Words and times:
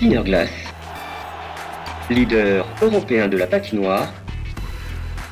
Glass, 0.00 0.50
leader 2.10 2.66
européen 2.82 3.28
de 3.28 3.38
la 3.38 3.46
patinoire, 3.46 4.12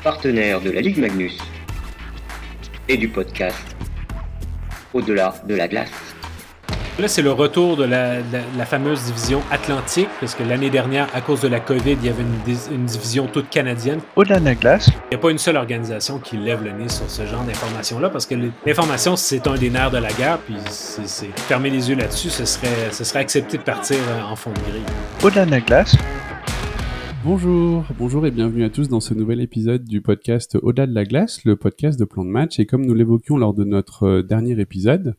partenaire 0.03 0.59
de 0.59 0.71
la 0.71 0.81
Ligue 0.81 0.97
Magnus 0.97 1.37
et 2.89 2.97
du 2.97 3.07
podcast 3.07 3.75
Au-delà 4.91 5.35
de 5.47 5.53
la 5.53 5.67
glace. 5.67 6.04
Là, 6.97 7.09
c'est 7.09 7.21
le 7.21 7.33
retour 7.33 7.75
de 7.75 7.83
la, 7.83 8.23
fameuse 8.65 9.03
division 9.03 9.41
Atlantique, 9.51 10.07
parce 10.21 10.33
que 10.33 10.43
l'année 10.43 10.69
dernière, 10.69 11.09
à 11.13 11.19
cause 11.19 11.41
de 11.41 11.49
la 11.49 11.59
COVID, 11.59 11.97
il 12.01 12.05
y 12.05 12.07
avait 12.07 12.23
une, 12.71 12.85
division 12.85 13.27
toute 13.27 13.49
canadienne. 13.49 13.99
Au-delà 14.15 14.39
de 14.39 14.45
la 14.45 14.55
glace. 14.55 14.87
Il 14.87 15.09
n'y 15.09 15.15
a 15.15 15.17
pas 15.17 15.29
une 15.29 15.37
seule 15.37 15.57
organisation 15.57 16.19
qui 16.19 16.37
lève 16.37 16.63
le 16.63 16.71
nez 16.71 16.87
sur 16.87 17.09
ce 17.09 17.25
genre 17.25 17.43
d'informations-là, 17.43 18.09
parce 18.09 18.25
que 18.25 18.35
l'information, 18.65 19.17
c'est 19.17 19.45
un 19.45 19.55
des 19.55 19.69
nerfs 19.69 19.91
de 19.91 19.97
la 19.97 20.13
guerre, 20.13 20.37
puis 20.37 20.55
c'est 20.69 21.35
fermer 21.35 21.69
les 21.69 21.89
yeux 21.89 21.97
là-dessus, 21.97 22.29
ce 22.29 22.45
serait, 22.45 22.91
ce 22.91 23.03
serait 23.03 23.19
accepter 23.19 23.57
de 23.57 23.63
partir 23.63 23.97
euh, 23.97 24.31
en 24.31 24.37
fond 24.37 24.51
de 24.51 24.71
grille. 24.71 24.85
Au-delà 25.21 25.45
de 25.45 25.51
la 25.51 25.59
glace. 25.59 25.97
Bonjour, 27.25 27.83
bonjour 27.97 28.25
et 28.27 28.31
bienvenue 28.31 28.63
à 28.63 28.69
tous 28.69 28.87
dans 28.87 28.99
ce 28.99 29.15
nouvel 29.15 29.41
épisode 29.41 29.83
du 29.83 29.99
podcast 29.99 30.59
Au-delà 30.61 30.85
de 30.85 30.93
la 30.93 31.05
glace, 31.05 31.43
le 31.43 31.55
podcast 31.55 31.99
de 31.99 32.05
plan 32.05 32.23
de 32.23 32.29
match. 32.29 32.59
Et 32.59 32.67
comme 32.67 32.85
nous 32.85 32.93
l'évoquions 32.93 33.35
lors 33.35 33.55
de 33.55 33.63
notre 33.63 34.03
euh, 34.03 34.21
dernier 34.21 34.59
épisode, 34.61 35.15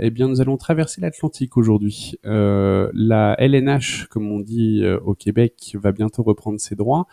eh 0.00 0.10
bien, 0.10 0.28
nous 0.28 0.40
allons 0.40 0.56
traverser 0.56 1.00
l'Atlantique 1.00 1.56
aujourd'hui. 1.56 2.14
Euh, 2.24 2.90
la 2.94 3.34
LNH, 3.38 4.06
comme 4.10 4.30
on 4.30 4.40
dit 4.40 4.80
euh, 4.82 4.98
au 5.00 5.14
Québec, 5.14 5.76
va 5.80 5.92
bientôt 5.92 6.22
reprendre 6.22 6.60
ses 6.60 6.74
droits. 6.74 7.06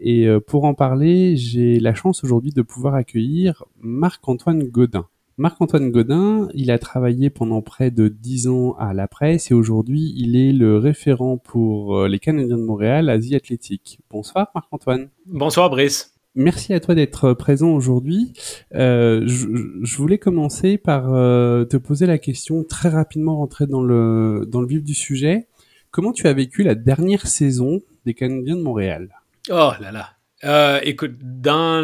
Et 0.00 0.26
euh, 0.26 0.40
pour 0.40 0.64
en 0.64 0.74
parler, 0.74 1.36
j'ai 1.36 1.78
la 1.78 1.94
chance 1.94 2.24
aujourd'hui 2.24 2.50
de 2.50 2.62
pouvoir 2.62 2.94
accueillir 2.94 3.64
Marc-Antoine 3.80 4.64
Godin. 4.64 5.06
Marc-Antoine 5.38 5.90
Godin, 5.90 6.48
il 6.54 6.70
a 6.70 6.78
travaillé 6.78 7.30
pendant 7.30 7.62
près 7.62 7.90
de 7.90 8.08
dix 8.08 8.48
ans 8.48 8.74
à 8.78 8.92
la 8.92 9.08
presse 9.08 9.50
et 9.50 9.54
aujourd'hui 9.54 10.12
il 10.14 10.36
est 10.36 10.52
le 10.52 10.76
référent 10.76 11.38
pour 11.38 12.06
les 12.06 12.18
Canadiens 12.18 12.58
de 12.58 12.62
Montréal, 12.62 13.08
Asie 13.08 13.34
Athlétique. 13.34 13.98
Bonsoir 14.10 14.48
Marc-Antoine. 14.54 15.08
Bonsoir 15.24 15.70
Brice. 15.70 16.11
Merci 16.34 16.72
à 16.72 16.80
toi 16.80 16.94
d'être 16.94 17.34
présent 17.34 17.70
aujourd'hui. 17.70 18.32
Euh, 18.74 19.22
je, 19.26 19.96
voulais 19.96 20.16
commencer 20.16 20.78
par 20.78 21.12
euh, 21.12 21.66
te 21.66 21.76
poser 21.76 22.06
la 22.06 22.16
question 22.16 22.64
très 22.64 22.88
rapidement, 22.88 23.36
rentrer 23.36 23.66
dans 23.66 23.82
le 23.82 24.46
dans 24.48 24.62
le 24.62 24.66
vif 24.66 24.82
du 24.82 24.94
sujet. 24.94 25.46
Comment 25.90 26.12
tu 26.12 26.26
as 26.26 26.32
vécu 26.32 26.62
la 26.62 26.74
dernière 26.74 27.26
saison 27.26 27.82
des 28.06 28.14
Canadiens 28.14 28.56
de 28.56 28.62
Montréal? 28.62 29.10
Oh 29.50 29.72
là 29.78 29.92
là. 29.92 30.08
Euh, 30.44 30.80
écoute, 30.84 31.16
dans 31.20 31.82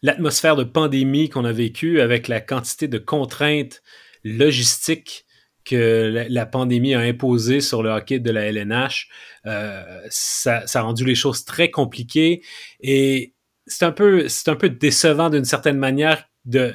l'atmosphère 0.00 0.54
de 0.54 0.62
pandémie 0.62 1.28
qu'on 1.28 1.44
a 1.44 1.52
vécue, 1.52 2.00
avec 2.00 2.28
la 2.28 2.40
quantité 2.40 2.86
de 2.86 2.98
contraintes 2.98 3.82
logistiques 4.22 5.24
que 5.64 6.24
la, 6.28 6.46
pandémie 6.46 6.94
a 6.94 7.00
imposées 7.00 7.60
sur 7.60 7.82
le 7.82 7.90
hockey 7.90 8.20
de 8.20 8.30
la 8.30 8.44
LNH, 8.44 9.08
ça, 9.44 10.64
ça, 10.66 10.78
a 10.78 10.82
rendu 10.82 11.04
les 11.04 11.16
choses 11.16 11.44
très 11.44 11.72
compliquées. 11.72 12.42
Et 12.80 13.34
c'est 13.66 13.84
un 13.84 13.92
peu 13.92 14.28
c'est 14.28 14.48
un 14.50 14.56
peu 14.56 14.68
décevant 14.68 15.30
d'une 15.30 15.44
certaine 15.44 15.78
manière 15.78 16.28
de 16.44 16.74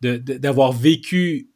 d'avoir 0.00 0.72
vécu 0.72 1.48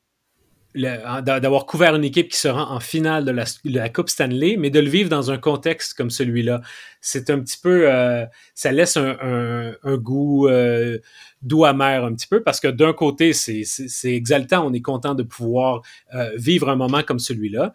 d'avoir 0.75 1.67
couvert 1.67 1.95
une 1.97 2.05
équipe 2.05 2.29
qui 2.29 2.39
se 2.39 2.49
rend 2.49 2.71
en 2.71 2.81
finale 2.81 3.25
de 3.25 3.71
la, 3.71 3.89
Coupe 3.89 4.09
Stanley, 4.09 4.57
mais 4.59 4.71
de 4.71 4.81
le 4.81 4.89
vivre 4.89 5.09
dans 5.09 5.31
un 5.31 5.39
contexte 5.39 5.95
comme 5.95 6.11
celui-là, 6.11 6.61
c'est 7.01 7.31
un 7.31 7.41
petit 7.41 7.59
peu, 7.61 7.91
euh, 7.91 8.25
ça 8.55 8.71
laisse 8.71 8.97
un, 8.97 9.75
goût 9.97 10.49
euh, 10.49 10.99
doux 11.43 11.65
amer 11.65 12.05
un 12.05 12.15
petit 12.15 12.27
peu 12.27 12.43
parce 12.43 12.61
que 12.61 12.69
d'un 12.69 12.93
côté 12.93 13.33
c'est 13.33 13.65
exaltant, 14.05 14.67
on 14.67 14.73
est 14.73 14.83
content 14.83 15.15
de 15.15 15.23
pouvoir 15.23 15.83
euh, 16.15 16.31
vivre 16.37 16.69
un 16.69 16.77
moment 16.77 17.03
comme 17.03 17.19
celui-là, 17.19 17.73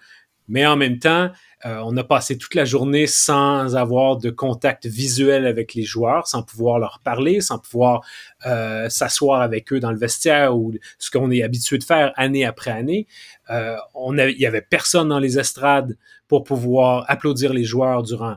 mais 0.48 0.66
en 0.66 0.76
même 0.76 1.00
temps, 1.00 1.32
euh, 1.66 1.82
on 1.86 1.96
a 1.96 2.04
passé 2.04 2.38
toute 2.38 2.56
la 2.56 2.66
journée 2.66 3.08
sans 3.08 3.76
avoir 3.76 4.18
de 4.18 4.30
contact 4.30 4.86
visuel 4.86 5.48
avec 5.48 5.74
les 5.74 5.84
joueurs, 5.84 6.28
sans 6.28 6.44
pouvoir 6.44 6.78
leur 6.80 7.00
parler, 7.04 7.40
sans 7.40 7.58
pouvoir 7.58 8.02
euh, 8.46 8.90
s'asseoir 8.90 9.42
avec 9.42 9.72
eux 9.72 9.80
dans 9.80 9.92
le 9.92 9.98
vestiaire 9.98 10.58
ou 10.58 10.74
ce 11.00 11.10
qu'on 11.10 11.32
est 11.32 11.42
habitué 11.42 11.78
de 11.78 11.84
faire 11.84 12.12
année 12.16 12.46
après 12.46 12.72
année. 12.72 13.08
Euh, 13.50 13.78
il 14.18 14.40
y 14.40 14.46
avait 14.46 14.62
personne 14.62 15.10
dans 15.10 15.20
les 15.20 15.40
estrades 15.40 15.98
pour 16.28 16.44
pouvoir 16.44 17.06
applaudir 17.08 17.54
les 17.54 17.64
joueurs 17.64 18.04
durant 18.04 18.36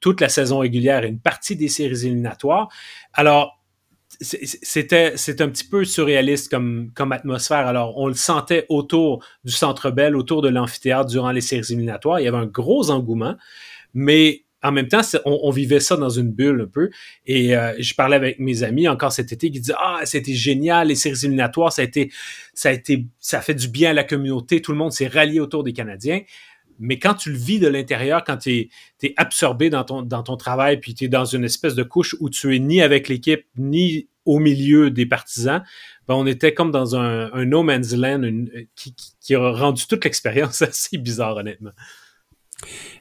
toute 0.00 0.20
la 0.20 0.28
saison 0.28 0.58
régulière 0.58 1.04
et 1.04 1.08
une 1.08 1.18
partie 1.18 1.56
des 1.56 1.68
séries 1.68 2.06
éliminatoires. 2.06 2.68
Alors, 3.12 3.57
c'était 4.20 5.12
c'est 5.16 5.40
un 5.40 5.48
petit 5.48 5.64
peu 5.64 5.84
surréaliste 5.84 6.50
comme 6.50 6.90
comme 6.94 7.12
atmosphère. 7.12 7.66
Alors 7.66 7.98
on 7.98 8.08
le 8.08 8.14
sentait 8.14 8.66
autour 8.68 9.24
du 9.44 9.52
Centre 9.52 9.90
Bell, 9.90 10.16
autour 10.16 10.42
de 10.42 10.48
l'amphithéâtre 10.48 11.10
durant 11.10 11.30
les 11.30 11.40
séries 11.40 11.66
éliminatoires. 11.68 12.20
Il 12.20 12.24
y 12.24 12.28
avait 12.28 12.38
un 12.38 12.46
gros 12.46 12.90
engouement, 12.90 13.36
mais 13.94 14.44
en 14.62 14.72
même 14.72 14.88
temps, 14.88 15.02
on, 15.24 15.50
vivait 15.50 15.78
ça 15.78 15.96
dans 15.96 16.08
une 16.08 16.32
bulle 16.32 16.62
un 16.62 16.66
peu. 16.66 16.90
Et 17.26 17.56
euh, 17.56 17.74
je 17.78 17.94
parlais 17.94 18.16
avec 18.16 18.40
mes 18.40 18.64
amis 18.64 18.88
encore 18.88 19.12
cet 19.12 19.30
été 19.30 19.52
qui 19.52 19.60
disaient 19.60 19.74
ah 19.78 20.00
c'était 20.04 20.34
génial 20.34 20.88
les 20.88 20.96
séries 20.96 21.18
éliminatoires, 21.22 21.72
ça 21.72 21.82
a 21.82 21.84
été 21.84 22.10
ça 22.54 22.70
a 22.70 22.72
été 22.72 23.06
ça 23.20 23.38
a 23.38 23.40
fait 23.40 23.54
du 23.54 23.68
bien 23.68 23.90
à 23.90 23.94
la 23.94 24.04
communauté, 24.04 24.60
tout 24.60 24.72
le 24.72 24.78
monde 24.78 24.92
s'est 24.92 25.06
rallié 25.06 25.38
autour 25.38 25.62
des 25.62 25.72
Canadiens 25.72 26.22
mais 26.78 26.98
quand 26.98 27.14
tu 27.14 27.30
le 27.30 27.38
vis 27.38 27.58
de 27.58 27.68
l'intérieur, 27.68 28.24
quand 28.24 28.36
tu 28.36 28.70
es, 29.02 29.14
absorbé 29.16 29.70
dans 29.70 29.84
ton, 29.84 30.36
travail, 30.36 30.78
puis 30.78 30.94
tu 30.94 31.04
es 31.04 31.08
dans 31.08 31.24
une 31.24 31.44
espèce 31.44 31.74
de 31.74 31.82
couche 31.82 32.16
où 32.20 32.30
tu 32.30 32.54
es 32.54 32.58
ni 32.58 32.80
avec 32.80 33.08
l'équipe, 33.08 33.44
ni 33.56 34.08
au 34.24 34.38
milieu 34.38 34.90
des 34.90 35.06
partisans, 35.06 35.62
ben 36.06 36.14
on 36.14 36.26
était 36.26 36.52
comme 36.52 36.70
dans 36.70 36.96
un, 36.96 37.32
un 37.32 37.44
no 37.44 37.62
man's 37.62 37.94
land 37.94 38.22
qui, 38.74 38.94
qui, 39.20 39.34
a 39.34 39.50
rendu 39.50 39.86
toute 39.86 40.04
l'expérience 40.04 40.62
assez 40.62 40.98
bizarre, 40.98 41.36
honnêtement. 41.36 41.72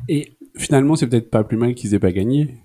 Et 0.07 0.37
finalement, 0.55 0.95
c'est 0.95 1.07
peut-être 1.07 1.29
pas 1.29 1.43
plus 1.43 1.57
mal 1.57 1.75
qu'ils 1.75 1.93
aient 1.93 1.99
pas 1.99 2.11
gagné. 2.11 2.55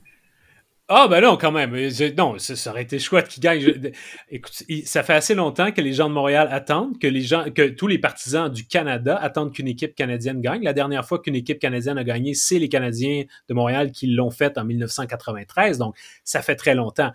Ah, 0.94 1.08
ben 1.08 1.22
non, 1.22 1.38
quand 1.38 1.52
même. 1.52 1.74
non, 2.18 2.38
ça, 2.38 2.70
aurait 2.70 2.82
été 2.82 2.98
chouette 2.98 3.28
qu'ils 3.28 3.42
gagnent. 3.42 3.92
écoute, 4.28 4.62
ça 4.84 5.02
fait 5.02 5.14
assez 5.14 5.34
longtemps 5.34 5.72
que 5.72 5.80
les 5.80 5.94
gens 5.94 6.10
de 6.10 6.12
Montréal 6.12 6.48
attendent, 6.50 6.98
que 6.98 7.06
les 7.06 7.22
gens, 7.22 7.50
que 7.50 7.70
tous 7.70 7.86
les 7.86 7.98
partisans 7.98 8.52
du 8.52 8.66
Canada 8.66 9.16
attendent 9.16 9.54
qu'une 9.54 9.68
équipe 9.68 9.94
canadienne 9.94 10.42
gagne. 10.42 10.62
La 10.62 10.74
dernière 10.74 11.06
fois 11.06 11.18
qu'une 11.18 11.34
équipe 11.34 11.60
canadienne 11.60 11.96
a 11.96 12.04
gagné, 12.04 12.34
c'est 12.34 12.58
les 12.58 12.68
Canadiens 12.68 13.24
de 13.48 13.54
Montréal 13.54 13.90
qui 13.90 14.06
l'ont 14.08 14.30
fait 14.30 14.58
en 14.58 14.66
1993. 14.66 15.78
Donc, 15.78 15.96
ça 16.24 16.42
fait 16.42 16.56
très 16.56 16.74
longtemps. 16.74 17.12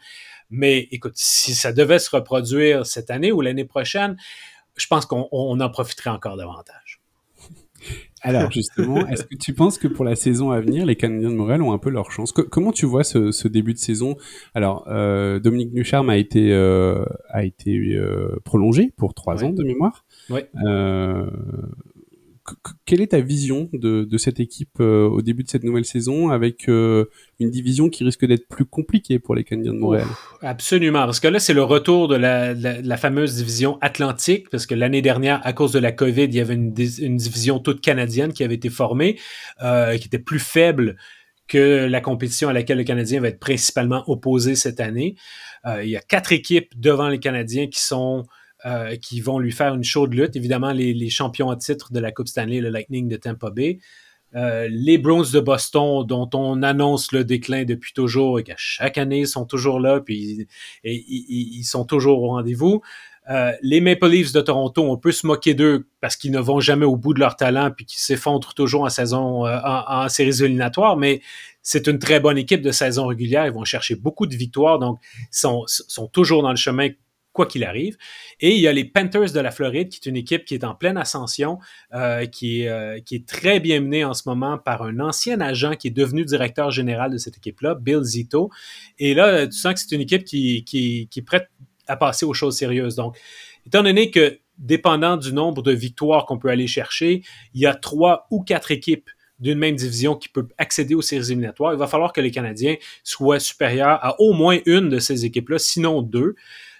Mais 0.50 0.88
écoute, 0.90 1.14
si 1.16 1.54
ça 1.54 1.72
devait 1.72 2.00
se 2.00 2.10
reproduire 2.10 2.84
cette 2.84 3.12
année 3.12 3.32
ou 3.32 3.42
l'année 3.42 3.66
prochaine, 3.66 4.18
je 4.76 4.88
pense 4.88 5.06
qu'on 5.06 5.60
en 5.60 5.70
profiterait 5.70 6.10
encore 6.10 6.36
davantage. 6.36 6.97
Alors 8.22 8.52
justement, 8.52 9.08
est-ce 9.08 9.24
que 9.24 9.36
tu 9.36 9.54
penses 9.54 9.78
que 9.78 9.88
pour 9.88 10.06
la 10.06 10.16
saison 10.16 10.52
à 10.52 10.60
venir, 10.60 10.86
les 10.86 10.96
Canadiens 10.96 11.30
de 11.30 11.36
Montréal 11.36 11.62
ont 11.62 11.74
un 11.74 11.78
peu 11.78 11.90
leur 11.90 12.12
chance 12.12 12.32
Comment 12.32 12.72
tu 12.72 12.86
vois 12.86 13.04
ce, 13.04 13.48
début 13.48 13.74
de 13.74 13.80
saison? 13.80 14.16
Alors, 14.54 14.86
euh, 14.88 15.40
Dominique 15.40 15.74
Nucharme 15.74 16.10
a 16.10 16.18
été 16.18 16.52
euh, 16.52 17.06
a 17.30 17.44
été 17.44 17.78
euh, 17.96 18.40
prolongé 18.44 18.92
pour 18.98 19.14
trois 19.14 19.44
ans 19.44 19.52
de 19.52 19.64
mémoire. 19.64 20.06
Oui 20.30 20.42
quelle 22.86 23.02
est 23.02 23.08
ta 23.08 23.20
vision 23.20 23.70
de, 23.74 24.08
cette 24.18 24.40
équipe 24.40 24.80
euh, 24.80 25.08
au 25.08 25.22
début 25.22 25.44
de 25.44 25.50
cette 25.50 25.64
nouvelle 25.64 25.86
saison 25.86 26.30
avec 26.30 26.70
euh, 26.70 27.06
une 27.40 27.50
division 27.50 27.90
qui 27.90 28.04
risque 28.04 28.26
d'être 28.26 28.48
plus 28.48 28.66
compliquée 28.66 29.20
pour 29.20 29.36
les 29.36 29.44
Canadiens 29.44 29.74
de 29.74 29.80
Montréal? 29.80 30.08
Absolument, 30.42 31.06
parce 31.06 31.20
que 31.20 31.28
là, 31.28 31.40
c'est 31.40 31.54
le 31.54 31.64
retour 31.64 32.08
de 32.08 32.16
la, 32.16 32.98
fameuse 32.98 33.36
division 33.36 33.78
Atlantique, 33.82 34.50
parce 34.50 34.66
que 34.66 34.76
l'année 34.76 35.02
dernière, 35.02 35.42
à 35.46 35.54
cause 35.54 35.72
de 35.72 35.80
la 35.80 35.92
COVID, 35.92 36.24
il 36.24 36.36
y 36.36 36.40
avait 36.40 36.56
une, 36.56 36.74
division 36.74 37.60
toute 37.60 37.82
canadienne 37.82 38.34
qui 38.34 38.44
avait 38.44 38.56
été 38.56 38.70
formée, 38.70 39.20
euh, 39.62 39.98
qui 39.98 40.08
était 40.08 40.20
plus 40.20 40.40
faible 40.40 40.98
que 41.48 41.86
la 41.86 42.02
compétition 42.02 42.50
à 42.50 42.54
laquelle 42.54 42.78
le 42.78 42.84
Canadien 42.84 43.22
va 43.22 43.30
être 43.30 43.40
principalement 43.40 44.04
opposé 44.08 44.56
cette 44.56 44.82
année. 44.82 45.16
il 45.82 45.90
y 45.90 45.96
a 45.96 46.02
quatre 46.02 46.34
équipes 46.34 46.74
devant 46.76 47.08
les 47.08 47.20
Canadiens 47.20 47.68
qui 47.68 47.80
sont 47.80 48.26
euh, 48.68 48.98
qui 48.98 49.22
vont 49.22 49.40
lui 49.40 49.54
faire 49.54 49.76
une 49.76 49.84
chaude 49.86 50.14
lutte. 50.14 50.36
Évidemment, 50.36 50.74
les, 50.74 51.10
champions 51.10 51.50
à 51.50 51.56
titre 51.56 51.94
de 51.94 52.02
la 52.02 52.12
Coupe 52.12 52.28
Stanley, 52.28 52.60
le 52.60 52.68
Lightning 52.68 53.08
de 53.08 53.16
Tampa 53.16 53.50
Bay. 53.50 53.80
Euh, 54.36 54.68
les 54.70 54.98
Browns 54.98 55.32
de 55.32 55.40
Boston, 55.40 56.06
dont 56.06 56.30
on 56.34 56.62
annonce 56.64 57.14
le 57.14 57.24
déclin 57.24 57.64
depuis 57.64 57.94
toujours 57.94 58.40
et 58.40 58.44
qu'à 58.44 58.56
chaque 58.58 58.98
année, 58.98 59.20
ils 59.20 59.28
sont 59.28 59.46
toujours 59.46 59.80
là, 59.80 60.02
puis 60.02 60.50
ils, 60.84 61.64
sont 61.64 61.86
toujours 61.86 62.22
au 62.22 62.30
rendez-vous. 62.32 62.82
Euh, 63.30 63.54
les 63.62 63.80
Maple 63.80 64.10
Leafs 64.10 64.34
de 64.34 64.42
Toronto, 64.42 64.84
on 64.84 64.98
peut 64.98 65.14
se 65.14 65.26
moquer 65.26 65.54
d'eux 65.54 65.88
parce 66.02 66.18
qu'ils 66.18 66.32
ne 66.32 66.40
vont 66.40 66.60
jamais 66.60 66.86
au 66.86 66.98
bout 66.98 67.14
de 67.14 67.22
leur 67.22 67.38
talent 67.38 67.72
puis 67.72 67.86
qu'ils 67.86 68.00
s'effondrent 68.00 68.54
toujours 68.54 68.84
en 68.84 68.90
saison, 68.90 69.46
en, 69.46 70.10
séries 70.10 70.44
éliminatoires, 70.44 70.98
mais 70.98 71.22
c'est 71.62 71.88
une 71.88 72.00
très 72.00 72.20
bonne 72.20 72.38
équipe 72.38 72.62
de 72.62 72.72
saison 72.72 73.08
régulière. 73.08 73.46
Ils 73.46 73.54
vont 73.54 73.64
chercher 73.64 73.96
beaucoup 73.96 74.28
de 74.28 74.36
victoires, 74.36 74.78
donc 74.78 75.00
ils 75.20 75.28
sont, 75.32 75.64
sont 75.68 76.08
toujours 76.08 76.44
dans 76.44 76.52
le 76.52 76.58
chemin 76.58 76.90
quoi 77.38 77.46
qu'il 77.46 77.64
arrive. 77.64 77.98
Et 78.40 78.56
il 78.56 78.60
y 78.60 78.68
a 78.68 78.74
les 78.74 78.84
Panthers 78.84 79.32
de 79.32 79.40
la 79.40 79.52
Floride, 79.52 79.90
qui 79.90 80.00
est 80.04 80.10
une 80.10 80.18
équipe 80.18 80.44
qui 80.44 80.56
est 80.56 80.64
en 80.64 80.74
pleine 80.74 80.98
ascension, 80.98 81.60
euh, 81.94 82.26
qui, 82.26 82.64
est, 82.64 82.68
euh, 82.68 83.00
qui 83.00 83.14
est 83.14 83.28
très 83.28 83.60
bien 83.60 83.80
menée 83.80 84.04
en 84.04 84.16
ce 84.16 84.24
moment 84.26 84.58
par 84.58 84.82
un 84.82 85.00
ancien 85.00 85.40
agent 85.40 85.76
qui 85.76 85.90
est 85.90 85.92
devenu 85.92 86.26
directeur 86.26 86.72
général 86.72 87.12
de 87.12 87.18
cette 87.18 87.38
équipe-là, 87.38 87.76
Bill 87.76 88.02
Zito. 88.02 88.50
Et 88.98 89.14
là, 89.14 89.46
tu 89.46 89.56
sens 89.56 89.76
que 89.76 89.80
c'est 89.82 89.96
une 89.96 90.02
équipe 90.02 90.24
qui, 90.24 90.64
qui, 90.66 91.08
qui 91.12 91.20
est 91.20 91.24
prête 91.24 91.48
à 91.86 91.96
passer 91.96 92.26
aux 92.26 92.34
choses 92.34 92.58
sérieuses. 92.58 92.96
Donc, 92.96 93.16
étant 93.68 93.84
donné 93.84 94.10
que, 94.10 94.40
dépendant 94.58 95.16
du 95.16 95.32
nombre 95.32 95.62
de 95.62 95.72
victoires 95.72 96.26
qu'on 96.26 96.40
peut 96.40 96.50
aller 96.50 96.66
chercher, 96.66 97.22
il 97.54 97.62
y 97.62 97.68
a 97.68 97.76
trois 97.76 98.26
ou 98.32 98.42
quatre 98.42 98.72
équipes 98.72 99.10
d'une 99.40 99.60
même 99.60 99.76
division 99.76 100.16
qui 100.16 100.30
peut 100.30 100.48
accéder 100.58 100.96
aux 100.96 101.04
séries 101.04 101.28
éliminatoires, 101.28 101.74
il 101.74 101.78
va 101.78 101.86
falloir 101.86 102.12
que 102.12 102.22
les 102.22 102.32
Canadiens 102.32 102.76
soient 103.04 103.40
supérieurs 103.40 104.04
à 104.04 104.20
au 104.20 104.34
moins 104.34 104.58
une 104.66 104.90
de 104.90 104.98
ces 104.98 105.26
équipes-là, 105.26 105.60
sinon 105.60 106.02
deux. 106.02 106.36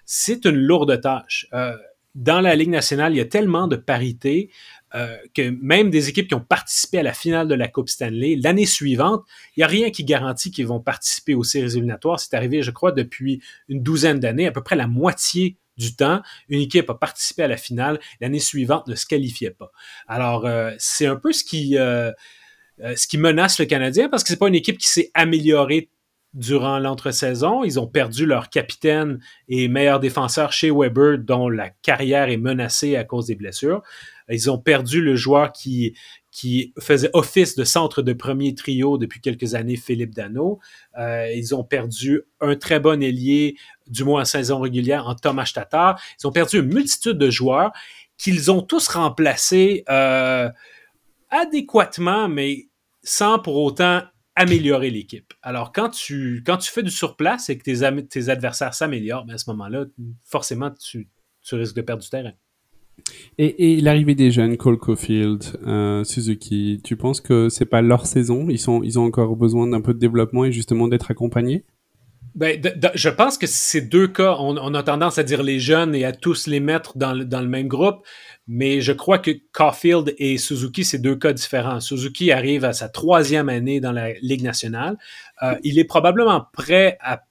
C'est 0.10 0.46
une 0.46 0.56
lourde 0.56 1.02
tâche. 1.02 1.48
Euh, 1.52 1.76
dans 2.16 2.40
la 2.40 2.56
Ligue 2.56 2.70
nationale, 2.70 3.14
il 3.14 3.18
y 3.18 3.22
a 3.22 3.26
tellement 3.26 3.68
de 3.68 3.76
parité 3.76 4.50
euh, 4.96 5.18
que 5.36 5.54
même 5.62 5.90
des 5.90 6.08
équipes 6.08 6.30
qui 6.30 6.34
ont 6.34 6.40
participé 6.40 7.00
à 7.00 7.04
la 7.04 7.14
finale 7.14 7.50
de 7.50 7.54
la 7.54 7.68
Coupe 7.68 7.90
Stanley, 7.90 8.38
l'année 8.42 8.66
suivante, 8.66 9.26
il 9.56 9.60
n'y 9.60 9.64
a 9.66 9.68
rien 9.68 9.92
qui 9.92 10.06
garantit 10.06 10.50
qu'ils 10.50 10.66
vont 10.66 10.80
participer 10.80 11.36
aux 11.36 11.44
séries 11.44 11.74
éliminatoires. 11.74 12.22
C'est 12.22 12.34
arrivé, 12.36 12.64
je 12.64 12.72
crois, 12.72 12.94
depuis 12.94 13.42
une 13.68 13.84
douzaine 13.84 14.22
d'années, 14.22 14.48
à 14.48 14.54
peu 14.54 14.64
près 14.64 14.78
la 14.78 14.88
moitié 14.88 15.58
du 15.76 15.94
temps, 15.94 16.22
une 16.48 16.62
équipe 16.62 16.90
a 16.90 16.96
participé 16.96 17.44
à 17.44 17.50
la 17.50 17.58
finale, 17.58 18.00
l'année 18.22 18.40
suivante 18.40 18.88
ne 18.88 18.96
se 18.96 19.06
qualifiait 19.06 19.52
pas. 19.52 19.74
Alors, 20.08 20.46
euh, 20.46 20.72
c'est 20.80 21.06
un 21.06 21.18
peu 21.18 21.34
ce 21.34 21.44
qui, 21.44 21.74
ce 21.74 23.08
qui 23.08 23.18
menace 23.18 23.60
le 23.60 23.66
Canadien 23.66 24.08
parce 24.08 24.24
que 24.24 24.30
c'est 24.30 24.40
pas 24.40 24.48
une 24.48 24.56
équipe 24.56 24.78
qui 24.78 24.88
s'est 24.88 25.12
améliorée 25.14 25.90
durant 26.38 26.78
l'entre-saison. 26.78 27.64
Ils 27.64 27.80
ont 27.80 27.88
perdu 27.88 28.26
leur 28.28 28.50
capitaine 28.50 29.20
et 29.50 29.68
meilleur 29.68 30.00
défenseur 30.00 30.54
chez 30.54 30.70
Weber, 30.72 31.18
dont 31.18 31.50
la 31.50 31.70
carrière 31.82 32.30
est 32.30 32.38
menacée 32.38 32.96
à 32.96 33.04
cause 33.04 33.26
des 33.26 33.36
blessures. 33.36 33.82
Ils 34.30 34.52
ont 34.52 34.60
perdu 34.60 35.02
le 35.02 35.16
joueur 35.16 35.52
qui, 35.52 35.96
qui 36.32 36.74
faisait 36.80 37.10
office 37.14 37.56
de 37.56 37.64
centre 37.64 38.04
de 38.04 38.14
premier 38.14 38.54
trio 38.54 39.00
depuis 39.00 39.20
quelques 39.20 39.56
années, 39.56 39.78
Philippe 39.78 40.14
Dano. 40.14 40.60
Euh, 41.00 41.32
ils 41.34 41.56
ont 41.56 41.64
perdu 41.64 42.22
un 42.40 42.56
très 42.56 42.80
bon 42.80 43.02
ailier, 43.02 43.56
du 43.88 44.04
moins 44.04 44.22
en 44.22 44.26
saison 44.26 44.60
régulière, 44.60 45.08
en 45.08 45.16
Thomas 45.16 45.50
Tatar. 45.52 46.00
Ils 46.22 46.28
ont 46.28 46.32
perdu 46.32 46.60
une 46.60 46.72
multitude 46.72 47.18
de 47.18 47.32
joueurs 47.32 47.72
qu'ils 48.18 48.52
ont 48.52 48.62
tous 48.62 48.88
remplacés 48.90 49.84
euh, 49.90 50.50
adéquatement, 51.32 52.28
mais 52.28 52.68
sans 53.02 53.40
pour 53.40 53.56
autant 53.56 54.04
améliorer 54.38 54.92
l'équipe. 54.92 55.34
Alors, 55.42 55.74
quand 55.74 55.90
tu, 55.90 56.44
quand 56.46 56.58
tu 56.58 56.72
fais 56.72 56.84
du 56.84 56.92
surplace 56.92 57.50
et 57.50 57.58
que 57.58 57.64
tes, 57.64 58.08
tes 58.08 58.30
adversaires 58.30 58.74
s'améliorent, 58.74 59.26
ben, 59.26 59.34
à 59.34 59.38
ce 59.38 59.50
moment-là, 59.50 59.86
forcément, 60.24 60.72
tu, 60.72 61.10
tu 61.42 61.56
risques 61.56 61.76
de 61.76 61.82
perdre 61.82 62.04
du 62.04 62.10
terrain. 62.10 62.34
Et, 63.38 63.74
et 63.78 63.82
l'arrivée 63.82 64.16
des 64.16 64.32
jeunes, 64.32 64.56
Cole 64.58 64.78
Caulfield, 64.78 65.44
euh, 65.66 66.04
Suzuki, 66.04 66.82
tu 66.84 66.96
penses 66.96 67.20
que 67.20 67.50
c'est 67.50 67.66
pas 67.66 67.82
leur 67.82 68.06
saison? 68.06 68.48
Ils 68.50 68.60
sont, 68.60 68.84
ils 68.84 69.00
ont 69.00 69.04
encore 69.04 69.36
besoin 69.36 69.68
d'un 69.68 69.82
peu 69.82 69.94
de 69.94 70.00
développement 70.00 70.46
et 70.46 70.52
justement 70.52 70.88
d'être 70.88 71.10
accompagnés? 71.10 71.66
Ben, 72.36 72.62
je 72.94 73.10
pense 73.10 73.40
que 73.40 73.48
ces 73.48 73.82
deux 73.82 74.08
cas, 74.08 74.36
on, 74.40 74.58
on, 74.58 74.74
a 74.76 74.84
tendance 74.84 75.18
à 75.18 75.24
dire 75.24 75.42
les 75.42 75.60
jeunes 75.60 75.96
et 75.96 76.06
à 76.06 76.12
tous 76.12 76.46
les 76.46 76.60
mettre 76.60 76.96
dans 76.96 77.18
dans 77.18 77.42
le 77.42 77.48
même 77.48 77.68
groupe, 77.68 78.06
mais 78.48 78.82
je 78.82 78.94
crois 78.94 79.20
que 79.20 79.32
Caulfield 79.52 80.16
et 80.18 80.38
Suzuki, 80.38 80.86
c'est 80.86 81.00
deux 81.00 81.16
cas 81.16 81.34
différents. 81.34 81.80
Suzuki 81.80 82.32
arrive 82.32 82.64
à 82.64 82.74
sa 82.74 82.88
troisième 82.88 83.50
année 83.50 83.80
dans 83.80 83.92
la 83.92 84.14
Ligue 84.22 84.44
nationale. 84.44 84.98
Euh, 85.44 85.56
il 85.64 85.80
est 85.80 85.84
probablement 85.84 86.46
prêt 86.54 86.98
à 87.02 87.24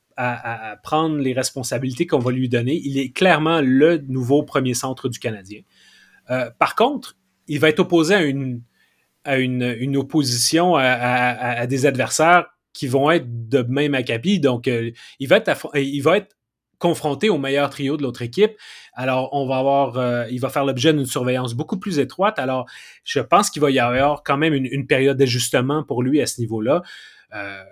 prendre 0.82 1.18
les 1.18 1.34
responsabilités 1.34 2.06
qu'on 2.06 2.18
va 2.18 2.32
lui 2.32 2.48
donner. 2.48 2.80
Il 2.82 2.98
est 2.98 3.10
clairement 3.10 3.60
le 3.60 3.98
nouveau 4.08 4.42
premier 4.42 4.72
centre 4.72 5.08
du 5.08 5.18
Canadien. 5.18 5.60
Euh, 6.30 6.50
par 6.58 6.74
contre, 6.74 7.16
il 7.48 7.60
va 7.60 7.68
être 7.68 7.80
opposé 7.80 8.14
à 8.14 8.22
une, 8.22 9.96
opposition 9.96 10.74
à, 10.76 11.66
des 11.66 11.86
adversaires 11.86 12.46
qui 12.72 12.88
vont 12.88 13.10
être 13.10 13.48
de 13.48 13.62
même 13.62 13.94
acabit. 13.94 14.40
Donc, 14.40 14.68
euh, 14.68 14.90
il 15.20 15.28
va 15.28 15.36
être 15.36 16.36
confronté 16.78 17.30
au 17.30 17.38
meilleur 17.38 17.70
trio 17.70 17.96
de 17.96 18.02
l'autre 18.02 18.22
équipe. 18.22 18.52
Alors, 18.96 19.28
on 19.32 19.46
va 19.46 19.58
avoir, 19.58 19.98
euh, 19.98 20.24
il 20.30 20.40
va 20.40 20.48
faire 20.48 20.64
l'objet 20.64 20.92
d'une 20.92 21.04
surveillance 21.04 21.54
beaucoup 21.54 21.78
plus 21.78 21.98
étroite. 21.98 22.38
Alors, 22.38 22.66
je 23.04 23.20
pense 23.20 23.50
qu'il 23.50 23.62
va 23.62 23.70
y 23.70 23.78
avoir 23.78 24.22
quand 24.22 24.38
même 24.38 24.54
une, 24.54 24.86
période 24.86 25.18
d'ajustement 25.18 25.84
pour 25.84 26.02
lui 26.02 26.20
à 26.20 26.26
ce 26.26 26.40
niveau-là. 26.40 26.82
Euh, 27.34 27.62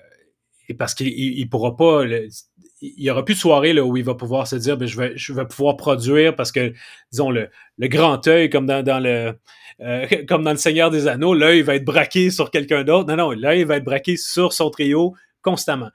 et 0.68 0.74
parce 0.74 0.94
qu'il 0.94 1.08
il, 1.08 1.48
pourra 1.48 1.76
pas, 1.76 2.04
il 2.04 3.02
y 3.02 3.10
aura 3.10 3.24
plus 3.24 3.34
de 3.34 3.40
soirée 3.40 3.78
où 3.80 3.96
il 3.96 4.04
va 4.04 4.14
pouvoir 4.14 4.46
se 4.46 4.56
dire, 4.56 4.76
ben, 4.76 4.86
je, 4.86 4.98
vais, 4.98 5.12
je 5.16 5.32
vais 5.32 5.46
pouvoir 5.46 5.76
produire 5.76 6.36
parce 6.36 6.52
que, 6.52 6.74
disons, 7.10 7.30
le, 7.30 7.48
le 7.78 7.88
grand 7.88 8.26
œil, 8.28 8.50
comme 8.50 8.66
dans, 8.66 8.82
dans 8.82 9.00
le 9.00 9.34
euh, 9.80 10.06
comme 10.28 10.44
dans 10.44 10.52
le 10.52 10.56
Seigneur 10.56 10.90
des 10.90 11.08
Anneaux, 11.08 11.34
l'œil 11.34 11.62
va 11.62 11.76
être 11.76 11.84
braqué 11.84 12.30
sur 12.30 12.50
quelqu'un 12.50 12.84
d'autre. 12.84 13.08
Non, 13.08 13.16
non, 13.16 13.30
l'œil 13.30 13.64
va 13.64 13.76
être 13.76 13.84
braqué 13.84 14.16
sur 14.16 14.52
son 14.52 14.70
trio 14.70 15.14
constamment. 15.42 15.90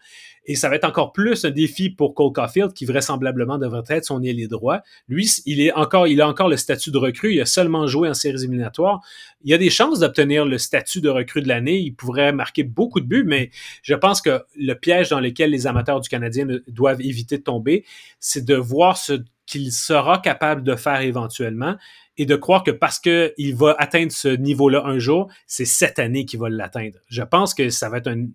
Et 0.50 0.56
ça 0.56 0.68
va 0.68 0.78
être 0.78 0.84
encore 0.84 1.14
plus 1.14 1.46
un 1.46 1.52
défi 1.52 1.92
pour 1.92 2.16
Cole 2.16 2.34
Caulfield, 2.34 2.74
qui 2.74 2.86
vraisemblablement 2.86 3.60
devrait 3.60 3.84
être 3.90 4.06
son 4.06 4.24
ailier 4.24 4.48
droit. 4.48 4.80
Lui, 5.08 5.30
il, 5.46 5.62
est 5.62 5.72
encore, 5.74 6.08
il 6.08 6.22
a 6.22 6.28
encore 6.28 6.50
le 6.50 6.58
statut 6.58 6.90
de 6.90 6.98
recrue. 6.98 7.36
Il 7.36 7.42
a 7.42 7.46
seulement 7.46 7.86
joué 7.86 8.10
en 8.10 8.16
séries 8.16 8.40
éliminatoires. 8.40 9.00
Il 9.44 9.54
a 9.54 9.60
des 9.60 9.70
chances 9.70 10.00
d'obtenir 10.00 10.46
le 10.46 10.58
statut 10.58 11.02
de 11.02 11.10
recrue 11.10 11.44
de 11.44 11.48
l'année. 11.48 11.78
Il 11.78 11.92
pourrait 11.92 12.34
marquer 12.34 12.64
beaucoup 12.64 13.00
de 13.00 13.06
buts, 13.06 13.26
mais 13.28 13.52
je 13.84 13.94
pense 13.94 14.22
que 14.22 14.42
le 14.58 14.74
piège 14.74 15.10
dans 15.10 15.20
lequel 15.20 15.52
les 15.52 15.68
amateurs 15.68 16.02
du 16.02 16.10
Canadien 16.10 16.48
doivent 16.68 17.02
éviter 17.02 17.38
de 17.38 17.44
tomber, 17.44 17.86
c'est 18.20 18.44
de 18.44 18.56
voir 18.56 18.98
ce 18.98 19.22
qu'il 19.46 19.72
sera 19.72 20.18
capable 20.18 20.64
de 20.64 20.76
faire 20.76 21.02
éventuellement 21.02 21.76
et 22.18 22.26
de 22.26 22.36
croire 22.36 22.64
que 22.64 22.72
parce 22.72 22.98
qu'il 22.98 23.56
va 23.56 23.76
atteindre 23.78 24.12
ce 24.12 24.30
niveau-là 24.30 24.82
un 24.84 24.98
jour, 24.98 25.30
c'est 25.46 25.66
cette 25.66 26.00
année 26.00 26.26
qu'il 26.26 26.40
va 26.40 26.50
l'atteindre. 26.50 26.98
Je 27.08 27.22
pense 27.22 27.54
que 27.54 27.70
ça 27.70 27.88
va 27.88 28.00
être 28.00 28.08
un, 28.08 28.26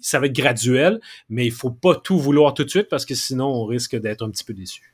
ça 0.00 0.18
va 0.18 0.26
être 0.26 0.34
graduel, 0.34 1.00
mais 1.28 1.46
il 1.46 1.52
faut 1.52 1.70
pas 1.70 1.94
tout 1.94 2.18
vouloir 2.18 2.54
tout 2.54 2.64
de 2.64 2.70
suite 2.70 2.88
parce 2.88 3.04
que 3.04 3.14
sinon 3.14 3.46
on 3.46 3.64
risque 3.64 3.96
d'être 3.96 4.22
un 4.22 4.30
petit 4.30 4.44
peu 4.44 4.54
déçu. 4.54 4.92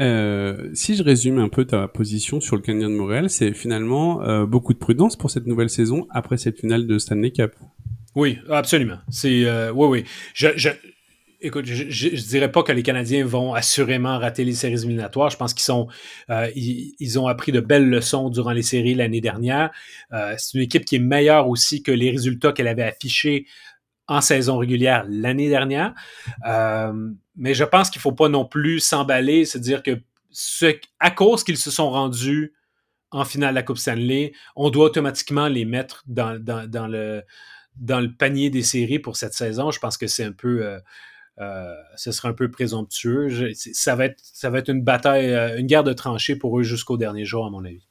Euh, 0.00 0.70
si 0.74 0.96
je 0.96 1.02
résume 1.02 1.38
un 1.38 1.48
peu 1.48 1.64
ta 1.64 1.86
position 1.86 2.40
sur 2.40 2.56
le 2.56 2.62
Canadien 2.62 2.88
de 2.88 2.94
Montréal, 2.94 3.28
c'est 3.28 3.52
finalement 3.52 4.22
euh, 4.22 4.46
beaucoup 4.46 4.72
de 4.72 4.78
prudence 4.78 5.16
pour 5.16 5.30
cette 5.30 5.46
nouvelle 5.46 5.70
saison 5.70 6.06
après 6.10 6.38
cette 6.38 6.60
finale 6.60 6.86
de 6.86 6.98
Stanley 6.98 7.30
Cup. 7.30 7.52
Oui, 8.14 8.38
absolument. 8.50 8.98
C'est 9.10 9.44
euh, 9.44 9.72
oui, 9.72 9.86
oui. 9.88 10.04
Je, 10.34 10.48
je, 10.56 10.70
écoute, 11.42 11.66
je, 11.66 11.90
je, 11.90 12.08
dirais 12.28 12.50
pas 12.50 12.62
que 12.62 12.72
les 12.72 12.82
Canadiens 12.82 13.24
vont 13.24 13.54
assurément 13.54 14.18
rater 14.18 14.44
les 14.44 14.54
séries 14.54 14.74
éliminatoires. 14.74 15.30
Je 15.30 15.36
pense 15.36 15.52
qu'ils 15.52 15.64
sont, 15.64 15.88
euh, 16.30 16.50
ils, 16.54 17.18
ont 17.18 17.26
appris 17.26 17.52
de 17.52 17.60
belles 17.60 17.88
leçons 17.88 18.30
durant 18.30 18.52
les 18.52 18.62
séries 18.62 18.94
l'année 18.94 19.20
dernière. 19.20 19.70
Euh, 20.12 20.34
c'est 20.38 20.56
une 20.58 20.64
équipe 20.64 20.84
qui 20.84 20.96
est 20.96 21.00
meilleure 21.00 21.48
aussi 21.48 21.82
que 21.82 21.90
les 21.90 22.10
résultats 22.10 22.52
qu'elle 22.52 22.68
avait 22.68 22.84
affichés 22.84 23.46
en 24.06 24.20
saison 24.20 24.58
régulière 24.58 25.04
l'année 25.08 25.48
dernière. 25.48 25.94
Euh, 26.46 27.10
mais 27.36 27.54
je 27.54 27.64
pense 27.64 27.90
qu'il 27.90 28.00
faut 28.00 28.12
pas 28.12 28.28
non 28.28 28.44
plus 28.44 28.80
s'emballer, 28.80 29.44
se 29.44 29.58
dire 29.58 29.82
que 29.82 30.00
à 30.98 31.10
cause 31.10 31.44
qu'ils 31.44 31.58
se 31.58 31.70
sont 31.70 31.90
rendus 31.90 32.54
en 33.10 33.26
finale 33.26 33.50
de 33.50 33.56
la 33.56 33.62
Coupe 33.62 33.76
Stanley, 33.76 34.32
on 34.56 34.70
doit 34.70 34.86
automatiquement 34.86 35.46
les 35.48 35.66
mettre 35.66 36.04
dans 36.06 36.32
le 36.86 37.22
panier 38.16 38.48
des 38.48 38.62
séries 38.62 38.98
pour 38.98 39.16
cette 39.16 39.34
saison. 39.34 39.70
Je 39.70 39.78
pense 39.78 39.98
que 39.98 40.06
c'est 40.06 40.24
un 40.24 40.32
peu 40.32 40.80
euh, 41.40 41.74
ce 41.96 42.12
serait 42.12 42.28
un 42.28 42.34
peu 42.34 42.50
présomptueux. 42.50 43.28
Je, 43.28 43.46
ça, 43.54 43.96
va 43.96 44.06
être, 44.06 44.18
ça 44.22 44.50
va 44.50 44.58
être 44.58 44.68
une 44.68 44.82
bataille, 44.82 45.32
euh, 45.32 45.58
une 45.58 45.66
guerre 45.66 45.84
de 45.84 45.92
tranchées 45.92 46.36
pour 46.36 46.58
eux 46.58 46.62
jusqu'au 46.62 46.96
dernier 46.96 47.24
jour, 47.24 47.46
à 47.46 47.50
mon 47.50 47.64
avis. 47.64 47.86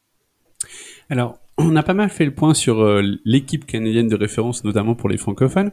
Alors, 1.09 1.39
on 1.57 1.75
a 1.75 1.83
pas 1.83 1.93
mal 1.93 2.09
fait 2.09 2.25
le 2.25 2.33
point 2.33 2.53
sur 2.53 2.81
euh, 2.81 3.01
l'équipe 3.25 3.65
canadienne 3.65 4.07
de 4.07 4.15
référence, 4.15 4.63
notamment 4.63 4.95
pour 4.95 5.09
les 5.09 5.17
francophones. 5.17 5.71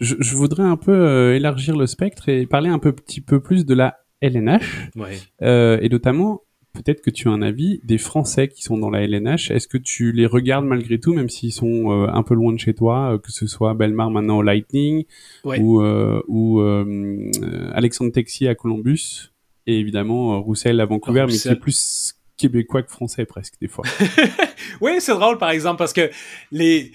Je, 0.00 0.16
je 0.18 0.34
voudrais 0.34 0.64
un 0.64 0.76
peu 0.76 0.92
euh, 0.92 1.36
élargir 1.36 1.76
le 1.76 1.86
spectre 1.86 2.28
et 2.28 2.46
parler 2.46 2.70
un 2.70 2.78
peu, 2.78 2.92
petit 2.92 3.20
peu 3.20 3.40
plus 3.40 3.66
de 3.66 3.74
la 3.74 3.98
LNH, 4.20 4.90
ouais. 4.96 5.18
Et 5.82 5.88
notamment 5.88 6.42
peut-être 6.72 7.00
que 7.00 7.10
tu 7.10 7.28
as 7.28 7.32
un 7.32 7.42
avis 7.42 7.80
des 7.84 7.98
Français 7.98 8.48
qui 8.48 8.62
sont 8.62 8.78
dans 8.78 8.90
la 8.90 9.02
LNH. 9.02 9.50
Est-ce 9.50 9.68
que 9.68 9.78
tu 9.78 10.12
les 10.12 10.26
regardes 10.26 10.64
malgré 10.64 10.98
tout, 10.98 11.12
même 11.12 11.28
s'ils 11.28 11.52
sont 11.52 11.90
euh, 11.90 12.06
un 12.08 12.22
peu 12.22 12.34
loin 12.34 12.52
de 12.52 12.58
chez 12.58 12.74
toi, 12.74 13.14
euh, 13.14 13.18
que 13.18 13.32
ce 13.32 13.46
soit 13.46 13.74
Belmar 13.74 14.10
maintenant 14.10 14.38
au 14.38 14.42
Lightning 14.42 15.04
ouais. 15.44 15.60
ou, 15.60 15.82
euh, 15.82 16.22
ou 16.28 16.60
euh, 16.60 17.30
Alexandre 17.72 18.12
Texier 18.12 18.48
à 18.48 18.54
Columbus 18.54 19.32
et 19.66 19.78
évidemment 19.78 20.40
Roussel 20.40 20.80
à 20.80 20.86
Vancouver, 20.86 21.22
Roussel. 21.22 21.52
mais 21.52 21.54
c'est 21.54 21.60
plus 21.60 22.14
québécois 22.40 22.82
que 22.82 22.90
français 22.90 23.24
presque 23.26 23.54
des 23.60 23.68
fois. 23.68 23.84
oui, 24.80 24.92
c'est 25.00 25.12
drôle 25.12 25.38
par 25.38 25.50
exemple 25.50 25.78
parce 25.78 25.92
que 25.92 26.10
les, 26.50 26.92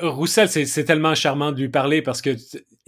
Roussel, 0.00 0.48
c'est 0.48 0.84
tellement 0.84 1.14
charmant 1.14 1.52
de 1.52 1.60
lui 1.60 1.68
parler 1.68 2.02
parce 2.02 2.22
que 2.22 2.36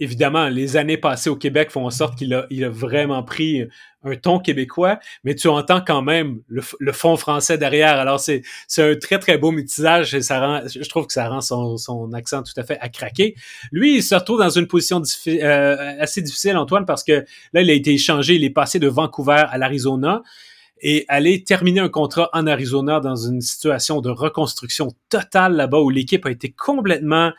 évidemment, 0.01 0.49
les 0.49 0.77
années 0.77 0.97
passées 0.97 1.29
au 1.29 1.35
Québec 1.35 1.69
font 1.69 1.85
en 1.85 1.91
sorte 1.91 2.17
qu'il 2.17 2.33
a, 2.33 2.69
vraiment 2.69 3.21
pris 3.21 3.67
un 4.03 4.15
ton 4.15 4.39
québécois, 4.39 4.99
mais 5.23 5.35
tu 5.35 5.47
entends 5.47 5.79
quand 5.79 6.01
même 6.01 6.41
le, 6.47 6.91
fond 6.91 7.17
français 7.17 7.59
derrière. 7.59 7.99
Alors, 7.99 8.19
c'est, 8.19 8.41
c'est 8.67 8.81
un 8.81 8.95
très, 8.95 9.19
très 9.19 9.37
beau 9.37 9.51
métissage 9.51 10.15
et 10.15 10.23
ça 10.23 10.39
rend, 10.39 10.61
je 10.67 10.89
trouve 10.89 11.05
que 11.05 11.13
ça 11.13 11.29
rend 11.29 11.41
son, 11.41 11.77
son 11.77 12.11
accent 12.13 12.41
tout 12.41 12.53
à 12.57 12.63
fait 12.63 12.79
à 12.81 12.89
craquer. 12.89 13.35
Lui, 13.71 13.97
il 13.97 14.03
se 14.03 14.15
retrouve 14.15 14.39
dans 14.39 14.49
une 14.49 14.65
position 14.65 15.03
euh, 15.27 15.95
assez 15.99 16.23
difficile, 16.23 16.57
Antoine, 16.57 16.85
parce 16.85 17.03
que 17.03 17.23
là, 17.53 17.61
il 17.61 17.69
a 17.69 17.73
été 17.73 17.93
échangé, 17.93 18.35
il 18.35 18.43
est 18.43 18.49
passé 18.49 18.79
de 18.79 18.87
Vancouver 18.87 19.43
à 19.47 19.57
l'Arizona 19.59 20.23
et 20.81 21.05
aller 21.07 21.43
terminer 21.43 21.79
un 21.79 21.89
contrat 21.89 22.29
en 22.33 22.47
Arizona 22.47 22.99
dans 22.99 23.15
une 23.15 23.41
situation 23.41 24.01
de 24.01 24.09
reconstruction 24.09 24.89
totale 25.09 25.55
là-bas 25.55 25.79
où 25.79 25.89
l'équipe 25.89 26.25
a 26.25 26.31
été 26.31 26.51
complètement 26.51 27.31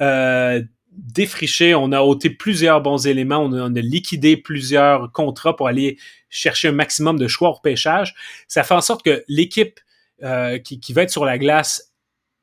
euh, 0.00 0.62
défriché, 0.92 1.74
on 1.74 1.92
a 1.92 2.00
ôté 2.00 2.30
plusieurs 2.30 2.80
bons 2.80 3.06
éléments, 3.06 3.40
on 3.40 3.52
a, 3.52 3.68
liquidé 3.68 4.36
plusieurs 4.36 5.12
contrats 5.12 5.54
pour 5.54 5.68
aller 5.68 5.98
chercher 6.30 6.68
un 6.68 6.72
maximum 6.72 7.18
de 7.18 7.28
choix 7.28 7.50
au 7.50 7.60
pêchage. 7.60 8.14
Ça 8.48 8.62
fait 8.64 8.74
en 8.74 8.80
sorte 8.80 9.04
que 9.04 9.22
l'équipe 9.28 9.80
euh, 10.22 10.58
qui, 10.58 10.80
qui, 10.80 10.92
va 10.94 11.02
être 11.02 11.10
sur 11.10 11.24
la 11.24 11.38
glace 11.38 11.92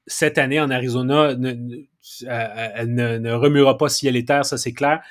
cette 0.08 0.38
année 0.38 0.62
en 0.62 0.70
Arizona, 0.70 1.32
elle 1.32 2.94
ne, 2.94 3.32
remuera 3.34 3.78
pas 3.78 3.90
si 3.90 4.08
elle 4.08 4.16
est 4.16 4.28
terre, 4.28 4.46
ça 4.46 4.60
c'est 4.60 4.74
clair. 4.74 5.02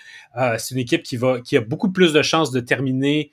c'est 0.58 0.74
une 0.74 0.80
équipe 0.80 1.02
qui, 1.02 1.16
va, 1.16 1.40
qui 1.40 1.56
a 1.56 1.60
beaucoup 1.60 1.90
plus 1.90 2.12
de 2.12 2.22
chances 2.22 2.52
de 2.52 2.60
terminer 2.60 3.32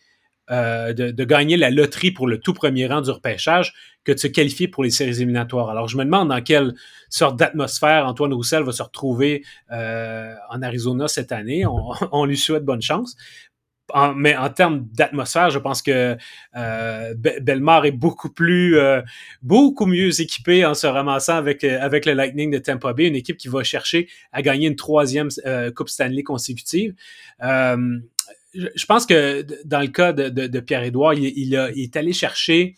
euh, 0.49 0.91
de, 0.91 1.23
gagner 1.23 1.55
la 1.55 1.69
loterie 1.69 2.11
pour 2.11 2.27
le 2.27 2.37
tout 2.37 2.53
premier 2.53 2.87
rang 2.87 3.01
du 3.01 3.11
repêchage 3.11 3.73
que 4.03 4.11
de 4.11 4.17
se 4.17 4.27
qualifier 4.27 4.67
pour 4.67 4.83
les 4.83 4.89
séries 4.89 5.15
éliminatoires. 5.17 5.69
Alors, 5.69 5.87
je 5.87 5.95
me 5.97 6.03
demande 6.03 6.29
dans 6.29 6.41
quelle 6.41 6.73
sorte 7.09 7.37
d'atmosphère 7.37 8.05
Antoine 8.05 8.33
Roussel 8.33 8.63
va 8.63 8.71
se 8.71 8.83
retrouver 8.83 9.45
euh, 9.71 10.33
en 10.49 10.61
Arizona 10.61 11.07
cette 11.07 11.31
année. 11.31 11.63
On, 11.65 12.25
lui 12.25 12.37
souhaite 12.37 12.65
bonne 12.65 12.81
chance. 12.81 13.15
mais 14.15 14.35
en 14.35 14.49
termes 14.49 14.87
d'atmosphère, 14.91 15.51
je 15.51 15.59
pense 15.59 15.81
que 15.81 16.17
euh, 16.57 17.13
Belmar 17.15 17.85
est 17.85 17.91
beaucoup 17.91 18.29
plus, 18.29 18.77
beaucoup 19.43 19.85
mieux 19.85 20.19
équipé 20.19 20.65
en 20.65 20.73
se 20.73 20.87
ramassant 20.87 21.35
avec, 21.37 21.63
avec 21.63 22.05
le 22.05 22.13
Lightning 22.13 22.51
de 22.51 22.57
Tampa 22.57 22.91
Bay, 22.91 23.07
une 23.07 23.15
équipe 23.15 23.37
qui 23.37 23.47
va 23.47 23.63
chercher 23.63 24.09
à 24.33 24.41
gagner 24.41 24.67
une 24.67 24.75
troisième 24.75 25.29
Coupe 25.75 25.89
Stanley 25.89 26.23
consécutive 26.23 26.93
je 28.53 28.85
pense 28.85 29.05
que 29.05 29.45
dans 29.65 29.79
le 29.79 29.87
cas 29.87 30.13
de, 30.13 30.59
Pierre-Édouard, 30.59 31.13
il, 31.13 31.53
est 31.53 31.95
allé 31.95 32.13
chercher 32.13 32.75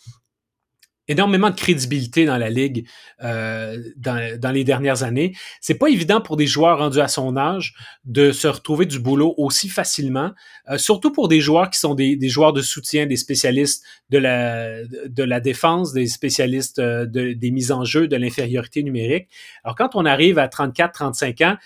énormément 1.07 1.49
de 1.49 1.55
crédibilité 1.55 2.25
dans 2.25 2.37
la 2.37 2.49
ligue 2.49 2.87
euh, 3.23 3.77
dans, 3.97 4.51
les 4.53 4.63
dernières 4.63 5.03
années. 5.03 5.35
C'est 5.59 5.73
pas 5.75 5.89
évident 5.89 6.21
pour 6.21 6.37
des 6.37 6.47
joueurs 6.47 6.77
rendus 6.77 7.01
à 7.01 7.09
son 7.09 7.35
âge 7.35 7.73
de 8.05 8.31
se 8.31 8.47
retrouver 8.47 8.85
du 8.85 8.99
boulot 8.99 9.33
aussi 9.37 9.67
facilement, 9.67 10.31
euh, 10.69 10.77
surtout 10.77 11.11
pour 11.11 11.27
des 11.27 11.41
joueurs 11.41 11.69
qui 11.69 11.79
sont 11.79 11.93
des, 11.93 12.17
joueurs 12.29 12.53
de 12.53 12.61
soutien, 12.61 13.05
des 13.05 13.17
spécialistes 13.17 13.83
de 14.09 14.17
la, 14.17 14.85
de 14.85 15.23
la 15.23 15.39
défense, 15.41 15.91
des 15.91 16.07
spécialistes 16.07 16.79
euh, 16.79 17.05
des 17.05 17.51
mises 17.51 17.71
en 17.71 17.83
jeu, 17.83 18.07
de 18.07 18.15
l'infériorité 18.15 18.81
numérique. 18.81 19.27
Alors 19.65 19.75
quand 19.75 19.95
on 19.95 20.05
arrive 20.05 20.39
à 20.39 20.47
34-35 20.47 21.45
ans, 21.45 21.57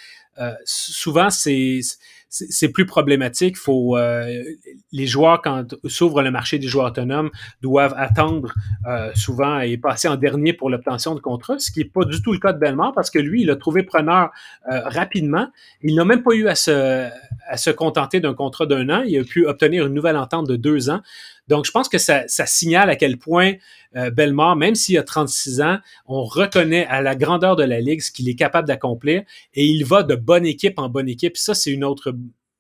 souvent 0.66 1.30
c'est 1.30 1.80
c'est 2.30 2.70
plus 2.70 2.86
problématique. 2.86 3.58
Faut 3.58 3.98
euh, 3.98 4.44
les 4.92 5.08
joueurs 5.08 5.42
quand 5.42 5.76
s'ouvre 5.86 6.22
le 6.22 6.32
marché 6.32 6.60
des 6.60 6.68
joueurs 6.68 6.88
autonomes 6.88 7.30
doivent 7.62 7.94
attendre 7.98 8.54
euh, 8.86 9.12
souvent 9.16 9.60
et 9.60 9.78
passer 9.78 10.08
en 10.08 10.16
dernier 10.16 10.54
pour 10.54 10.70
l'obtention 10.70 11.16
de 11.16 11.20
contrat, 11.20 11.60
ce 11.60 11.72
qui 11.72 11.80
n'est 11.80 11.86
pas 11.86 12.04
du 12.06 12.22
tout 12.22 12.34
le 12.34 12.40
cas 12.40 12.54
de 12.54 12.60
Belmont 12.60 12.92
parce 12.94 13.10
que 13.10 13.20
lui 13.20 13.44
il 13.44 13.52
a 13.52 13.56
trouvé 13.56 13.84
preneur 13.84 14.32
euh, 14.72 14.82
rapidement. 14.86 15.48
Il 15.82 15.96
n'a 15.96 16.06
même 16.06 16.24
pas 16.24 16.34
eu 16.34 16.48
à 16.48 16.56
se 16.56 17.10
à 17.48 17.58
se 17.58 17.70
contenter 17.70 18.20
d'un 18.20 18.34
contrat 18.34 18.66
d'un 18.66 18.90
an. 18.90 19.04
Il 19.04 19.18
a 19.20 19.24
pu 19.24 19.46
obtenir 19.46 19.88
une 19.88 19.94
nouvelle 19.94 20.18
entente 20.18 20.48
de 20.48 20.56
deux 20.56 20.90
ans. 20.90 21.02
Donc, 21.48 21.66
je 21.66 21.72
pense 21.72 21.90
que 21.90 21.98
ça, 21.98 22.28
ça 22.28 22.46
signale 22.46 22.90
à 22.90 22.96
quel 22.96 23.18
point 23.18 23.54
euh, 23.96 24.56
même 24.56 24.76
s'il 24.76 24.98
a 24.98 25.04
36 25.04 25.62
ans, 25.62 25.78
on 26.06 26.24
reconnaît 26.24 26.86
à 26.88 27.02
la 27.02 27.16
grandeur 27.16 27.56
de 27.56 27.64
la 27.64 27.80
Ligue 27.80 28.02
ce 28.02 28.12
qu'il 28.12 28.30
est 28.30 28.36
capable 28.36 28.68
d'accomplir 28.68 29.24
et 29.54 29.66
il 29.66 29.86
va 29.86 30.04
de 30.04 30.16
bonne 30.16 30.46
équipe 30.46 30.78
en 30.78 30.90
bonne 30.90 31.10
équipe. 31.10 31.38
Ça, 31.38 31.54
c'est 31.54 31.72
une 31.72 31.84
autre 31.84 32.14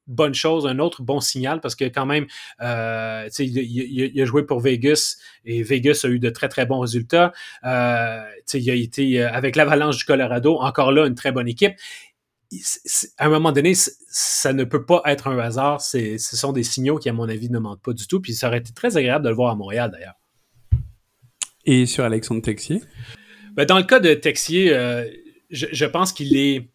bonne 0.07 0.33
chose, 0.33 0.65
un 0.65 0.79
autre 0.79 1.01
bon 1.01 1.19
signal 1.19 1.59
parce 1.59 1.75
que 1.75 1.85
quand 1.85 2.05
même, 2.05 2.25
euh, 2.61 3.27
il, 3.39 3.57
il, 3.57 4.21
a 4.21 4.25
joué 4.25 4.43
pour 4.43 4.59
Vegas 4.59 5.17
et 5.45 5.61
Vegas 5.63 6.01
a 6.03 6.07
eu 6.07 6.19
de 6.19 6.29
très 6.29 6.47
très 6.47 6.65
bons 6.65 6.79
résultats. 6.79 7.33
Euh, 7.65 8.23
il 8.53 8.69
a 8.69 8.73
été 8.73 9.21
euh, 9.21 9.31
avec 9.31 9.55
l'Avalanche 9.55 9.97
du 9.97 10.05
Colorado, 10.05 10.57
encore 10.59 10.91
là 10.91 11.05
une 11.05 11.15
très 11.15 11.31
bonne 11.31 11.47
équipe 11.47 11.73
à 13.17 13.25
un 13.25 13.29
moment 13.29 13.51
donné, 13.51 13.73
ça 13.75 14.53
ne 14.53 14.63
peut 14.63 14.85
pas 14.85 15.01
être 15.05 15.27
un 15.27 15.37
hasard. 15.39 15.81
Ce 15.81 16.17
sont 16.17 16.53
des 16.53 16.63
signaux 16.63 16.97
qui, 16.97 17.09
à 17.09 17.13
mon 17.13 17.27
avis, 17.27 17.49
ne 17.49 17.59
mentent 17.59 17.81
pas 17.81 17.93
du 17.93 18.07
tout. 18.07 18.21
Puis 18.21 18.33
ça 18.33 18.47
aurait 18.47 18.59
été 18.59 18.73
très 18.73 18.97
agréable 18.97 19.25
de 19.25 19.29
le 19.29 19.35
voir 19.35 19.51
à 19.51 19.55
Montréal, 19.55 19.91
d'ailleurs. 19.91 20.15
Et 21.65 21.85
sur 21.85 22.05
Alexandre 22.05 22.41
Texier? 22.41 22.81
Ben, 23.55 23.65
dans 23.65 23.77
le 23.77 23.83
cas 23.83 23.99
de 23.99 24.13
Texier, 24.13 24.73
euh, 24.73 25.05
je, 25.49 25.85
pense 25.85 26.13
qu'il 26.13 26.37
est, 26.37 26.69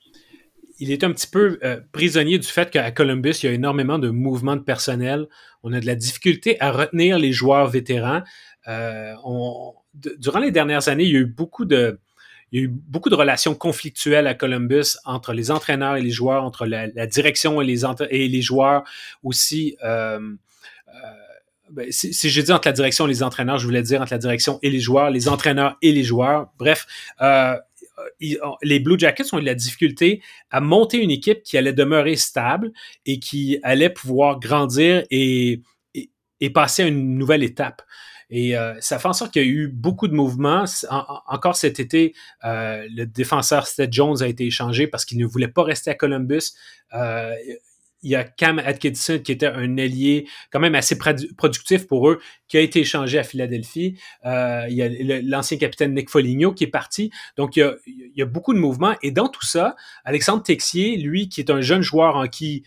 il 0.78 0.90
est 0.90 1.02
un 1.04 1.12
petit 1.12 1.26
peu 1.26 1.58
euh, 1.64 1.80
prisonnier 1.92 2.38
du 2.38 2.46
fait 2.46 2.70
qu'à 2.70 2.90
Columbus, 2.90 3.34
il 3.42 3.46
y 3.46 3.48
a 3.48 3.52
énormément 3.52 3.98
de 3.98 4.10
mouvements 4.10 4.56
de 4.56 4.62
personnel. 4.62 5.28
On 5.62 5.72
a 5.72 5.80
de 5.80 5.86
la 5.86 5.94
difficulté 5.94 6.60
à 6.60 6.72
retenir 6.72 7.18
les 7.18 7.32
joueurs 7.32 7.68
vétérans. 7.68 8.22
Euh, 8.68 9.14
durant 9.94 10.40
les 10.40 10.50
dernières 10.50 10.88
années, 10.88 11.04
il 11.04 11.12
y 11.12 11.16
a 11.16 11.20
eu 11.20 11.26
beaucoup 11.26 11.64
de 11.64 11.98
il 12.52 12.60
y 12.60 12.62
a 12.62 12.64
eu 12.66 12.68
beaucoup 12.68 13.08
de 13.08 13.14
relations 13.14 13.54
conflictuelles 13.54 14.26
à 14.26 14.34
Columbus 14.34 14.98
entre 15.04 15.32
les 15.32 15.50
entraîneurs 15.50 15.96
et 15.96 16.02
les 16.02 16.10
joueurs, 16.10 16.44
entre 16.44 16.66
la, 16.66 17.06
direction 17.06 17.62
et 17.62 17.64
les, 17.64 17.84
et 18.10 18.28
les 18.28 18.42
joueurs 18.42 18.84
aussi. 19.22 19.76
Euh, 19.82 20.20
euh, 20.88 20.92
ben, 21.70 21.90
si, 21.90 22.12
si, 22.12 22.28
je 22.28 22.42
dis 22.42 22.52
entre 22.52 22.68
la 22.68 22.72
direction 22.72 23.06
et 23.06 23.08
les 23.08 23.22
entraîneurs, 23.22 23.56
je 23.56 23.64
voulais 23.64 23.82
dire 23.82 24.02
entre 24.02 24.12
la 24.12 24.18
direction 24.18 24.58
et 24.62 24.68
les 24.68 24.80
joueurs, 24.80 25.08
les 25.08 25.28
entraîneurs 25.28 25.78
et 25.80 25.92
les 25.92 26.04
joueurs. 26.04 26.50
Bref, 26.58 26.86
euh, 27.22 27.56
les 28.62 28.80
Blue 28.80 28.98
Jackets 28.98 29.32
ont 29.32 29.38
eu 29.38 29.44
la 29.44 29.54
difficulté 29.54 30.22
à 30.50 30.60
monter 30.60 30.98
une 30.98 31.10
équipe 31.10 31.42
qui 31.42 31.56
allait 31.56 31.72
demeurer 31.72 32.16
stable 32.16 32.72
et 33.06 33.18
qui 33.18 33.58
allait 33.62 33.90
pouvoir 33.90 34.38
grandir 34.38 35.04
et, 35.10 35.62
et 36.40 36.50
passer 36.50 36.82
à 36.82 36.86
une 36.86 37.16
nouvelle 37.16 37.42
étape. 37.42 37.82
Et 38.34 38.56
euh, 38.56 38.72
ça 38.80 38.98
fait 38.98 39.08
en 39.08 39.12
sorte 39.12 39.30
qu'il 39.30 39.42
y 39.42 39.44
a 39.44 39.48
eu 39.48 39.68
beaucoup 39.68 40.08
de 40.08 40.14
mouvements. 40.14 40.64
encore 41.28 41.54
cet 41.54 41.78
été, 41.78 42.14
euh, 42.44 42.88
le 42.90 43.04
défenseur 43.04 43.66
Seth 43.66 43.92
Jones 43.92 44.22
a 44.22 44.26
été 44.26 44.46
échangé 44.46 44.86
parce 44.86 45.04
qu'il 45.04 45.18
ne 45.18 45.26
voulait 45.26 45.48
pas 45.48 45.62
rester 45.62 45.90
à 45.90 45.94
Columbus. 45.94 46.54
Euh, 46.94 47.34
il 48.02 48.10
y 48.10 48.16
a 48.16 48.24
Cam 48.24 48.58
Atkinson 48.58 49.20
qui 49.22 49.32
était 49.32 49.46
un 49.46 49.76
allié 49.76 50.26
quand 50.50 50.58
même 50.60 50.74
assez 50.74 50.96
productif 51.36 51.86
pour 51.86 52.08
eux, 52.08 52.20
qui 52.48 52.56
a 52.56 52.60
été 52.60 52.80
échangé 52.80 53.18
à 53.18 53.22
Philadelphie. 53.22 53.96
il 54.24 54.74
y 54.74 54.82
a 54.82 55.20
l'ancien 55.22 55.58
capitaine 55.58 55.94
Nick 55.94 56.08
Foligno 56.08 56.52
qui 56.52 56.64
est 56.64 56.68
parti. 56.68 57.12
Donc, 57.36 57.54
il 57.54 57.60
y, 57.60 57.62
a, 57.62 57.76
il 57.86 58.12
y, 58.16 58.22
a, 58.22 58.26
beaucoup 58.26 58.54
de 58.54 58.58
mouvements. 58.58 58.96
Et 59.02 59.12
dans 59.12 59.28
tout 59.28 59.44
ça, 59.44 59.76
Alexandre 60.04 60.42
Texier, 60.42 60.96
lui, 60.96 61.28
qui 61.28 61.40
est 61.40 61.50
un 61.50 61.60
jeune 61.60 61.82
joueur 61.82 62.16
en 62.16 62.26
qui 62.26 62.64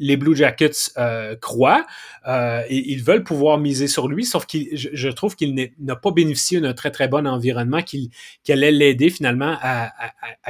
les 0.00 0.16
Blue 0.16 0.34
Jackets 0.34 0.90
euh, 0.96 1.36
croient 1.36 1.86
euh, 2.26 2.62
et 2.68 2.90
ils 2.90 3.04
veulent 3.04 3.22
pouvoir 3.22 3.58
miser 3.58 3.86
sur 3.86 4.08
lui, 4.08 4.24
sauf 4.24 4.46
que 4.46 4.58
je, 4.72 5.08
trouve 5.10 5.36
qu'il 5.36 5.70
n'a 5.78 5.94
pas 5.94 6.10
bénéficié 6.10 6.60
d'un 6.60 6.72
très 6.72 6.90
très 6.90 7.06
bon 7.06 7.26
environnement 7.26 7.82
qui, 7.82 8.10
allait 8.48 8.72
l'aider 8.72 9.10
finalement 9.10 9.56
à, 9.60 9.92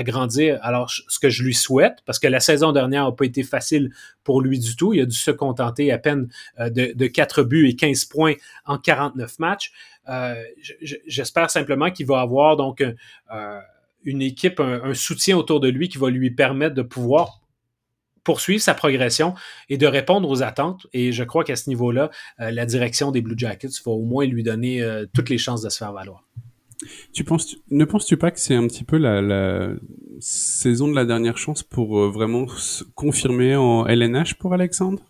grandir. 0.04 0.58
Alors, 0.62 0.90
ce 0.90 1.18
que 1.18 1.28
je 1.28 1.42
lui 1.42 1.52
souhaite, 1.52 1.98
parce 2.06 2.18
que 2.18 2.28
la 2.28 2.40
saison 2.40 2.72
dernière 2.72 3.04
n'a 3.04 3.12
pas 3.12 3.26
été 3.26 3.42
facile 3.42 3.90
pour 4.24 4.40
lui 4.40 4.58
du 4.58 4.76
tout, 4.76 4.94
il 4.94 5.00
a 5.02 5.06
dû 5.06 5.16
se 5.16 5.30
contenter 5.30 5.92
à 5.92 5.98
peine 5.98 6.28
euh, 6.60 6.70
de, 6.70 6.92
de 6.94 7.06
4 7.06 7.42
buts 7.42 7.68
et 7.68 7.76
15 7.76 8.04
points 8.06 8.34
en 8.64 8.78
49 8.78 9.38
matchs. 9.40 9.72
J'espère 11.06 11.50
simplement 11.50 11.90
qu'il 11.90 12.06
va 12.06 12.20
avoir 12.20 12.56
donc 12.56 12.82
une 14.04 14.22
équipe, 14.22 14.58
un 14.58 14.94
soutien 14.94 15.36
autour 15.36 15.60
de 15.60 15.68
lui 15.68 15.88
qui 15.88 15.98
va 15.98 16.10
lui 16.10 16.30
permettre 16.30 16.74
de 16.74 16.82
pouvoir 16.82 17.40
poursuivre 18.30 18.62
sa 18.62 18.74
progression 18.74 19.34
et 19.68 19.76
de 19.76 19.88
répondre 19.88 20.28
aux 20.30 20.44
attentes. 20.44 20.86
Et 20.92 21.10
je 21.10 21.24
crois 21.24 21.42
qu'à 21.42 21.56
ce 21.56 21.68
niveau-là, 21.68 22.10
euh, 22.38 22.52
la 22.52 22.64
direction 22.64 23.10
des 23.10 23.22
Blue 23.22 23.34
Jackets 23.36 23.82
va 23.84 23.90
au 23.90 24.04
moins 24.04 24.24
lui 24.24 24.44
donner 24.44 24.82
euh, 24.82 25.04
toutes 25.12 25.30
les 25.30 25.36
chances 25.36 25.62
de 25.62 25.68
se 25.68 25.78
faire 25.78 25.92
valoir. 25.92 26.28
Tu 27.12 27.24
penses, 27.24 27.56
ne 27.70 27.84
penses-tu 27.84 28.16
pas 28.16 28.30
que 28.30 28.40
c'est 28.40 28.54
un 28.54 28.66
petit 28.66 28.84
peu 28.84 28.96
la, 28.96 29.20
la, 29.20 29.74
saison 30.20 30.88
de 30.88 30.94
la 30.94 31.04
dernière 31.04 31.38
chance 31.38 31.62
pour 31.62 31.98
euh, 31.98 32.10
vraiment 32.10 32.46
confirmer 32.94 33.56
en 33.56 33.86
LNH 33.86 34.34
pour 34.34 34.54
Alexandre? 34.54 35.00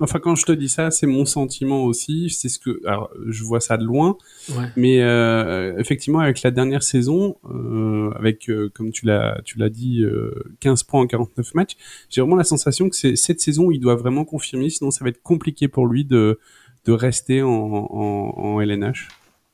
Enfin, 0.00 0.18
quand 0.20 0.34
je 0.34 0.44
te 0.46 0.52
dis 0.52 0.68
ça, 0.68 0.90
c'est 0.90 1.06
mon 1.06 1.24
sentiment 1.24 1.84
aussi. 1.84 2.30
C'est 2.30 2.48
ce 2.48 2.58
que, 2.58 2.80
alors, 2.86 3.10
je 3.26 3.44
vois 3.44 3.60
ça 3.60 3.76
de 3.76 3.84
loin, 3.84 4.16
mais 4.76 5.02
euh, 5.02 5.76
effectivement, 5.78 6.20
avec 6.20 6.42
la 6.42 6.50
dernière 6.50 6.82
saison, 6.82 7.36
euh, 7.50 8.10
avec 8.16 8.50
comme 8.74 8.90
tu 8.92 9.06
l'as, 9.06 9.40
tu 9.44 9.58
l'as 9.58 9.70
dit, 9.70 10.04
15 10.60 10.82
points 10.84 11.00
en 11.00 11.06
49 11.06 11.54
matchs, 11.54 11.76
j'ai 12.08 12.20
vraiment 12.20 12.36
la 12.36 12.44
sensation 12.44 12.88
que 12.88 12.96
c'est 12.96 13.16
cette 13.16 13.40
saison 13.40 13.66
où 13.66 13.72
il 13.72 13.80
doit 13.80 13.96
vraiment 13.96 14.24
confirmer, 14.24 14.70
sinon 14.70 14.90
ça 14.90 15.04
va 15.04 15.10
être 15.10 15.22
compliqué 15.22 15.68
pour 15.68 15.86
lui 15.86 16.04
de 16.04 16.38
de 16.84 16.90
rester 16.90 17.42
en, 17.42 17.48
en, 17.48 18.34
en 18.36 18.60
LNH. 18.60 19.08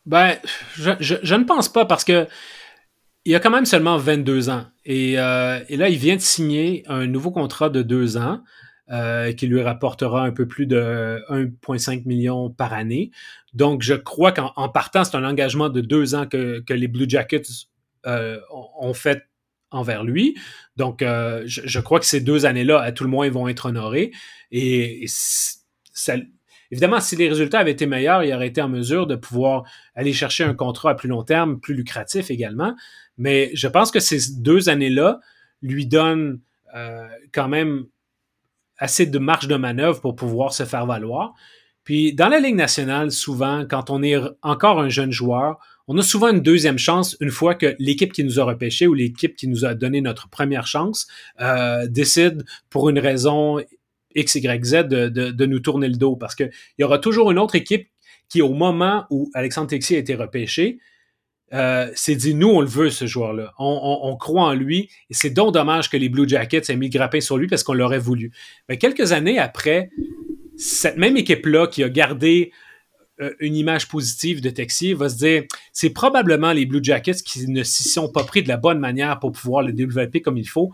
Ben, 0.09 0.39
je, 0.75 1.35
ne 1.35 1.45
pense 1.45 1.71
pas 1.71 1.85
parce 1.85 2.03
que 2.03 2.27
il 3.27 3.35
a 3.35 3.41
quand 3.41 3.51
même 3.51 3.67
seulement 3.67 3.99
22 3.99 4.49
ans. 4.49 4.65
Et, 4.87 5.19
euh, 5.19 5.61
et, 5.69 5.77
là, 5.77 5.91
il 5.91 5.99
vient 5.99 6.17
de 6.17 6.23
signer 6.23 6.83
un 6.87 7.07
nouveau 7.07 7.31
contrat 7.31 7.69
de 7.69 7.83
deux 7.83 8.17
ans 8.17 8.43
euh, 8.91 9.35
qui 9.35 9.47
lui 9.47 9.61
rapportera 9.61 10.23
un 10.23 10.31
peu 10.31 10.49
plus 10.49 10.65
de 10.65 11.21
1,5 11.29 12.07
million 12.07 12.49
par 12.49 12.73
année. 12.73 13.11
Donc, 13.53 13.83
je 13.83 13.93
crois 13.93 14.33
qu'en 14.33 14.71
partant, 14.71 15.05
c'est 15.05 15.15
un 15.15 15.25
engagement 15.25 15.69
de 15.69 15.83
deux 15.83 16.15
ans 16.15 16.27
que, 16.27 16.63
les 16.71 16.89
Blue 16.89 17.05
Jackets 17.07 17.43
euh, 18.07 18.39
ont 18.81 18.95
fait 18.95 19.29
envers 19.71 20.05
lui. 20.05 20.39
Donc, 20.77 21.01
je, 21.03 21.81
crois 21.81 22.01
que 22.01 22.07
ces 22.07 22.23
deux 22.23 22.47
années-là, 22.47 22.81
à 22.81 22.93
tout 22.93 23.05
le 23.05 23.11
moins, 23.11 23.29
vont 23.29 23.47
être 23.47 23.67
honorés. 23.67 24.13
Et, 24.53 25.05
et 25.05 25.07
ça, 25.07 26.15
Évidemment, 26.71 27.01
si 27.01 27.17
les 27.17 27.29
résultats 27.29 27.61
avaient 27.61 27.73
été 27.73 27.87
meilleurs, 27.87 28.25
il 28.25 28.33
aurait 28.35 28.49
été 28.49 28.61
en 28.61 28.69
mesure 28.69 29.07
de 29.07 29.17
pouvoir 29.17 29.65
aller 29.95 30.13
chercher 30.13 30.45
un 30.45 30.55
contrat 30.55 30.91
à 30.91 30.95
plus 30.95 31.09
long 31.09 31.23
terme, 31.23 31.61
plus 31.61 31.75
lucratif 31.75 32.31
également. 32.31 32.75
Mais 33.17 33.51
je 33.55 33.69
pense 33.69 33.91
que 33.91 34.01
ces 34.01 34.35
deux 34.39 34.69
années-là 34.69 35.21
lui 35.63 35.87
donnent 35.87 36.41
euh, 36.75 37.09
quand 37.33 37.49
même 37.49 37.87
assez 38.77 39.07
de 39.07 39.19
marge 39.19 39.49
de 39.49 39.57
manœuvre 39.57 40.01
pour 40.01 40.15
pouvoir 40.15 40.53
se 40.53 40.65
faire 40.65 40.87
valoir. 40.87 41.35
Puis 41.85 42.13
dans 42.13 42.29
la 42.29 42.39
Ligue 42.39 42.55
nationale, 42.55 43.11
souvent, 43.11 43.65
quand 43.69 43.91
on 43.91 44.03
est 44.03 44.17
encore 44.43 44.79
un 44.79 44.91
jeune 44.91 45.11
joueur, 45.11 45.59
on 45.89 45.97
a 45.97 46.03
souvent 46.03 46.29
une 46.29 46.43
deuxième 46.43 46.77
chance 46.77 47.17
une 47.21 47.31
fois 47.31 47.55
que 47.55 47.75
l'équipe 47.79 48.13
qui 48.13 48.23
nous 48.23 48.39
a 48.39 48.45
repêché 48.45 48.87
ou 48.87 48.93
l'équipe 48.93 49.35
qui 49.35 49.49
nous 49.49 49.65
a 49.65 49.75
donné 49.75 50.03
notre 50.03 50.29
première 50.29 50.67
chance 50.67 51.09
euh, 51.41 51.87
décide 51.89 52.45
pour 52.69 52.91
une 52.91 52.99
raison 52.99 53.59
X, 54.19 54.35
Y, 54.37 54.65
Z 54.65 54.73
de, 54.89 55.47
nous 55.47 55.61
tourner 55.61 55.89
le 55.89 55.97
dos. 55.97 56.17
Parce 56.17 56.35
qu'il 56.35 56.51
y 56.79 56.85
aura 56.85 56.99
toujours 56.99 57.31
une 57.31 57.39
autre 57.39 57.55
équipe 57.55 57.89
qui, 58.29 58.43
au 58.43 58.53
moment 58.53 59.07
où 59.11 59.31
Alexandre 59.35 59.69
Texier 59.69 59.97
a 59.97 60.01
été 60.01 60.15
repêché, 60.15 60.79
euh, 61.55 61.91
s'est 61.95 62.17
dit, 62.17 62.35
nous, 62.35 62.49
on 62.49 62.61
le 62.61 62.67
veut, 62.67 62.91
ce 62.91 63.07
joueur-là. 63.07 63.55
On, 63.59 64.17
croit 64.17 64.45
en 64.45 64.55
lui. 64.55 64.91
Et 65.09 65.15
c'est 65.15 65.31
donc 65.31 65.55
dommage 65.55 65.89
que 65.89 65.97
les 65.97 66.09
Blue 66.09 66.29
Jackets 66.29 66.69
aient 66.69 66.77
mis 66.77 66.89
le 66.89 66.93
grappin 66.93 67.21
sur 67.21 67.39
lui 67.39 67.47
parce 67.47 67.63
qu'on 67.63 67.75
l'aurait 67.75 67.99
voulu. 67.99 68.33
Mais 68.69 68.77
quelques 68.77 69.13
années 69.13 69.39
après, 69.39 69.91
cette 70.57 70.99
même 70.99 71.17
équipe-là 71.17 71.69
qui 71.69 71.83
a 71.83 71.89
gardé 71.89 72.53
euh, 73.21 73.33
une 73.41 73.57
image 73.57 73.89
positive 73.89 74.41
de 74.41 74.51
Texier 74.51 74.95
va 74.95 75.09
se 75.09 75.17
dire 75.17 75.45
c'est 75.73 75.91
probablement 75.91 76.53
les 76.53 76.67
Blue 76.67 76.83
Jackets 76.83 77.23
qui 77.25 77.49
ne 77.49 77.63
s'y 77.63 77.85
sont 77.85 78.11
pas 78.11 78.25
pris 78.25 78.43
de 78.43 78.49
la 78.49 78.57
bonne 78.57 78.79
manière 78.79 79.19
pour 79.19 79.33
pouvoir 79.33 79.63
le 79.63 79.73
développer 79.73 80.21
comme 80.21 80.37
il 80.37 80.49
faut. 80.49 80.73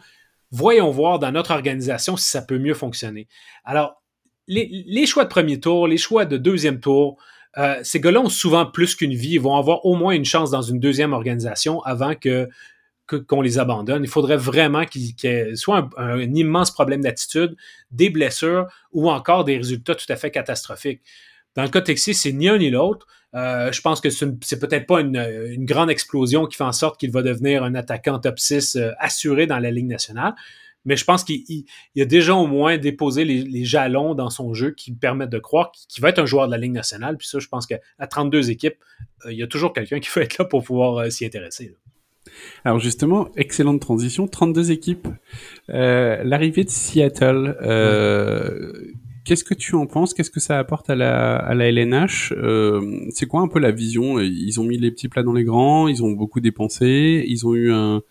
Voyons 0.57 0.93
voir 0.93 1.19
dans 1.19 1.33
notre 1.33 1.51
organisation 1.51 2.17
si 2.17 2.31
ça 2.31 2.41
peut 2.41 2.61
mieux 2.61 2.75
fonctionner. 2.75 3.27
Alors, 3.65 4.01
les, 4.47 5.05
choix 5.05 5.25
de 5.25 5.29
premier 5.29 5.59
tour, 5.59 5.89
les 5.89 5.97
choix 5.97 6.27
de 6.27 6.37
deuxième 6.37 6.79
tour, 6.79 7.19
euh, 7.59 7.81
ces 7.83 7.99
gars-là 7.99 8.21
ont 8.21 8.29
souvent 8.29 8.65
plus 8.65 8.95
qu'une 8.95 9.15
vie. 9.15 9.33
Ils 9.33 9.41
vont 9.41 9.57
avoir 9.57 9.85
au 9.85 9.97
moins 9.97 10.13
une 10.15 10.25
chance 10.25 10.53
dans 10.53 10.63
une 10.63 10.79
deuxième 10.79 11.13
organisation 11.13 11.83
avant 11.83 12.15
que 12.15 12.49
qu'on 13.29 13.43
les 13.43 13.59
abandonne. 13.59 14.05
Il 14.05 14.09
faudrait 14.09 14.37
vraiment 14.37 14.85
qu'il 14.85 15.03
y 15.03 15.27
ait 15.27 15.57
soit 15.57 15.91
un 15.97 16.21
immense 16.21 16.71
problème 16.71 17.03
d'attitude, 17.03 17.57
des 17.91 18.09
blessures 18.09 18.67
ou 18.93 19.11
encore 19.11 19.45
des 19.45 19.57
résultats 19.57 19.97
tout 19.97 20.07
à 20.09 20.15
fait 20.15 20.31
catastrophiques. 20.31 21.03
Dans 21.57 21.65
le 21.65 21.69
cas 21.69 21.81
de 21.81 21.87
Texier, 21.87 22.15
c'est 22.15 22.33
ni 22.33 22.49
un 22.49 22.59
ni 22.59 22.71
l'autre. 22.71 23.09
Euh, 23.35 23.73
je 23.73 23.81
pense 23.81 24.01
que 24.01 24.11
c'est 24.11 24.59
peut-être 24.61 24.87
pas 24.87 25.01
une, 25.01 25.65
grande 25.65 25.91
explosion 25.91 26.47
qui 26.47 26.57
fait 26.57 26.65
en 26.65 26.73
sorte 26.73 27.01
qu'il 27.01 27.11
va 27.11 27.23
devenir 27.23 27.65
un 27.65 27.75
attaquant 27.75 28.19
top 28.19 28.39
6 28.39 28.77
euh, 28.77 28.93
assuré 28.99 29.47
dans 29.47 29.59
la 29.59 29.71
Ligue 29.71 29.89
nationale. 29.89 30.35
Mais 30.85 30.97
je 30.97 31.05
pense 31.05 31.25
qu'il 31.25 31.65
a 31.99 32.05
déjà 32.05 32.35
au 32.35 32.47
moins 32.47 32.77
déposé 32.77 33.25
les, 33.25 33.65
jalons 33.65 34.15
dans 34.15 34.29
son 34.29 34.53
jeu 34.53 34.71
qui 34.71 34.93
permettent 34.93 35.31
de 35.31 35.39
croire 35.39 35.73
qu'il 35.89 36.03
va 36.03 36.11
être 36.11 36.19
un 36.19 36.27
joueur 36.27 36.47
de 36.47 36.53
la 36.53 36.59
Ligue 36.59 36.73
nationale. 36.73 37.17
Puis 37.17 37.27
ça, 37.27 37.39
je 37.39 37.49
pense 37.49 37.67
qu'à 37.67 37.79
32 38.07 38.51
équipes, 38.51 38.77
euh, 39.25 39.33
il 39.33 39.39
y 39.39 39.43
a 39.43 39.47
toujours 39.47 39.73
quelqu'un 39.73 39.99
qui 39.99 40.11
va 40.15 40.23
être 40.23 40.37
là 40.39 40.45
pour 40.45 40.63
pouvoir 40.63 41.11
s'y 41.11 41.25
intéresser. 41.25 41.75
Alors 42.65 42.81
justement, 42.81 43.29
excellente 43.37 43.81
transition, 43.81 44.29
32 44.29 44.73
équipes. 44.73 45.09
L'arrivée 45.69 46.65
de 46.65 46.71
Seattle, 46.71 47.57
Qu'est-ce 49.25 49.45
que 49.45 49.55
tu 49.55 49.75
en 49.75 49.87
penses? 49.87 50.13
Qu'est-ce 50.13 50.31
que 50.31 50.41
ça 50.41 50.59
apporte 50.59 50.91
à 50.91 50.95
la, 50.95 51.37
à 51.37 51.55
la 51.55 51.69
LNH 51.69 52.35
euh, 52.37 53.07
C'est 53.11 53.27
quoi 53.27 53.41
un 53.41 53.49
peu 53.49 53.59
la 53.59 53.71
vision? 53.71 54.21
Ils 54.21 54.61
ont 54.61 54.65
mis 54.65 54.77
les 54.77 54.91
petits 54.91 55.09
plats 55.09 55.23
dans 55.23 55.33
les 55.33 55.45
grands, 55.45 55.89
ils 55.89 56.03
ont 56.03 56.11
beaucoup 56.11 56.41
dépensé, 56.41 57.25
ils 57.27 57.47
ont 57.47 57.55
eu 57.55 57.73
un, 57.73 58.03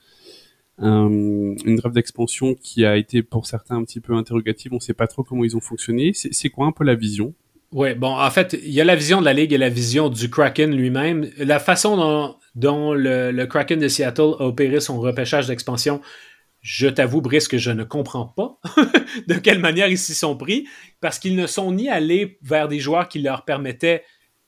une 0.79 1.75
grève 1.75 1.93
d'expansion 1.93 2.55
qui 2.55 2.85
a 2.85 2.97
été 2.97 3.21
pour 3.21 3.45
certains 3.45 3.75
un 3.77 3.83
petit 3.83 3.99
peu 3.99 4.13
interrogative. 4.13 4.73
On 4.73 4.77
ne 4.77 4.81
sait 4.81 4.93
pas 4.93 5.07
trop 5.07 5.23
comment 5.23 5.43
ils 5.43 5.55
ont 5.55 5.61
fonctionné. 5.61 6.11
C'est 6.13 6.49
quoi 6.49 6.65
un 6.65 6.71
peu 6.71 6.83
la 6.83 6.95
vision? 6.95 7.33
Oui, 7.73 7.95
bon, 7.95 8.15
en 8.15 8.29
fait, 8.29 8.55
il 8.63 8.71
y 8.71 8.81
a 8.81 8.83
la 8.83 8.95
vision 8.95 9.19
de 9.19 9.25
la 9.25 9.33
Ligue 9.33 9.51
et 9.51 9.57
la 9.57 9.69
vision 9.69 10.09
du 10.09 10.29
Kraken 10.29 10.75
lui-même. 10.75 11.29
La 11.39 11.59
façon 11.59 12.35
dont, 12.55 12.93
le, 12.93 13.45
Kraken 13.45 13.79
de 13.79 13.87
Seattle 13.87 14.35
a 14.39 14.45
opéré 14.45 14.79
son 14.79 14.99
repêchage 14.99 15.47
d'expansion, 15.47 15.99
je 16.63 16.87
t'avoue, 16.87 17.21
Brice, 17.21 17.49
que 17.49 17.57
je 17.57 17.71
ne 17.71 17.83
comprends 17.83 18.25
pas 18.25 18.57
de 19.27 19.35
quelle 19.35 19.59
manière 19.59 19.89
ils 19.89 19.97
s'y 19.97 20.15
sont 20.15 20.37
pris, 20.37 20.65
parce 21.01 21.19
qu'ils 21.19 21.35
ne 21.35 21.45
sont 21.45 21.73
ni 21.73 21.89
allés 21.89 22.39
vers 22.41 22.69
des 22.69 22.79
joueurs 22.79 23.09
qui 23.09 23.19
leur 23.19 23.43
permettaient 23.43 24.03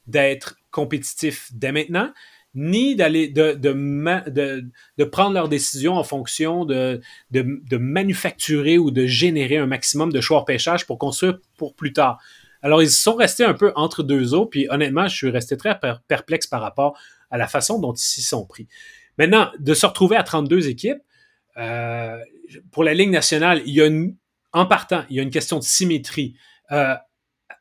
d'être 0.07 0.55
compétitifs 0.71 1.49
dès 1.53 1.73
maintenant, 1.73 2.13
ni 2.53 2.95
d'aller 2.95 3.27
de, 3.27 3.53
de, 3.53 5.03
prendre 5.03 5.33
leurs 5.33 5.49
décisions 5.49 5.95
en 5.95 6.05
fonction 6.05 6.63
de, 6.63 7.01
de, 7.31 7.77
manufacturer 7.77 8.77
ou 8.77 8.91
de 8.91 9.05
générer 9.05 9.57
un 9.57 9.67
maximum 9.67 10.13
de 10.13 10.21
choix 10.21 10.45
pêchage 10.45 10.85
pour 10.85 10.97
construire 10.97 11.37
pour 11.57 11.75
plus 11.75 11.91
tard. 11.91 12.17
Alors, 12.61 12.81
ils 12.81 12.89
sont 12.89 13.15
restés 13.15 13.43
un 13.43 13.53
peu 13.53 13.73
entre 13.75 14.03
deux 14.03 14.33
eaux, 14.33 14.45
puis 14.45 14.67
honnêtement, 14.69 15.09
je 15.09 15.15
suis 15.15 15.29
resté 15.29 15.57
très 15.57 15.77
perplexe 16.07 16.47
par 16.47 16.61
rapport 16.61 16.97
à 17.29 17.37
la 17.37 17.47
façon 17.47 17.77
dont 17.77 17.91
ils 17.91 17.99
s'y 17.99 18.21
sont 18.21 18.45
pris. 18.45 18.69
Maintenant, 19.17 19.51
de 19.59 19.73
se 19.73 19.85
retrouver 19.85 20.15
à 20.15 20.23
32 20.23 20.69
équipes, 20.69 21.01
euh, 21.57 22.17
pour 22.71 22.83
la 22.83 22.93
Ligue 22.93 23.09
nationale, 23.09 23.61
il 23.65 23.73
y 23.73 23.81
a 23.81 23.85
une, 23.85 24.15
en 24.51 24.65
partant, 24.65 25.03
il 25.09 25.15
y 25.15 25.19
a 25.19 25.23
une 25.23 25.31
question 25.31 25.59
de 25.59 25.63
symétrie. 25.63 26.35
Euh, 26.71 26.95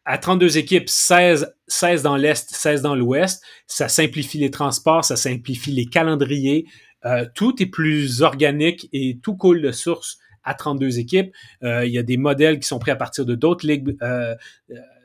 à 0.04 0.18
32 0.18 0.58
équipes, 0.58 0.88
16, 0.88 1.54
16 1.66 2.02
dans 2.02 2.16
l'Est, 2.16 2.50
16 2.50 2.82
dans 2.82 2.94
l'Ouest, 2.94 3.42
ça 3.66 3.88
simplifie 3.88 4.38
les 4.38 4.50
transports, 4.50 5.04
ça 5.04 5.16
simplifie 5.16 5.72
les 5.72 5.86
calendriers. 5.86 6.66
Euh, 7.04 7.26
tout 7.34 7.62
est 7.62 7.66
plus 7.66 8.22
organique 8.22 8.88
et 8.92 9.18
tout 9.22 9.36
coule 9.36 9.62
de 9.62 9.72
source 9.72 10.18
à 10.42 10.54
32 10.54 10.98
équipes. 10.98 11.34
il 11.62 11.88
y 11.88 11.96
a 11.96 12.02
des 12.02 12.18
modèles 12.18 12.60
qui 12.60 12.68
sont 12.68 12.78
pris 12.78 12.90
à 12.90 12.96
partir 12.96 13.24
de 13.24 13.34
d'autres 13.34 13.66
ligues 13.66 13.96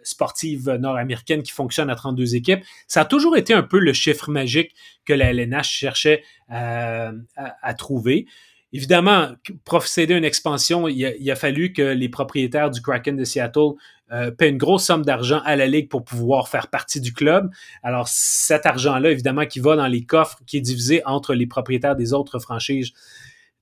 sportives 0.03 0.69
nord-américaines 0.69 1.43
qui 1.43 1.53
fonctionnent 1.53 1.89
à 1.89 1.95
32 1.95 2.35
équipes. 2.35 2.61
Ça 2.87 3.01
a 3.01 3.05
toujours 3.05 3.37
été 3.37 3.53
un 3.53 3.63
peu 3.63 3.79
le 3.79 3.93
chiffre 3.93 4.29
magique 4.29 4.75
que 5.05 5.13
la 5.13 5.31
LNH 5.31 5.69
cherchait 5.69 6.23
à 6.49 7.73
trouver. 7.77 8.27
Évidemment, 8.71 9.29
procéder 9.65 10.13
à 10.13 10.17
une 10.17 10.23
expansion, 10.23 10.87
il 10.87 11.31
a, 11.31 11.35
fallu 11.35 11.73
que 11.73 11.81
les 11.81 12.07
propriétaires 12.07 12.69
du 12.69 12.81
Kraken 12.81 13.15
de 13.15 13.23
Seattle 13.23 13.71
euh, 14.11 14.29
paient 14.29 14.49
une 14.49 14.57
grosse 14.57 14.85
somme 14.85 15.03
d'argent 15.03 15.41
à 15.43 15.55
la 15.55 15.65
Ligue 15.65 15.89
pour 15.89 16.03
pouvoir 16.03 16.49
faire 16.49 16.67
partie 16.67 17.01
du 17.01 17.11
club. 17.11 17.49
Alors, 17.81 18.07
cet 18.07 18.67
argent-là, 18.67 19.09
évidemment, 19.09 19.45
qui 19.47 19.59
va 19.59 19.75
dans 19.75 19.87
les 19.87 20.03
coffres, 20.03 20.39
qui 20.45 20.57
est 20.57 20.61
divisé 20.61 21.01
entre 21.05 21.33
les 21.33 21.47
propriétaires 21.47 21.95
des 21.95 22.13
autres 22.13 22.37
franchises, 22.37 22.91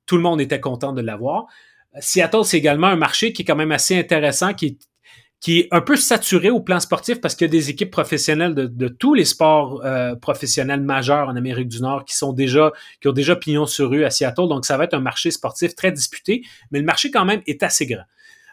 tout 0.06 0.17
le 0.17 0.24
monde 0.24 0.41
était 0.41 0.60
content 0.60 0.91
de 0.91 1.02
l'avoir. 1.02 1.46
Seattle, 2.00 2.43
c'est 2.43 2.58
également 2.58 2.88
un 2.88 2.96
marché 2.98 3.32
qui 3.32 3.43
est 3.43 3.46
quand 3.46 3.56
même 3.56 3.72
assez 3.72 3.98
intéressant, 3.98 4.54
qui 4.54 4.78
qui 5.39 5.60
est 5.60 5.67
un 5.71 5.82
peu 5.82 5.95
saturé 5.95 6.50
au 6.50 6.60
plan 6.60 6.80
sportif 6.80 7.21
parce 7.21 7.36
qu'il 7.36 7.45
y 7.45 7.50
a 7.50 7.52
des 7.52 7.69
équipes 7.69 7.91
professionnelles 7.91 8.56
de, 8.56 8.88
tous 8.88 9.13
les 9.13 9.26
sports 9.26 9.86
euh, 9.86 10.15
professionnels 10.15 10.82
majeurs 10.82 11.30
en 11.30 11.36
Amérique 11.36 11.67
du 11.67 11.80
Nord 11.80 12.06
qui 12.06 12.15
sont 12.15 12.34
déjà 12.34 12.71
qui 13.02 13.08
ont 13.08 13.13
déjà 13.13 13.36
pignon 13.36 13.65
sur 13.65 13.89
rue 13.89 14.04
à 14.04 14.10
Seattle. 14.10 14.47
Donc 14.47 14.65
ça 14.65 14.78
va 14.78 14.86
être 14.86 14.95
un 14.95 15.00
marché 15.00 15.30
sportif 15.30 15.76
très 15.76 15.91
disputé, 15.91 16.43
mais 16.71 16.80
le 16.80 16.86
marché 16.86 17.12
quand 17.12 17.26
même 17.26 17.41
est 17.45 17.62
assez 17.62 17.86
grand. 17.86 18.04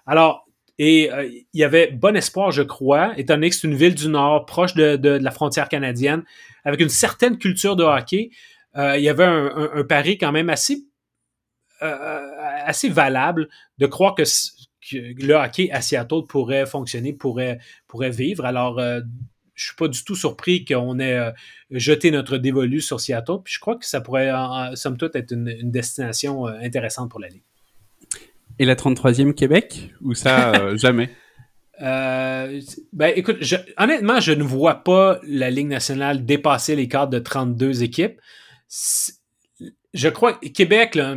Alors 0.06 0.46
et 0.78 1.10
euh, 1.12 1.24
il 1.24 1.60
y 1.60 1.64
avait 1.64 1.90
bon 1.92 2.16
espoir, 2.16 2.50
je 2.50 2.62
crois, 2.62 3.12
étant 3.16 3.34
donné 3.34 3.48
que 3.48 3.56
c'est 3.56 3.68
une 3.68 3.76
ville 3.76 3.94
du 3.94 4.08
Nord 4.08 4.44
proche 4.44 4.74
de, 4.74 5.08
la 5.08 5.30
frontière 5.30 5.68
canadienne, 5.68 6.24
avec 6.64 6.80
une 6.80 6.88
certaine 6.88 7.38
culture 7.38 7.76
de 7.76 7.84
hockey. 7.84 8.30
Euh, 8.76 8.98
il 8.98 9.04
y 9.04 9.08
avait 9.08 9.24
un, 9.24 9.84
pari 9.88 10.18
quand 10.18 10.32
même 10.32 10.50
assez 10.50 10.84
assez 11.80 12.88
valable 12.88 13.48
de 13.76 13.86
croire 13.86 14.14
que 14.14 14.22
que 14.90 14.96
le 15.24 15.34
hockey 15.34 15.70
à 15.70 15.80
Seattle 15.80 16.22
pourrait 16.28 16.66
fonctionner, 16.66 17.12
pourrait, 17.12 17.58
pourrait 17.86 18.10
vivre. 18.10 18.44
Alors, 18.44 18.78
je 18.78 18.84
euh, 18.84 19.00
je 19.56 19.66
suis 19.66 19.76
pas 19.76 19.86
du 19.86 20.02
tout 20.02 20.16
surpris 20.16 20.64
qu'on 20.64 20.98
ait 20.98 21.16
euh, 21.16 21.30
jeté 21.70 22.10
notre 22.10 22.38
dévolu 22.38 22.80
sur 22.80 23.00
Seattle. 23.00 23.38
Puis 23.44 23.54
je 23.54 23.60
crois 23.60 23.76
que 23.76 23.86
ça 23.86 24.00
pourrait, 24.00 24.32
somme 24.74 24.96
toute, 24.96 25.14
être 25.14 25.32
une, 25.32 25.70
destination 25.70 26.48
euh, 26.48 26.58
intéressante 26.60 27.08
pour 27.08 27.20
la 27.20 27.28
Ligue. 27.28 27.44
Et 28.58 28.64
la 28.64 28.74
33e 28.74 29.32
Québec? 29.32 29.92
Ou 30.00 30.14
ça, 30.14 30.74
jamais? 30.76 31.10
Ben, 31.80 33.12
écoute, 33.14 33.38
honnêtement, 33.76 34.18
je 34.18 34.32
ne 34.32 34.42
vois 34.42 34.82
pas 34.82 35.20
la 35.22 35.50
Ligue 35.50 35.68
nationale 35.68 36.24
dépasser 36.24 36.74
les 36.74 36.88
cadres 36.88 37.12
de 37.12 37.20
32 37.20 37.84
équipes. 37.84 38.20
Je 39.94 40.08
crois 40.08 40.32
que 40.32 40.48
Québec, 40.48 40.96
là, 40.96 41.16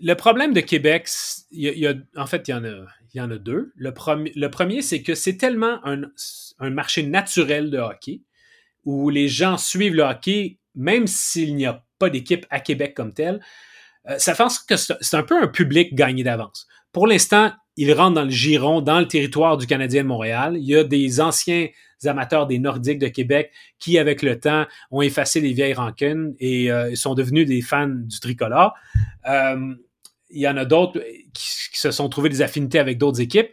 le 0.00 0.14
problème 0.14 0.52
de 0.52 0.60
Québec, 0.60 1.08
en 2.16 2.26
fait, 2.26 2.48
il 2.48 2.86
y 3.14 3.20
en 3.20 3.30
a, 3.30 3.38
deux. 3.38 3.72
Le, 3.76 3.92
premier, 4.48 4.82
c'est 4.82 5.02
que 5.02 5.14
c'est 5.14 5.36
tellement 5.36 5.80
un, 5.84 6.70
marché 6.70 7.02
naturel 7.02 7.70
de 7.70 7.78
hockey 7.78 8.22
où 8.84 9.10
les 9.10 9.28
gens 9.28 9.58
suivent 9.58 9.94
le 9.94 10.02
hockey, 10.02 10.58
même 10.74 11.06
s'il 11.06 11.56
n'y 11.56 11.66
a 11.66 11.84
pas 11.98 12.10
d'équipe 12.10 12.46
à 12.50 12.60
Québec 12.60 12.94
comme 12.94 13.12
telle. 13.12 13.40
Euh, 14.08 14.18
ça 14.18 14.34
fait 14.34 14.44
que 14.68 14.76
c'est 14.76 15.16
un 15.16 15.22
peu 15.22 15.40
un 15.42 15.48
public 15.48 15.94
gagné 15.94 16.22
d'avance. 16.22 16.68
Pour 16.92 17.06
l'instant, 17.06 17.52
il 17.76 17.92
rentre 17.92 18.14
dans 18.14 18.24
le 18.24 18.30
giron, 18.30 18.80
dans 18.80 19.00
le 19.00 19.06
territoire 19.06 19.56
du 19.56 19.66
Canadien 19.66 20.02
de 20.02 20.08
Montréal. 20.08 20.56
Il 20.56 20.64
y 20.64 20.76
a 20.76 20.84
des 20.84 21.20
anciens 21.20 21.68
amateurs 22.04 22.46
des 22.46 22.58
Nordiques 22.58 22.98
de 22.98 23.08
Québec 23.08 23.52
qui, 23.78 23.98
avec 23.98 24.22
le 24.22 24.38
temps, 24.38 24.66
ont 24.90 25.02
effacé 25.02 25.40
les 25.40 25.52
vieilles 25.52 25.74
rancunes 25.74 26.34
et 26.38 26.70
euh, 26.70 26.94
sont 26.94 27.14
devenus 27.14 27.46
des 27.46 27.62
fans 27.62 27.88
du 27.88 28.20
tricolore. 28.20 28.74
Euh, 29.28 29.74
il 30.30 30.40
y 30.40 30.48
en 30.48 30.56
a 30.56 30.64
d'autres 30.64 31.00
qui, 31.32 31.78
se 31.78 31.90
sont 31.90 32.08
trouvés 32.08 32.28
des 32.28 32.42
affinités 32.42 32.78
avec 32.78 32.98
d'autres 32.98 33.20
équipes. 33.20 33.48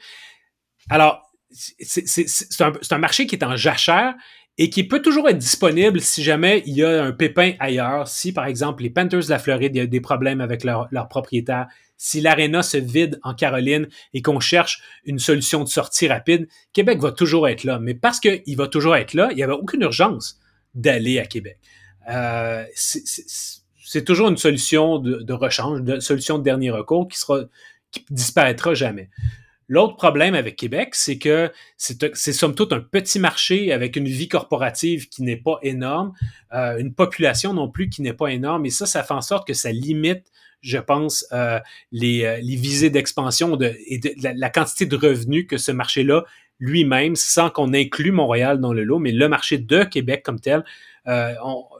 Alors, 0.89 1.21
c'est 1.51 2.61
un, 2.61 2.97
marché 2.97 3.27
qui 3.27 3.35
est 3.35 3.43
en 3.43 3.55
jachère 3.55 4.15
et 4.57 4.69
qui 4.69 4.83
peut 4.83 5.01
toujours 5.01 5.29
être 5.29 5.37
disponible 5.37 5.99
si 5.99 6.23
jamais 6.23 6.61
il 6.65 6.75
y 6.75 6.83
a 6.83 7.03
un 7.03 7.11
pépin 7.11 7.53
ailleurs. 7.59 8.07
Si, 8.07 8.33
par 8.33 8.45
exemple, 8.45 8.83
les 8.83 8.89
Panthers 8.89 9.25
de 9.25 9.29
la 9.29 9.39
Floride, 9.39 9.75
il 9.75 9.79
y 9.79 9.81
a 9.81 9.87
des 9.87 10.01
problèmes 10.01 10.41
avec 10.41 10.63
leur, 10.63 10.87
leur 10.91 11.07
propriétaire, 11.07 11.67
si 11.97 12.21
l'aréna 12.21 12.61
se 12.61 12.77
vide 12.77 13.19
en 13.23 13.33
Caroline 13.33 13.87
et 14.13 14.21
qu'on 14.21 14.39
cherche 14.39 14.81
une 15.05 15.19
solution 15.19 15.63
de 15.63 15.69
sortie 15.69 16.07
rapide, 16.07 16.47
Québec 16.73 16.99
va 16.99 17.11
toujours 17.11 17.47
être 17.47 17.63
là. 17.63 17.79
Mais 17.79 17.95
parce 17.95 18.19
qu'il 18.19 18.57
va 18.57 18.67
toujours 18.67 18.95
être 18.95 19.13
là, 19.13 19.29
il 19.31 19.37
n'y 19.37 19.43
avait 19.43 19.53
aucune 19.53 19.81
urgence 19.81 20.39
d'aller 20.75 21.19
à 21.19 21.25
Québec. 21.25 21.57
Euh, 22.09 22.65
c'est 22.75 24.03
toujours 24.03 24.27
une 24.29 24.37
solution 24.37 24.99
de, 24.99 25.33
rechange, 25.33 25.79
une 25.79 26.01
solution 26.01 26.37
de 26.37 26.43
dernier 26.43 26.71
recours 26.71 27.07
qui 27.07 27.17
sera 27.17 27.43
qui 27.91 28.03
disparaîtra 28.09 28.73
jamais. 28.73 29.09
L'autre 29.67 29.95
problème 29.95 30.35
avec 30.35 30.55
Québec, 30.55 30.93
c'est 30.93 31.17
que 31.17 31.51
c'est 31.77 32.33
somme 32.33 32.55
toute 32.55 32.73
un 32.73 32.79
petit 32.79 33.19
marché 33.19 33.71
avec 33.71 33.95
une 33.95 34.07
vie 34.07 34.27
corporative 34.27 35.07
qui 35.09 35.23
n'est 35.23 35.37
pas 35.37 35.57
énorme, 35.61 36.13
euh, 36.53 36.77
une 36.77 36.93
population 36.93 37.53
non 37.53 37.69
plus 37.69 37.89
qui 37.89 38.01
n'est 38.01 38.13
pas 38.13 38.27
énorme, 38.27 38.65
et 38.65 38.69
ça, 38.69 38.85
ça 38.85 39.03
fait 39.03 39.13
en 39.13 39.21
sorte 39.21 39.47
que 39.47 39.53
ça 39.53 39.71
limite, 39.71 40.25
je 40.61 40.77
pense, 40.77 41.25
euh, 41.31 41.59
les, 41.91 42.23
euh, 42.25 42.39
les, 42.41 42.55
visées 42.55 42.89
d'expansion 42.89 43.57
de, 43.57 43.73
et 43.87 43.99
de, 43.99 44.11
la, 44.21 44.49
quantité 44.49 44.85
de 44.85 44.95
revenus 44.95 45.45
que 45.47 45.57
ce 45.57 45.71
marché-là 45.71 46.23
lui-même, 46.59 47.15
sans 47.15 47.49
qu'on 47.49 47.73
inclue 47.73 48.11
Montréal 48.11 48.59
dans 48.59 48.73
le 48.73 48.83
lot, 48.83 48.99
mais 48.99 49.11
le 49.11 49.27
marché 49.27 49.57
de 49.57 49.83
Québec 49.83 50.23
comme 50.23 50.39
tel, 50.39 50.63
euh, 51.07 51.33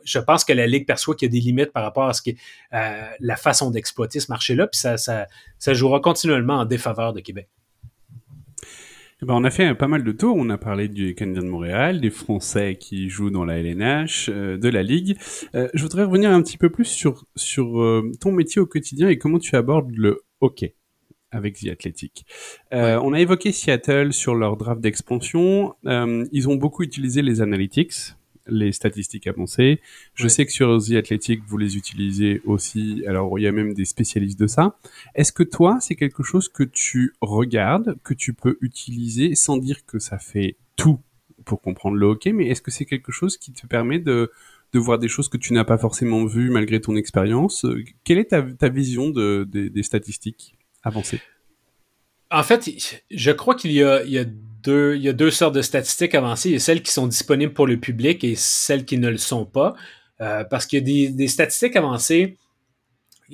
je 0.03 0.19
pense 0.19 0.43
que 0.43 0.53
la 0.53 0.67
Ligue 0.67 0.85
perçoit 0.85 1.15
qu'il 1.15 1.27
y 1.27 1.31
a 1.31 1.31
des 1.31 1.39
limites 1.39 1.71
par 1.71 1.83
rapport 1.83 2.07
à 2.07 2.13
ce 2.13 2.21
qui 2.21 2.37
euh, 2.73 3.07
la 3.19 3.35
façon 3.37 3.71
d'exploiter 3.71 4.19
ce 4.19 4.31
marché-là, 4.31 4.67
puis 4.67 4.79
ça, 4.79 4.97
ça, 4.97 5.27
ça 5.59 5.73
jouera 5.73 5.99
continuellement 5.99 6.55
en 6.55 6.65
défaveur 6.65 7.13
de 7.13 7.21
Québec. 7.21 7.47
Eh 9.23 9.25
ben, 9.25 9.35
on 9.35 9.45
a 9.45 9.51
fait 9.51 9.73
pas 9.73 9.87
mal 9.87 10.03
de 10.03 10.11
tours. 10.11 10.35
On 10.37 10.49
a 10.49 10.57
parlé 10.57 10.89
du 10.89 11.15
Canadien 11.15 11.43
de 11.43 11.47
Montréal, 11.47 12.01
des 12.01 12.09
Français 12.09 12.75
qui 12.77 13.07
jouent 13.07 13.29
dans 13.29 13.45
la 13.45 13.57
LNH, 13.57 14.27
euh, 14.27 14.57
de 14.57 14.67
la 14.67 14.83
Ligue. 14.83 15.15
Euh, 15.55 15.69
je 15.73 15.81
voudrais 15.81 16.03
revenir 16.03 16.29
un 16.29 16.41
petit 16.41 16.57
peu 16.57 16.69
plus 16.69 16.83
sur, 16.83 17.25
sur 17.37 17.81
euh, 17.81 18.11
ton 18.19 18.33
métier 18.33 18.61
au 18.61 18.65
quotidien 18.65 19.07
et 19.07 19.17
comment 19.17 19.39
tu 19.39 19.55
abordes 19.55 19.95
le 19.95 20.23
hockey 20.41 20.75
avec 21.31 21.57
The 21.57 21.69
Athletic. 21.69 22.25
Euh, 22.73 22.99
on 23.01 23.13
a 23.13 23.19
évoqué 23.19 23.51
Seattle 23.51 24.11
sur 24.11 24.35
leur 24.35 24.57
draft 24.57 24.81
d'expansion. 24.81 25.73
Euh, 25.85 26.25
ils 26.31 26.49
ont 26.49 26.55
beaucoup 26.55 26.83
utilisé 26.83 27.21
les 27.21 27.41
analytics 27.41 28.15
les 28.47 28.71
statistiques 28.71 29.27
avancées. 29.27 29.79
Je 30.15 30.27
sais 30.27 30.45
que 30.45 30.51
sur 30.51 30.77
The 30.83 30.91
Athletic, 30.93 31.41
vous 31.47 31.57
les 31.57 31.77
utilisez 31.77 32.41
aussi. 32.45 33.03
Alors, 33.07 33.39
il 33.39 33.43
y 33.43 33.47
a 33.47 33.51
même 33.51 33.73
des 33.73 33.85
spécialistes 33.85 34.39
de 34.39 34.47
ça. 34.47 34.77
Est-ce 35.15 35.31
que 35.31 35.43
toi, 35.43 35.79
c'est 35.81 35.95
quelque 35.95 36.23
chose 36.23 36.49
que 36.49 36.63
tu 36.63 37.13
regardes, 37.21 37.95
que 38.03 38.13
tu 38.13 38.33
peux 38.33 38.57
utiliser 38.61 39.35
sans 39.35 39.57
dire 39.57 39.85
que 39.85 39.99
ça 39.99 40.17
fait 40.17 40.57
tout 40.75 40.99
pour 41.45 41.61
comprendre 41.61 41.97
le 41.97 42.05
hockey, 42.05 42.31
mais 42.31 42.47
est-ce 42.47 42.61
que 42.61 42.71
c'est 42.71 42.85
quelque 42.85 43.11
chose 43.11 43.37
qui 43.37 43.51
te 43.51 43.67
permet 43.67 43.99
de, 43.99 44.31
de 44.71 44.79
voir 44.79 44.97
des 44.97 45.09
choses 45.09 45.27
que 45.27 45.37
tu 45.37 45.53
n'as 45.53 45.65
pas 45.65 45.77
forcément 45.77 46.25
vues 46.25 46.49
malgré 46.49 46.79
ton 46.79 46.95
expérience? 46.95 47.65
Quelle 48.03 48.17
est 48.17 48.29
ta, 48.29 48.41
ta 48.41 48.69
vision 48.69 49.09
de, 49.09 49.43
des 49.51 49.83
statistiques 49.83 50.55
avancées? 50.83 51.19
En 52.33 52.41
fait, 52.41 52.67
je 53.11 53.31
crois 53.31 53.53
qu'il 53.53 53.71
y 53.71 53.83
a, 53.83 54.25
deux 54.63 55.29
sortes 55.29 55.53
de 55.53 55.61
statistiques 55.61 56.15
avancées. 56.15 56.49
Il 56.49 56.53
y 56.53 56.55
a 56.55 56.59
celles 56.59 56.81
qui 56.81 56.91
sont 56.91 57.05
disponibles 57.05 57.53
pour 57.53 57.67
le 57.67 57.77
public 57.79 58.23
et 58.23 58.33
celles 58.35 58.85
qui 58.85 58.97
ne 58.97 59.07
le 59.07 59.17
sont 59.17 59.45
pas. 59.45 59.75
Euh, 60.19 60.43
parce 60.43 60.65
qu'il 60.65 60.79
y 60.79 61.05
a 61.05 61.11
des, 61.11 61.27
statistiques 61.27 61.75
avancées 61.75 62.37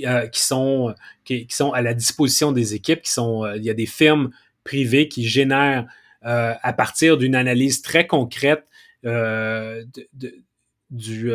euh, 0.05 0.27
qui, 0.27 0.43
sont, 0.43 0.93
qui, 1.23 1.47
sont 1.49 1.71
à 1.71 1.81
la 1.81 1.93
disposition 1.93 2.51
des 2.51 2.73
équipes. 2.73 3.03
Qui 3.03 3.12
sont, 3.12 3.45
euh, 3.45 3.55
il 3.55 3.63
y 3.63 3.69
a 3.69 3.73
des 3.73 3.85
firmes 3.85 4.31
privées 4.65 5.07
qui 5.07 5.25
génèrent 5.27 5.85
à 6.21 6.73
partir 6.73 7.15
d'une 7.17 7.35
analyse 7.35 7.81
très 7.81 8.05
concrète 8.05 8.65
du, 10.91 11.31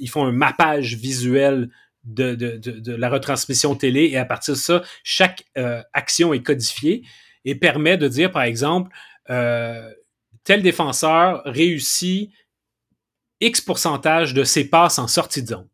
ils 0.00 0.10
font 0.10 0.24
un 0.24 0.32
mappage 0.32 0.96
visuel 0.96 1.70
de, 2.04 2.94
la 2.94 3.08
retransmission 3.08 3.74
télé 3.74 4.04
et 4.04 4.16
à 4.16 4.24
partir 4.24 4.54
de 4.54 4.58
ça, 4.58 4.82
chaque 5.04 5.44
action 5.92 6.32
est 6.32 6.42
codifiée 6.42 7.02
et 7.44 7.54
permet 7.54 7.96
de 7.96 8.08
dire, 8.08 8.30
par 8.30 8.42
exemple, 8.42 8.90
euh, 9.30 9.88
tel 10.44 10.62
défenseur 10.62 11.42
réussit 11.44 12.30
X 13.40 13.60
pourcentage 13.60 14.34
de 14.34 14.44
ses 14.44 14.68
passes 14.68 14.98
en 14.98 15.08
sortie 15.08 15.42
de 15.42 15.48
zone. 15.48 15.68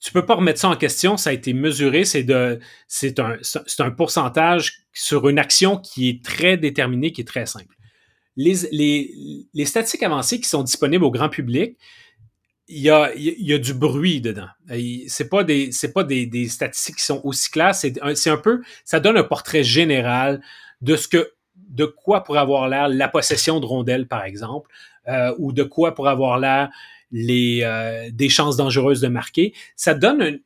Tu 0.00 0.12
peux 0.12 0.26
pas 0.26 0.34
remettre 0.34 0.58
ça 0.58 0.68
en 0.68 0.76
question, 0.76 1.16
ça 1.16 1.30
a 1.30 1.32
été 1.32 1.52
mesuré, 1.52 2.04
c'est 2.04 2.24
de 2.24 2.58
c'est 2.88 3.20
un, 3.20 3.36
un 3.78 3.90
pourcentage 3.90 4.80
sur 4.92 5.28
une 5.28 5.38
action 5.38 5.78
qui 5.78 6.08
est 6.08 6.24
très 6.24 6.56
déterminée, 6.56 7.12
qui 7.12 7.20
est 7.20 7.28
très 7.28 7.46
simple. 7.46 7.76
Les, 8.34 8.54
les, 8.72 9.46
les 9.54 9.64
statistiques 9.64 10.02
avancées 10.02 10.40
qui 10.40 10.48
sont 10.48 10.64
disponibles 10.64 11.04
au 11.04 11.10
grand 11.10 11.28
public, 11.28 11.78
il 12.74 12.80
y 12.80 12.90
a, 12.90 13.12
y 13.14 13.52
a 13.52 13.58
du 13.58 13.74
bruit 13.74 14.20
dedans. 14.20 14.48
C'est 15.08 15.28
pas 15.28 15.44
des 15.44 15.70
c'est 15.72 15.92
pas 15.92 16.04
des, 16.04 16.26
des, 16.26 16.48
statistiques 16.48 16.96
qui 16.96 17.04
sont 17.04 17.20
aussi 17.24 17.50
claires, 17.50 17.74
c'est 17.74 18.00
un, 18.02 18.14
un 18.26 18.36
peu 18.36 18.62
ça 18.84 19.00
donne 19.00 19.16
un 19.16 19.24
portrait 19.24 19.62
général 19.62 20.40
de 20.80 20.96
ce 20.96 21.08
que 21.08 21.32
de 21.54 21.84
quoi 21.84 22.22
pourrait 22.24 22.40
avoir 22.40 22.68
l'air 22.68 22.88
la 22.88 23.08
possession 23.08 23.60
de 23.60 23.66
rondelles, 23.66 24.06
par 24.06 24.24
exemple, 24.24 24.70
euh, 25.08 25.34
ou 25.38 25.52
de 25.52 25.62
quoi 25.62 25.94
pourrait 25.94 26.10
avoir 26.10 26.38
l'air 26.38 26.70
les, 27.10 27.60
euh, 27.62 28.10
des 28.12 28.28
chances 28.28 28.56
dangereuses 28.56 29.00
de 29.00 29.08
marquer. 29.08 29.54
Ça 29.76 29.94
donne 29.94 30.40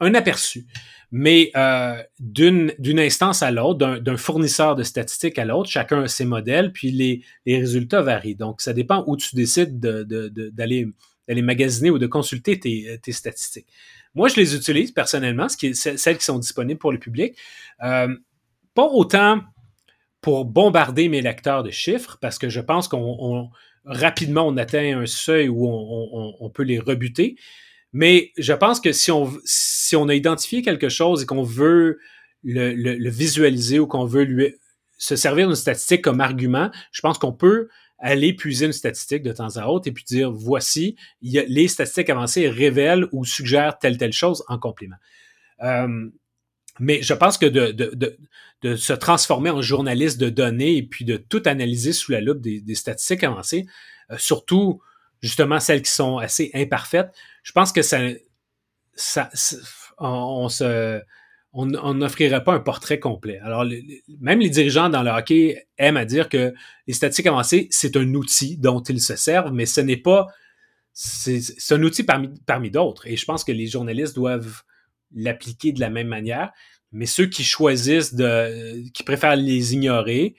un, 0.00 0.14
aperçu. 0.14 0.66
Mais 1.12 1.50
euh, 1.56 2.02
d'une 2.18 2.98
instance 2.98 3.42
à 3.42 3.50
l'autre, 3.52 3.98
d'un 3.98 4.16
fournisseur 4.16 4.74
de 4.74 4.82
statistiques 4.82 5.38
à 5.38 5.44
l'autre, 5.44 5.70
chacun 5.70 6.02
a 6.02 6.08
ses 6.08 6.24
modèles, 6.24 6.72
puis 6.72 6.90
les, 6.90 7.22
les, 7.46 7.58
résultats 7.58 8.02
varient. 8.02 8.34
Donc, 8.34 8.60
ça 8.60 8.72
dépend 8.72 9.04
où 9.06 9.16
tu 9.16 9.36
décides 9.36 9.78
d'aller 9.78 10.84
de, 10.84 10.92
magasiner 11.28 11.90
ou 11.90 11.98
de 11.98 12.06
consulter 12.06 12.58
tes, 12.58 12.98
tes, 13.02 13.12
statistiques. 13.12 13.66
Moi, 14.14 14.28
je 14.28 14.36
les 14.36 14.54
utilise 14.54 14.92
personnellement, 14.92 15.48
celles 15.48 16.18
qui 16.18 16.24
sont 16.24 16.38
disponibles 16.38 16.78
pour 16.78 16.92
le 16.92 16.98
public. 16.98 17.36
pas 17.78 18.08
autant 18.76 19.42
pour 20.20 20.44
bombarder 20.44 21.08
mes 21.08 21.22
lecteurs 21.22 21.62
de 21.62 21.70
chiffres 21.70 22.18
parce 22.20 22.38
que 22.38 22.48
je 22.48 22.60
pense 22.60 22.88
qu'on 22.88 23.50
rapidement 23.86 24.46
on 24.48 24.56
atteint 24.56 25.00
un 25.00 25.06
seuil 25.06 25.48
où 25.48 25.66
on, 25.68 26.50
peut 26.50 26.64
les 26.64 26.78
rebuter. 26.78 27.36
Mais 27.92 28.32
je 28.36 28.52
pense 28.52 28.80
que 28.80 28.92
si 28.92 29.10
on, 29.10 29.32
si 29.44 29.96
on 29.96 30.08
a 30.08 30.14
identifié 30.14 30.62
quelque 30.62 30.88
chose 30.88 31.22
et 31.22 31.26
qu'on 31.26 31.44
veut 31.44 31.98
le, 32.42 33.08
visualiser 33.08 33.78
ou 33.78 33.86
qu'on 33.86 34.04
veut 34.04 34.54
se 34.98 35.16
servir 35.16 35.46
d'une 35.46 35.56
statistique 35.56 36.02
comme 36.02 36.20
argument, 36.20 36.70
je 36.90 37.00
pense 37.00 37.18
qu'on 37.18 37.32
peut 37.32 37.68
aller 37.98 38.34
puiser 38.34 38.66
une 38.66 38.72
statistique 38.72 39.22
de 39.22 39.32
temps 39.32 39.56
à 39.56 39.66
autre 39.66 39.88
et 39.88 39.92
puis 39.92 40.04
dire 40.04 40.30
voici, 40.30 40.96
les 41.22 41.68
statistiques 41.68 42.10
avancées 42.10 42.48
révèlent 42.48 43.06
ou 43.12 43.24
suggèrent 43.24 43.78
telle 43.78 43.96
telle 43.96 44.12
chose 44.12 44.44
en 44.48 44.58
complément. 44.58 44.96
Euh, 45.62 46.10
mais 46.78 47.00
je 47.02 47.14
pense 47.14 47.38
que 47.38 47.46
de, 47.46 47.72
de, 47.72 47.90
de, 47.94 48.18
de, 48.62 48.76
se 48.76 48.92
transformer 48.92 49.48
en 49.48 49.62
journaliste 49.62 50.18
de 50.18 50.28
données 50.28 50.76
et 50.76 50.82
puis 50.82 51.06
de 51.06 51.16
tout 51.16 51.42
analyser 51.46 51.94
sous 51.94 52.12
la 52.12 52.20
loupe 52.20 52.40
des, 52.40 52.60
des 52.60 52.74
statistiques 52.74 53.24
avancées, 53.24 53.66
euh, 54.10 54.16
surtout 54.18 54.82
justement 55.22 55.60
celles 55.60 55.82
qui 55.82 55.90
sont 55.90 56.18
assez 56.18 56.50
imparfaites, 56.54 57.10
je 57.42 57.52
pense 57.52 57.72
que 57.72 57.82
ça, 57.82 58.00
ça, 58.94 59.30
on, 59.98 60.48
se, 60.48 61.00
on 61.56 61.94
n'offrirait 61.94 62.44
pas 62.44 62.52
un 62.52 62.60
portrait 62.60 63.00
complet. 63.00 63.38
Alors, 63.38 63.64
même 64.20 64.40
les 64.40 64.50
dirigeants 64.50 64.90
dans 64.90 65.02
le 65.02 65.10
hockey 65.10 65.66
aiment 65.78 65.96
à 65.96 66.04
dire 66.04 66.28
que 66.28 66.52
les 66.86 66.92
statistiques 66.92 67.26
avancées, 67.26 67.68
c'est 67.70 67.96
un 67.96 68.14
outil 68.14 68.58
dont 68.58 68.82
ils 68.82 69.00
se 69.00 69.16
servent, 69.16 69.52
mais 69.52 69.64
ce 69.64 69.80
n'est 69.80 69.96
pas, 69.96 70.26
c'est 70.92 71.40
un 71.70 71.82
outil 71.82 72.02
parmi, 72.02 72.28
parmi 72.44 72.70
d'autres. 72.70 73.06
Et 73.06 73.16
je 73.16 73.24
pense 73.24 73.42
que 73.42 73.52
les 73.52 73.66
journalistes 73.66 74.14
doivent 74.14 74.62
l'appliquer 75.14 75.72
de 75.72 75.80
la 75.80 75.88
même 75.88 76.08
manière. 76.08 76.52
Mais 76.92 77.06
ceux 77.06 77.26
qui 77.26 77.42
choisissent 77.42 78.14
de, 78.14 78.86
qui 78.90 79.02
préfèrent 79.02 79.36
les 79.36 79.72
ignorer, 79.72 80.34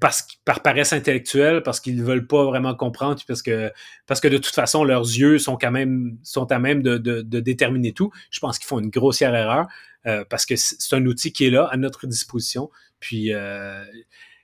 parce 0.00 0.26
par 0.44 0.60
paresse 0.60 0.92
intellectuelle, 0.92 1.62
parce 1.62 1.80
qu'ils 1.80 1.96
ne 1.96 2.02
veulent 2.02 2.26
pas 2.26 2.44
vraiment 2.44 2.74
comprendre, 2.74 3.22
parce 3.26 3.40
que, 3.40 3.72
parce 4.06 4.20
que 4.20 4.28
de 4.28 4.36
toute 4.36 4.54
façon, 4.54 4.84
leurs 4.84 5.04
yeux 5.04 5.38
sont 5.38 5.56
quand 5.56 5.70
même 5.70 6.18
sont 6.22 6.50
à 6.52 6.58
même 6.58 6.82
de, 6.82 6.98
de, 6.98 7.22
de 7.22 7.40
déterminer 7.40 7.92
tout. 7.92 8.10
Je 8.30 8.40
pense 8.40 8.58
qu'ils 8.58 8.66
font 8.66 8.80
une 8.80 8.90
grossière 8.90 9.34
erreur 9.34 9.66
euh, 10.06 10.24
parce 10.28 10.46
que 10.46 10.56
c'est 10.56 10.94
un 10.94 11.04
outil 11.06 11.32
qui 11.32 11.46
est 11.46 11.50
là 11.50 11.68
à 11.70 11.76
notre 11.76 12.06
disposition. 12.06 12.70
Puis 13.00 13.32
euh, 13.32 13.84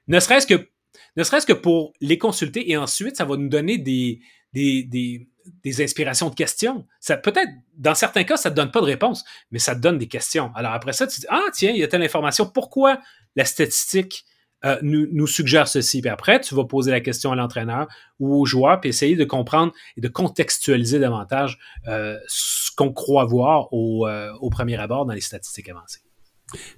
ne 0.06 0.20
serait-ce 0.20 0.46
que 0.46 0.68
ne 1.16 1.24
serait-ce 1.24 1.46
que 1.46 1.52
pour 1.52 1.92
les 2.00 2.18
consulter 2.18 2.70
et 2.70 2.76
ensuite, 2.76 3.16
ça 3.16 3.24
va 3.24 3.36
nous 3.36 3.48
donner 3.48 3.78
des, 3.78 4.20
des, 4.52 4.84
des, 4.84 5.28
des 5.64 5.82
inspirations 5.82 6.30
de 6.30 6.34
questions. 6.34 6.86
Ça 7.00 7.16
peut-être, 7.16 7.50
dans 7.76 7.94
certains 7.94 8.24
cas, 8.24 8.36
ça 8.36 8.50
te 8.50 8.56
donne 8.56 8.70
pas 8.70 8.80
de 8.80 8.86
réponse, 8.86 9.24
mais 9.50 9.58
ça 9.58 9.74
te 9.74 9.80
donne 9.80 9.98
des 9.98 10.08
questions. 10.08 10.52
Alors 10.54 10.72
après 10.72 10.92
ça, 10.92 11.06
tu 11.06 11.20
dis 11.20 11.26
ah 11.28 11.44
tiens, 11.52 11.70
il 11.70 11.78
y 11.78 11.82
a 11.82 11.88
telle 11.88 12.02
information. 12.02 12.46
Pourquoi 12.46 13.00
la 13.36 13.44
statistique? 13.44 14.24
Euh, 14.64 14.76
nous, 14.82 15.06
nous, 15.12 15.26
suggère 15.26 15.68
ceci 15.68 16.00
Puis 16.00 16.10
après, 16.10 16.40
tu 16.40 16.54
vas 16.54 16.64
poser 16.64 16.90
la 16.90 17.00
question 17.00 17.30
à 17.30 17.36
l'entraîneur 17.36 17.86
ou 18.18 18.40
au 18.40 18.44
joueur, 18.44 18.80
puis 18.80 18.90
essayer 18.90 19.14
de 19.14 19.24
comprendre 19.24 19.72
et 19.96 20.00
de 20.00 20.08
contextualiser 20.08 20.98
davantage 20.98 21.58
euh, 21.86 22.18
ce 22.26 22.70
qu'on 22.76 22.92
croit 22.92 23.24
voir 23.24 23.72
au, 23.72 24.06
euh, 24.08 24.32
au 24.40 24.50
premier 24.50 24.76
abord 24.76 25.06
dans 25.06 25.12
les 25.12 25.20
statistiques 25.20 25.68
avancées. 25.68 26.00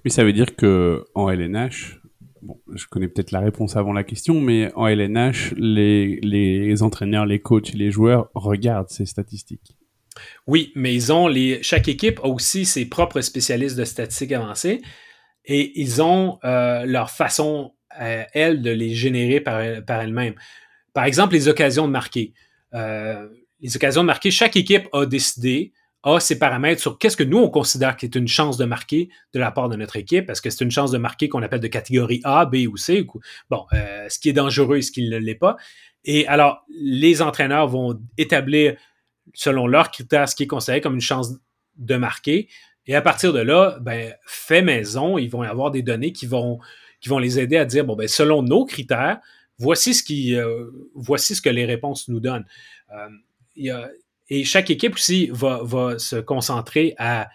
Mais 0.03 0.11
ça 0.11 0.23
veut 0.23 0.33
dire 0.33 0.55
que 0.55 1.05
en 1.15 1.29
LNH, 1.29 2.01
bon, 2.43 2.59
je 2.73 2.85
connais 2.85 3.07
peut-être 3.07 3.31
la 3.31 3.39
réponse 3.39 3.75
avant 3.75 3.93
la 3.93 4.03
question, 4.03 4.39
mais 4.41 4.71
en 4.75 4.87
LNH, 4.87 5.53
les, 5.57 6.19
les 6.21 6.83
entraîneurs, 6.83 7.25
les 7.25 7.39
coachs 7.39 7.73
et 7.73 7.77
les 7.77 7.89
joueurs 7.89 8.29
regardent 8.35 8.89
ces 8.89 9.05
statistiques. 9.05 9.75
Oui, 10.45 10.71
mais 10.75 10.93
ils 10.93 11.11
ont 11.13 11.27
les, 11.27 11.63
chaque 11.63 11.87
équipe 11.87 12.19
a 12.19 12.27
aussi 12.27 12.65
ses 12.65 12.85
propres 12.85 13.21
spécialistes 13.21 13.77
de 13.77 13.85
statistiques 13.85 14.33
avancées 14.33 14.81
et 15.45 15.79
ils 15.79 16.01
ont 16.01 16.39
euh, 16.43 16.85
leur 16.85 17.09
façon, 17.09 17.73
euh, 17.99 18.23
elles, 18.33 18.61
de 18.61 18.71
les 18.71 18.93
générer 18.93 19.39
par, 19.39 19.59
elles-mêmes. 19.59 20.35
Par 20.93 21.05
exemple, 21.05 21.33
les 21.33 21.47
occasions 21.47 21.87
de 21.87 21.91
marquer. 21.91 22.33
Euh, 22.73 23.27
les 23.59 23.75
occasions 23.75 24.01
de 24.01 24.07
marquer, 24.07 24.31
chaque 24.31 24.55
équipe 24.55 24.87
a 24.93 25.05
décidé, 25.05 25.73
a 26.03 26.19
ses 26.19 26.39
paramètres 26.39 26.81
sur 26.81 26.97
qu'est-ce 26.97 27.17
que 27.17 27.23
nous, 27.23 27.37
on 27.37 27.49
considère 27.49 27.95
qui 27.95 28.05
est 28.05 28.15
une 28.15 28.27
chance 28.27 28.57
de 28.57 28.65
marquer 28.65 29.09
de 29.33 29.39
la 29.39 29.51
part 29.51 29.69
de 29.69 29.75
notre 29.75 29.97
équipe. 29.97 30.29
Est-ce 30.29 30.41
que 30.41 30.49
c'est 30.49 30.63
une 30.63 30.71
chance 30.71 30.91
de 30.91 30.97
marquer 30.97 31.29
qu'on 31.29 31.43
appelle 31.43 31.59
de 31.59 31.67
catégorie 31.67 32.21
A, 32.23 32.45
B 32.45 32.67
ou 32.67 32.77
C? 32.77 33.05
Bon, 33.49 33.65
ce 33.71 34.17
qui 34.19 34.29
est 34.29 34.33
dangereux 34.33 34.77
et 34.77 34.81
ce 34.81 34.91
qui 34.91 35.07
ne 35.07 35.17
l'est 35.17 35.35
pas. 35.35 35.57
Et 36.03 36.25
alors, 36.25 36.65
les 36.69 37.21
entraîneurs 37.21 37.67
vont 37.67 38.01
établir, 38.17 38.75
selon 39.35 39.67
leurs 39.67 39.91
critères, 39.91 40.27
ce 40.27 40.35
qui 40.35 40.43
est 40.43 40.47
considéré 40.47 40.81
comme 40.81 40.95
une 40.95 41.01
chance 41.01 41.35
de 41.77 41.95
marquer. 41.95 42.47
Et 42.87 42.95
à 42.95 43.01
partir 43.01 43.33
de 43.33 43.39
là, 43.39 43.77
ben, 43.81 44.13
fait 44.25 44.61
maison, 44.61 45.17
ils 45.17 45.29
vont 45.29 45.41
avoir 45.41 45.71
des 45.71 45.81
données 45.81 46.13
qui 46.13 46.25
vont, 46.25 46.59
qui 46.99 47.09
vont 47.09 47.19
les 47.19 47.39
aider 47.39 47.57
à 47.57 47.65
dire, 47.65 47.85
bon, 47.85 47.95
ben, 47.95 48.07
selon 48.07 48.41
nos 48.41 48.65
critères, 48.65 49.19
voici 49.57 49.93
ce, 49.93 50.03
qui, 50.03 50.35
euh, 50.35 50.65
voici 50.95 51.35
ce 51.35 51.41
que 51.41 51.49
les 51.49 51.65
réponses 51.65 52.07
nous 52.07 52.19
donnent. 52.19 52.45
Euh, 52.91 53.87
et 54.29 54.43
chaque 54.43 54.69
équipe 54.69 54.95
aussi 54.95 55.29
va, 55.31 55.61
va 55.63 55.99
se 55.99 56.15
concentrer 56.15 56.95
à, 56.97 57.29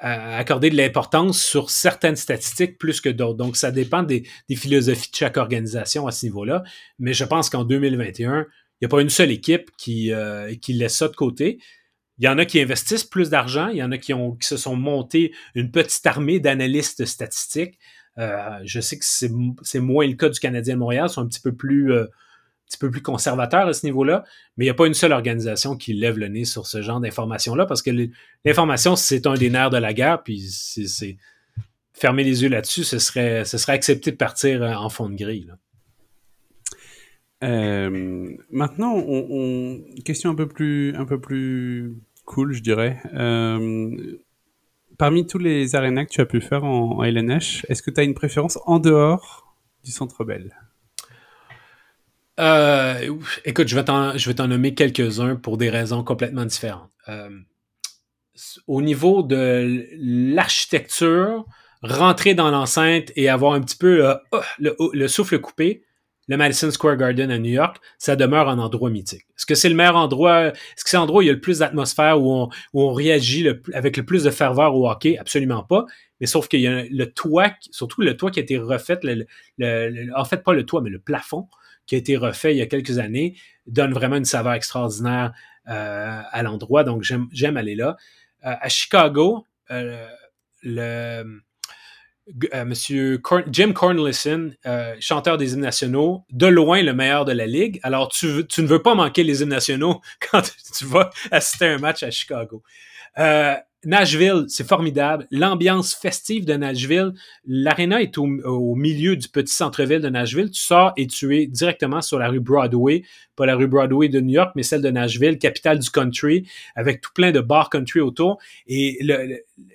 accorder 0.00 0.70
de 0.70 0.76
l'importance 0.76 1.42
sur 1.42 1.70
certaines 1.70 2.14
statistiques 2.14 2.78
plus 2.78 3.00
que 3.00 3.08
d'autres. 3.08 3.36
Donc, 3.36 3.56
ça 3.56 3.72
dépend 3.72 4.04
des, 4.04 4.22
des, 4.48 4.54
philosophies 4.54 5.10
de 5.10 5.16
chaque 5.16 5.36
organisation 5.36 6.06
à 6.06 6.12
ce 6.12 6.24
niveau-là. 6.26 6.62
Mais 7.00 7.14
je 7.14 7.24
pense 7.24 7.50
qu'en 7.50 7.64
2021, 7.64 8.46
il 8.80 8.84
n'y 8.84 8.86
a 8.86 8.88
pas 8.88 9.00
une 9.00 9.10
seule 9.10 9.32
équipe 9.32 9.70
qui, 9.76 10.12
euh, 10.12 10.54
qui 10.54 10.72
laisse 10.72 10.96
ça 10.96 11.08
de 11.08 11.16
côté. 11.16 11.58
Il 12.18 12.24
y 12.24 12.28
en 12.28 12.38
a 12.38 12.44
qui 12.44 12.60
investissent 12.60 13.04
plus 13.04 13.30
d'argent, 13.30 13.68
il 13.68 13.76
y 13.76 13.82
en 13.82 13.92
a 13.92 13.98
qui, 13.98 14.12
ont, 14.12 14.32
qui 14.32 14.46
se 14.46 14.56
sont 14.56 14.74
montés 14.74 15.32
une 15.54 15.70
petite 15.70 16.04
armée 16.06 16.40
d'analystes 16.40 17.04
statistiques. 17.04 17.78
Euh, 18.18 18.58
je 18.64 18.80
sais 18.80 18.98
que 18.98 19.04
c'est 19.04 19.80
moins 19.80 20.06
le 20.06 20.14
cas 20.14 20.28
du 20.28 20.40
Canadien 20.40 20.74
de 20.74 20.80
Montréal, 20.80 21.06
ils 21.08 21.12
sont 21.12 21.22
un 21.22 21.28
petit 21.28 21.40
peu 21.40 21.54
plus, 21.54 21.92
euh, 21.92 22.06
petit 22.66 22.78
peu 22.78 22.90
plus 22.90 23.00
conservateurs 23.00 23.68
à 23.68 23.72
ce 23.72 23.86
niveau-là, 23.86 24.24
mais 24.56 24.64
il 24.64 24.66
n'y 24.66 24.72
a 24.72 24.74
pas 24.74 24.88
une 24.88 24.94
seule 24.94 25.12
organisation 25.12 25.76
qui 25.76 25.94
lève 25.94 26.18
le 26.18 26.26
nez 26.26 26.44
sur 26.44 26.66
ce 26.66 26.82
genre 26.82 26.98
d'informations-là, 26.98 27.66
parce 27.66 27.80
que 27.80 27.90
l'information, 28.44 28.96
c'est 28.96 29.26
un 29.28 29.34
des 29.34 29.50
nerfs 29.50 29.70
de 29.70 29.78
la 29.78 29.94
guerre, 29.94 30.22
puis 30.24 30.40
c'est 30.40 31.16
fermer 31.92 32.24
les 32.24 32.42
yeux 32.42 32.48
là-dessus, 32.48 32.82
ce 32.82 32.98
serait, 32.98 33.44
ce 33.44 33.56
serait 33.56 33.72
accepter 33.72 34.10
de 34.10 34.16
partir 34.16 34.62
euh, 34.62 34.72
en 34.72 34.88
fond 34.88 35.08
de 35.08 35.14
grille. 35.14 35.52
maintenant, 37.40 38.96
on, 38.96 39.80
question 40.04 40.30
un 40.30 40.34
peu 40.34 40.48
plus, 40.48 40.96
un 40.96 41.04
peu 41.04 41.20
plus 41.20 41.94
cool, 42.28 42.52
je 42.52 42.60
dirais. 42.60 43.00
Euh, 43.14 44.18
parmi 44.98 45.26
tous 45.26 45.38
les 45.38 45.74
arénas 45.74 46.04
que 46.04 46.10
tu 46.10 46.20
as 46.20 46.26
pu 46.26 46.40
faire 46.40 46.62
en, 46.64 47.02
LNH, 47.02 47.64
est-ce 47.68 47.82
que 47.82 47.90
tu 47.90 48.00
as 48.00 48.04
une 48.04 48.14
préférence 48.14 48.58
en 48.66 48.78
dehors 48.78 49.56
du 49.82 49.90
Centre 49.90 50.24
Bell? 50.24 50.54
Euh, 52.38 53.18
Écoute, 53.44 53.66
je 53.66 53.74
vais 53.74 54.34
t'en 54.34 54.46
nommer 54.46 54.74
quelques-uns 54.74 55.36
pour 55.36 55.56
des 55.56 55.70
raisons 55.70 56.04
complètement 56.04 56.44
différentes. 56.44 56.90
Euh, 57.08 57.30
au 58.66 58.82
niveau 58.82 59.22
de 59.22 59.86
l'architecture, 59.96 61.46
rentrer 61.82 62.34
dans 62.34 62.50
l'enceinte 62.50 63.10
et 63.16 63.28
avoir 63.28 63.54
un 63.54 63.60
petit 63.62 63.76
peu 63.76 64.14
le 64.58 65.08
souffle 65.08 65.40
coupé, 65.40 65.82
le 66.28 66.36
Madison 66.36 66.70
Square 66.70 66.96
Garden 66.96 67.30
à 67.30 67.38
New 67.38 67.50
York, 67.50 67.78
ça 67.98 68.14
demeure 68.14 68.48
un 68.48 68.58
endroit 68.58 68.90
mythique. 68.90 69.26
Est-ce 69.36 69.46
que 69.46 69.54
c'est 69.54 69.68
le 69.68 69.74
meilleur 69.74 69.96
endroit? 69.96 70.48
Est-ce 70.48 70.84
que 70.84 70.90
c'est 70.90 70.96
l'endroit 70.96 71.20
où 71.20 71.22
il 71.22 71.26
y 71.26 71.30
a 71.30 71.32
le 71.32 71.40
plus 71.40 71.58
d'atmosphère, 71.58 72.20
où 72.20 72.32
on, 72.32 72.48
où 72.74 72.82
on 72.82 72.92
réagit 72.92 73.48
avec 73.72 73.96
le 73.96 74.04
plus 74.04 74.24
de 74.24 74.30
ferveur 74.30 74.74
au 74.74 74.88
hockey? 74.88 75.18
Absolument 75.18 75.62
pas. 75.62 75.86
Mais 76.20 76.26
sauf 76.26 76.48
qu'il 76.48 76.60
y 76.60 76.66
a 76.66 76.84
le 76.90 77.06
toit, 77.06 77.52
surtout 77.70 78.02
le 78.02 78.16
toit 78.16 78.30
qui 78.30 78.40
a 78.40 78.42
été 78.42 78.58
refait, 78.58 78.98
le, 79.02 80.10
en 80.14 80.24
fait 80.24 80.42
pas 80.42 80.52
le 80.52 80.64
toit, 80.66 80.82
mais 80.82 80.90
le 80.90 80.98
plafond 80.98 81.48
qui 81.86 81.94
a 81.94 81.98
été 81.98 82.16
refait 82.16 82.54
il 82.54 82.58
y 82.58 82.62
a 82.62 82.66
quelques 82.66 82.98
années, 82.98 83.34
donne 83.66 83.92
vraiment 83.92 84.16
une 84.16 84.26
saveur 84.26 84.52
extraordinaire 84.52 85.32
euh, 85.68 86.20
à 86.30 86.42
l'endroit. 86.42 86.84
Donc 86.84 87.02
j'aime 87.02 87.56
aller 87.56 87.74
là. 87.74 87.96
Euh, 88.44 88.54
à 88.60 88.68
Chicago, 88.68 89.46
euh, 89.70 90.06
le 90.62 91.40
euh, 92.54 92.64
Monsieur 92.64 93.20
Jim 93.50 93.72
Cornelison, 93.72 94.50
euh, 94.66 94.94
chanteur 95.00 95.38
des 95.38 95.54
hymnes 95.54 95.60
nationaux, 95.60 96.24
de 96.30 96.46
loin 96.46 96.82
le 96.82 96.92
meilleur 96.92 97.24
de 97.24 97.32
la 97.32 97.46
ligue. 97.46 97.80
Alors, 97.82 98.08
tu, 98.08 98.26
ne 98.26 98.66
veux 98.66 98.82
pas 98.82 98.94
manquer 98.94 99.22
les 99.22 99.42
hymnes 99.42 99.48
nationaux 99.48 100.00
quand 100.30 100.42
tu 100.76 100.84
vas 100.84 101.10
assister 101.30 101.66
à 101.66 101.74
un 101.74 101.78
match 101.78 102.02
à 102.02 102.10
Chicago. 102.10 102.62
Euh, 103.18 103.54
Nashville, 103.84 104.44
c'est 104.48 104.66
formidable. 104.66 105.28
L'ambiance 105.30 105.94
festive 105.94 106.44
de 106.44 106.54
Nashville. 106.54 107.12
L'aréna 107.46 108.02
est 108.02 108.18
au, 108.18 108.26
milieu 108.74 109.14
du 109.14 109.28
petit 109.28 109.54
centre-ville 109.54 110.00
de 110.00 110.08
Nashville. 110.08 110.50
Tu 110.50 110.60
sors 110.60 110.92
et 110.96 111.06
tu 111.06 111.38
es 111.38 111.46
directement 111.46 112.00
sur 112.00 112.18
la 112.18 112.28
rue 112.28 112.40
Broadway. 112.40 113.04
Pas 113.36 113.46
la 113.46 113.54
rue 113.54 113.68
Broadway 113.68 114.08
de 114.08 114.20
New 114.20 114.34
York, 114.34 114.50
mais 114.56 114.64
celle 114.64 114.82
de 114.82 114.90
Nashville, 114.90 115.38
capitale 115.38 115.78
du 115.78 115.90
country, 115.90 116.48
avec 116.74 117.00
tout 117.00 117.12
plein 117.14 117.30
de 117.30 117.40
bars 117.40 117.70
country 117.70 118.00
autour. 118.00 118.38
Et 118.66 118.98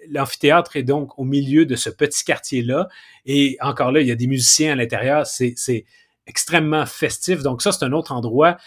l'amphithéâtre 0.10 0.76
est 0.76 0.84
donc 0.84 1.18
au 1.18 1.24
milieu 1.24 1.66
de 1.66 1.78
ce 1.78 1.89
petit 1.89 2.26
quartier-là. 2.26 2.89
Et 3.26 3.58
encore 3.62 3.94
là, 3.94 4.02
il 4.02 4.08
y 4.08 4.12
a 4.12 4.16
des 4.16 4.28
musiciens 4.28 4.74
à 4.74 4.76
l'intérieur. 4.76 5.26
C'est 5.26 5.86
extrêmement 6.28 6.86
festif. 6.86 7.42
Donc 7.42 7.62
ça, 7.62 7.72
c'est 7.72 7.86
un 7.86 7.94
autre 7.94 8.12
endroit 8.12 8.58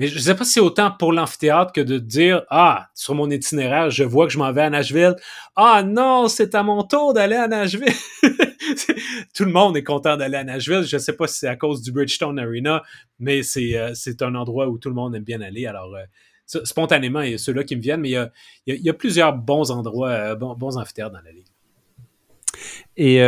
mais 0.00 0.06
je 0.06 0.14
ne 0.14 0.20
sais 0.20 0.34
pas 0.34 0.44
si 0.46 0.52
c'est 0.52 0.60
autant 0.60 0.90
pour 0.90 1.12
l'amphithéâtre 1.12 1.72
que 1.74 1.82
de 1.82 1.98
dire 1.98 2.44
Ah, 2.48 2.88
sur 2.94 3.14
mon 3.14 3.28
itinéraire, 3.28 3.90
je 3.90 4.02
vois 4.02 4.26
que 4.26 4.32
je 4.32 4.38
m'en 4.38 4.50
vais 4.50 4.62
à 4.62 4.70
Nashville. 4.70 5.14
Ah 5.54 5.82
non, 5.82 6.26
c'est 6.26 6.54
à 6.54 6.62
mon 6.62 6.84
tour 6.84 7.12
d'aller 7.12 7.36
à 7.36 7.46
Nashville. 7.46 7.92
Tout 9.34 9.44
le 9.44 9.52
monde 9.52 9.76
est 9.76 9.84
content 9.84 10.16
d'aller 10.16 10.38
à 10.38 10.44
Nashville. 10.44 10.84
Je 10.84 10.96
ne 10.96 11.00
sais 11.00 11.12
pas 11.12 11.26
si 11.26 11.40
c'est 11.40 11.48
à 11.48 11.56
cause 11.56 11.82
du 11.82 11.92
Bridgestone 11.92 12.38
Arena, 12.38 12.82
mais 13.18 13.42
c'est 13.42 13.76
euh, 13.76 13.92
un 14.22 14.34
endroit 14.36 14.68
où 14.68 14.78
tout 14.78 14.88
le 14.88 14.94
monde 14.94 15.14
aime 15.14 15.22
bien 15.22 15.42
aller. 15.42 15.66
Alors, 15.66 15.94
euh, 15.94 16.60
spontanément, 16.64 17.20
il 17.20 17.32
y 17.32 17.34
a 17.34 17.38
ceux-là 17.38 17.64
qui 17.64 17.76
me 17.76 17.82
viennent, 17.82 18.00
mais 18.00 18.12
il 18.12 18.82
y 18.82 18.88
a, 18.88 18.94
plusieurs 18.94 19.34
bons 19.34 19.70
endroits, 19.70 20.08
euh, 20.08 20.34
bons, 20.34 20.54
bons, 20.54 20.78
amphithéâtres 20.78 21.12
dans 21.12 21.20
la 21.20 21.30
ligue. 21.30 21.44
Et 22.96 23.20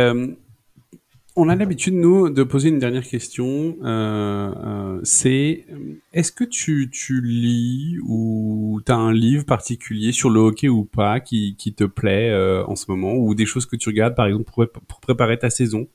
on 1.35 1.49
a 1.49 1.55
l'habitude, 1.55 1.95
nous, 1.95 2.29
de 2.29 2.43
poser 2.43 2.69
une 2.69 2.79
dernière 2.79 3.03
question. 3.03 3.77
Euh, 3.83 4.53
euh, 4.55 4.99
c'est 5.03 5.65
est-ce 6.11 6.31
que 6.31 6.43
tu, 6.43 6.89
tu 6.91 7.21
lis 7.21 7.97
ou 8.03 8.81
tu 8.85 8.91
as 8.91 8.95
un 8.95 9.11
livre 9.11 9.45
particulier 9.45 10.11
sur 10.11 10.29
le 10.29 10.39
hockey 10.39 10.69
ou 10.69 10.85
pas 10.85 11.19
qui, 11.19 11.55
qui 11.57 11.73
te 11.73 11.85
plaît 11.85 12.29
euh, 12.29 12.63
en 12.67 12.75
ce 12.75 12.85
moment 12.87 13.15
ou 13.15 13.33
des 13.33 13.45
choses 13.45 13.65
que 13.65 13.75
tu 13.75 13.89
regardes, 13.89 14.15
par 14.15 14.27
exemple, 14.27 14.51
pour, 14.51 14.67
préparer 15.01 15.39
ta 15.39 15.49
saison? 15.49 15.87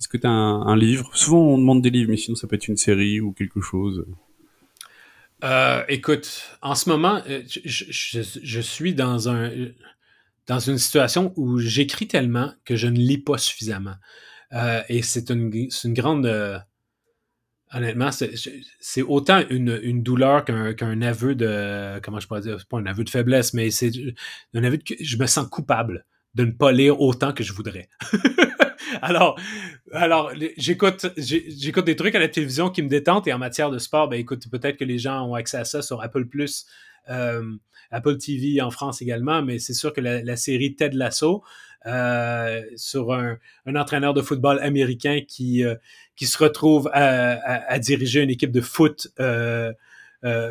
Est-ce 0.00 0.08
que 0.08 0.16
tu 0.16 0.26
as 0.26 0.30
un, 0.30 0.76
livre? 0.76 1.10
Souvent, 1.14 1.42
on 1.42 1.58
demande 1.58 1.82
des 1.82 1.90
livres, 1.90 2.10
mais 2.10 2.16
sinon, 2.16 2.34
ça 2.34 2.46
peut 2.46 2.56
être 2.56 2.68
une 2.68 2.76
série 2.76 3.20
ou 3.20 3.32
quelque 3.32 3.60
chose. 3.60 4.06
écoute, 5.88 6.56
en 6.62 6.74
ce 6.74 6.88
moment, 6.88 7.20
je, 7.26 7.60
je, 7.64 8.20
je, 8.42 8.60
suis 8.60 8.94
dans 8.94 9.28
un 9.28 9.50
dans 10.46 10.58
une 10.58 10.78
situation 10.78 11.32
où 11.36 11.58
j'écris 11.58 12.06
tellement 12.06 12.52
que 12.64 12.76
je 12.76 12.86
ne 12.86 12.98
lis 12.98 13.18
pas 13.18 13.38
suffisamment. 13.38 13.94
Euh, 14.54 14.82
et 14.88 15.02
c'est 15.02 15.30
une, 15.30 15.50
une, 15.52 15.94
grande. 15.94 16.26
Euh, 16.26 16.58
honnêtement, 17.72 18.10
c'est 18.12 19.02
autant 19.02 19.42
une, 19.50 19.78
une 19.82 20.02
douleur 20.02 20.44
qu'un 20.44 21.02
aveu 21.02 21.34
de. 21.34 22.00
Comment 22.02 22.20
je 22.20 22.26
pourrais 22.26 22.40
dire 22.40 22.58
C'est 22.58 22.68
pas 22.68 22.78
un 22.78 22.86
aveu 22.86 23.04
de 23.04 23.10
faiblesse, 23.10 23.54
mais 23.54 23.70
c'est 23.70 23.90
un 24.54 24.64
aveu 24.64 24.78
de. 24.78 24.84
Je 25.00 25.16
me 25.16 25.26
sens 25.26 25.48
coupable 25.48 26.06
de 26.34 26.44
ne 26.44 26.52
pas 26.52 26.72
lire 26.72 27.00
autant 27.00 27.32
que 27.32 27.44
je 27.44 27.52
voudrais. 27.52 27.88
alors, 29.02 29.38
alors 29.92 30.32
j'écoute 30.56 31.06
j'écoute 31.16 31.84
des 31.84 31.96
trucs 31.96 32.14
à 32.14 32.18
la 32.18 32.28
télévision 32.28 32.70
qui 32.70 32.82
me 32.82 32.88
détentent 32.88 33.26
et 33.26 33.32
en 33.32 33.38
matière 33.38 33.70
de 33.70 33.78
sport, 33.78 34.08
ben 34.08 34.18
écoute, 34.18 34.48
peut-être 34.50 34.76
que 34.76 34.84
les 34.84 34.98
gens 34.98 35.28
ont 35.28 35.34
accès 35.34 35.58
à 35.58 35.64
ça 35.64 35.82
sur 35.82 36.02
Apple 36.02 36.26
Plus, 36.26 36.66
euh, 37.08 37.52
Apple 37.90 38.18
TV 38.18 38.60
en 38.60 38.70
France 38.70 39.00
également, 39.02 39.42
mais 39.42 39.58
c'est 39.58 39.74
sûr 39.74 39.92
que 39.92 40.00
la, 40.00 40.22
la 40.22 40.36
série 40.36 40.74
Ted 40.74 40.96
Lasso, 40.96 41.44
euh, 41.86 42.62
sur 42.76 43.12
un, 43.12 43.36
entraîneur 43.66 44.14
de 44.14 44.22
football 44.22 44.58
américain 44.62 45.20
qui, 45.28 45.62
euh, 45.62 45.74
qui 46.16 46.24
se 46.24 46.38
retrouve 46.38 46.90
à, 46.94 47.78
diriger 47.78 48.22
une 48.22 48.30
équipe 48.30 48.52
de 48.52 48.62
foot. 48.62 49.08
Euh, 49.20 49.72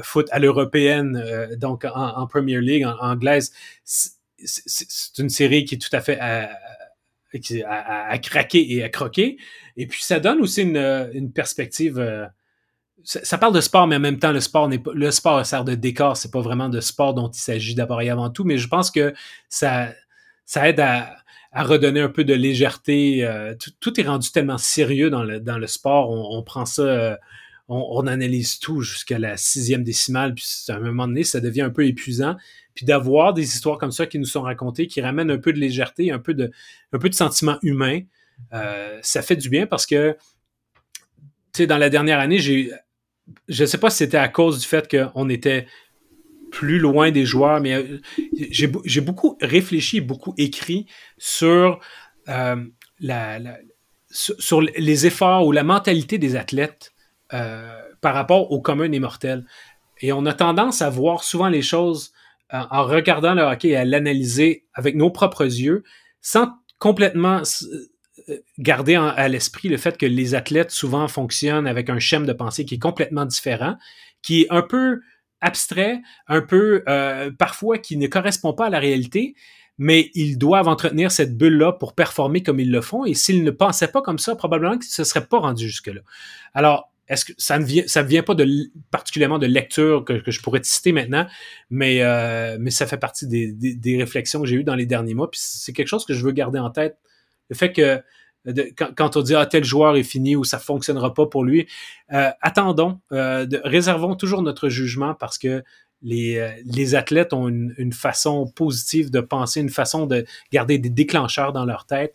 foot 0.04 0.28
à 0.30 0.38
l'européenne, 0.38 1.58
donc 1.58 1.84
en, 1.86 2.28
Premier 2.28 2.62
League, 2.62 2.86
anglaise, 2.86 3.52
c'est 3.84 5.17
une 5.17 5.30
série 5.30 5.65
qui 5.65 5.76
est 5.76 5.78
tout 5.80 5.96
à 5.96 6.00
fait 6.00 6.19
à, 6.19 6.52
à, 7.67 8.17
craquer 8.19 8.72
et 8.72 8.84
à 8.84 8.89
croquer. 8.89 9.38
Et 9.76 9.88
puis 9.88 10.04
ça 10.04 10.19
donne 10.19 10.41
aussi 10.41 10.62
une, 10.62 11.32
perspective. 11.34 12.30
Ça, 13.04 13.39
parle 13.39 13.56
de 13.56 13.62
sport, 13.62 13.88
mais 13.88 13.96
en 13.96 14.00
même 14.00 14.19
temps, 14.19 14.32
le 14.32 14.41
sport 14.41 14.69
n'est 14.69 14.78
pas 14.78 14.91
le 14.93 15.10
sport 15.10 15.43
sert 15.43 15.63
de 15.63 15.74
décor. 15.74 16.17
C'est 16.17 16.32
pas 16.32 16.41
vraiment 16.41 16.69
de 16.69 16.80
sport 16.80 17.15
dont 17.15 17.32
il 17.32 17.39
s'agit 17.39 17.74
d'abord 17.74 18.00
et 18.04 18.12
avant 18.12 18.30
tout. 18.30 18.43
Mais 18.43 18.60
je 18.60 18.67
pense 18.67 18.91
que 18.91 19.12
ça, 19.50 19.89
ça 20.46 20.69
aide 20.69 20.80
à, 20.82 21.22
à 21.53 21.63
redonner 21.63 22.01
un 22.01 22.09
peu 22.09 22.23
de 22.23 22.33
légèreté. 22.33 23.23
Euh, 23.23 23.53
tout, 23.79 23.99
est 23.99 24.03
rendu 24.03 24.31
tellement 24.31 24.57
sérieux 24.57 25.09
dans 25.09 25.23
le, 25.23 25.39
dans 25.39 25.59
le 25.59 25.67
sport. 25.67 26.09
On, 26.09 26.41
prend 26.41 26.65
ça, 26.65 26.81
euh, 26.81 27.15
on, 27.69 28.07
analyse 28.07 28.59
tout 28.59 28.81
jusqu'à 28.81 29.19
la 29.19 29.37
sixième 29.37 29.83
décimale, 29.83 30.33
puis 30.33 30.45
à 30.69 30.73
un 30.73 30.79
moment 30.79 31.07
donné, 31.07 31.23
ça 31.23 31.39
devient 31.39 31.61
un 31.61 31.69
peu 31.69 31.85
épuisant. 31.85 32.35
Puis 32.73 32.85
d'avoir 32.87 33.35
des 33.35 33.43
histoires 33.43 33.77
comme 33.77 33.91
ça 33.91 34.07
qui 34.07 34.17
nous 34.17 34.25
sont 34.25 34.41
racontées, 34.41 34.87
qui 34.87 34.99
ramènent 34.99 35.29
un 35.29 35.37
peu 35.37 35.53
de 35.53 35.59
légèreté, 35.59 36.11
un 36.11 36.17
peu 36.17 36.33
de, 36.33 36.51
un 36.91 36.97
peu 36.97 37.07
de 37.07 37.13
sentiment 37.13 37.59
humain, 37.61 38.01
euh, 38.53 38.99
ça 39.03 39.21
fait 39.21 39.35
du 39.35 39.49
bien 39.49 39.67
parce 39.67 39.85
que, 39.85 40.17
tu 41.53 41.57
sais, 41.57 41.67
dans 41.67 41.77
la 41.77 41.91
dernière 41.91 42.19
année, 42.19 42.39
j'ai 42.39 42.71
je 43.47 43.63
ne 43.63 43.67
sais 43.67 43.77
pas 43.77 43.89
si 43.89 43.97
c'était 43.97 44.17
à 44.17 44.27
cause 44.27 44.59
du 44.59 44.67
fait 44.67 44.89
qu'on 44.89 45.29
était 45.29 45.67
plus 46.53 46.77
loin 46.77 47.09
des 47.09 47.25
joueurs, 47.25 47.59
mais 47.59 47.73
euh, 47.73 47.99
j'ai 48.51 49.01
beaucoup 49.01 49.37
réfléchi, 49.41 50.01
beaucoup 50.01 50.35
écrit 50.37 50.85
sur, 51.17 51.79
euh, 52.29 52.63
les 52.99 53.47
efforts 55.07 55.47
ou 55.47 55.51
la 55.51 55.63
mentalité 55.63 56.19
des 56.19 56.35
athlètes 56.35 56.93
euh, 57.33 57.81
par 58.01 58.13
rapport 58.13 58.51
au 58.51 58.61
commun 58.61 58.87
des 58.87 58.99
mortels. 58.99 59.45
Et 59.99 60.13
on 60.13 60.27
a 60.27 60.33
tendance 60.33 60.83
à 60.83 60.91
voir 60.91 61.23
souvent 61.23 61.49
les 61.49 61.63
choses 61.63 62.13
en 62.51 62.83
regardant 62.83 63.33
le 63.33 63.41
hockey 63.41 63.69
et 63.69 63.75
à 63.75 63.83
l'analyser 63.83 64.67
avec 64.75 64.95
nos 64.95 65.09
propres 65.09 65.45
yeux, 65.45 65.83
sans 66.21 66.49
complètement 66.77 67.41
garder 68.59 68.93
à 68.93 69.27
l'esprit 69.27 69.69
le 69.69 69.77
fait 69.77 69.97
que 69.97 70.05
les 70.05 70.35
athlètes 70.35 70.69
souvent 70.69 71.07
fonctionnent 71.07 71.65
avec 71.65 71.89
un 71.89 71.97
schéma 71.97 72.27
de 72.27 72.33
pensée 72.33 72.63
qui 72.63 72.75
est 72.75 72.79
complètement 72.79 73.25
différent, 73.25 73.75
qui 74.21 74.43
est 74.43 74.47
un 74.51 74.61
peu 74.61 74.99
abstrait, 75.43 76.01
un 76.27 76.41
peu 76.41 76.84
euh, 76.88 77.29
parfois 77.38 77.77
qui 77.77 77.97
ne 77.97 78.08
correspond 78.08 78.53
pas 78.53 78.67
à 78.67 78.69
la 78.69 78.79
réalité, 78.79 79.36
mais 79.77 80.10
ils 80.13 80.38
doivent 80.38 80.67
entretenir 80.67 81.12
cette 81.12 81.38
bulle-là 81.38 81.73
pour 81.73 81.93
performer 81.93 82.41
comme 82.41 82.60
ils 82.60 82.71
le 82.71 82.82
font. 82.82 83.06
Et 83.06 83.13
s'ils 83.13 83.43
ne 83.43 83.51
pensaient 83.51 83.89
pas 83.89 84.01
comme 84.01 84.19
ça, 84.19 84.36
probablement 84.36 84.73
qu'ils 84.73 84.89
ne 84.89 84.93
se 84.93 85.03
seraient 85.03 85.25
pas 85.25 85.39
rendus 85.39 85.67
jusque-là. 85.67 86.01
Alors, 86.53 86.89
que 87.10 87.34
ça 87.38 87.60
ne 87.60 87.65
vient, 87.65 88.23
pas 88.23 88.36
particulièrement 88.89 89.38
de 89.38 89.45
lecture 89.45 90.03
que, 90.06 90.21
je 90.25 90.41
pourrais 90.41 90.62
te 90.62 90.67
citer 90.67 90.91
maintenant, 90.91 91.27
mais, 91.69 92.01
euh, 92.01 92.58
mais 92.60 92.71
ça 92.71 92.88
fait 92.88 92.97
partie 92.97 93.27
des, 93.27 93.51
des 93.51 93.97
réflexions 93.97 94.41
que 94.41 94.47
j'ai 94.47 94.56
eues 94.56 94.63
dans 94.63 94.75
les 94.75 94.86
derniers 94.86 95.13
mois. 95.13 95.29
Puis 95.29 95.41
c'est 95.43 95.73
quelque 95.73 95.88
chose 95.88 96.06
que 96.06 96.13
je 96.13 96.25
veux 96.25 96.32
garder 96.32 96.60
en 96.60 96.69
tête. 96.69 96.97
Le 97.49 97.56
fait 97.56 97.73
que 97.73 98.01
quand, 98.95 99.17
on 99.17 99.21
dit 99.21 99.36
ah, 99.36 99.45
tel 99.45 99.63
joueur 99.63 99.95
est 99.95 100.03
fini 100.03 100.36
ou 100.36 100.43
ça 100.43 100.60
fonctionnera 100.60 101.13
pas 101.13 101.25
pour 101.25 101.43
lui, 101.43 101.67
euh, 102.12 102.29
attendons, 102.41 102.99
euh, 103.12 103.47
réservons 103.63 104.15
toujours 104.15 104.41
notre 104.41 104.69
jugement 104.69 105.13
parce 105.13 105.38
que 105.38 105.63
les, 106.01 106.38
euh, 106.38 106.51
les 106.65 106.95
athlètes 106.95 107.32
ont 107.32 107.47
une, 107.47 107.93
façon 107.93 108.47
positive 108.47 109.10
de 109.10 109.21
penser, 109.21 109.62
une 109.62 109.69
façon 109.69 110.06
de 110.06 110.25
garder 110.51 110.77
des 110.77 110.89
déclencheurs 110.89 111.53
dans 111.53 111.65
leur 111.65 111.86
tête 111.86 112.13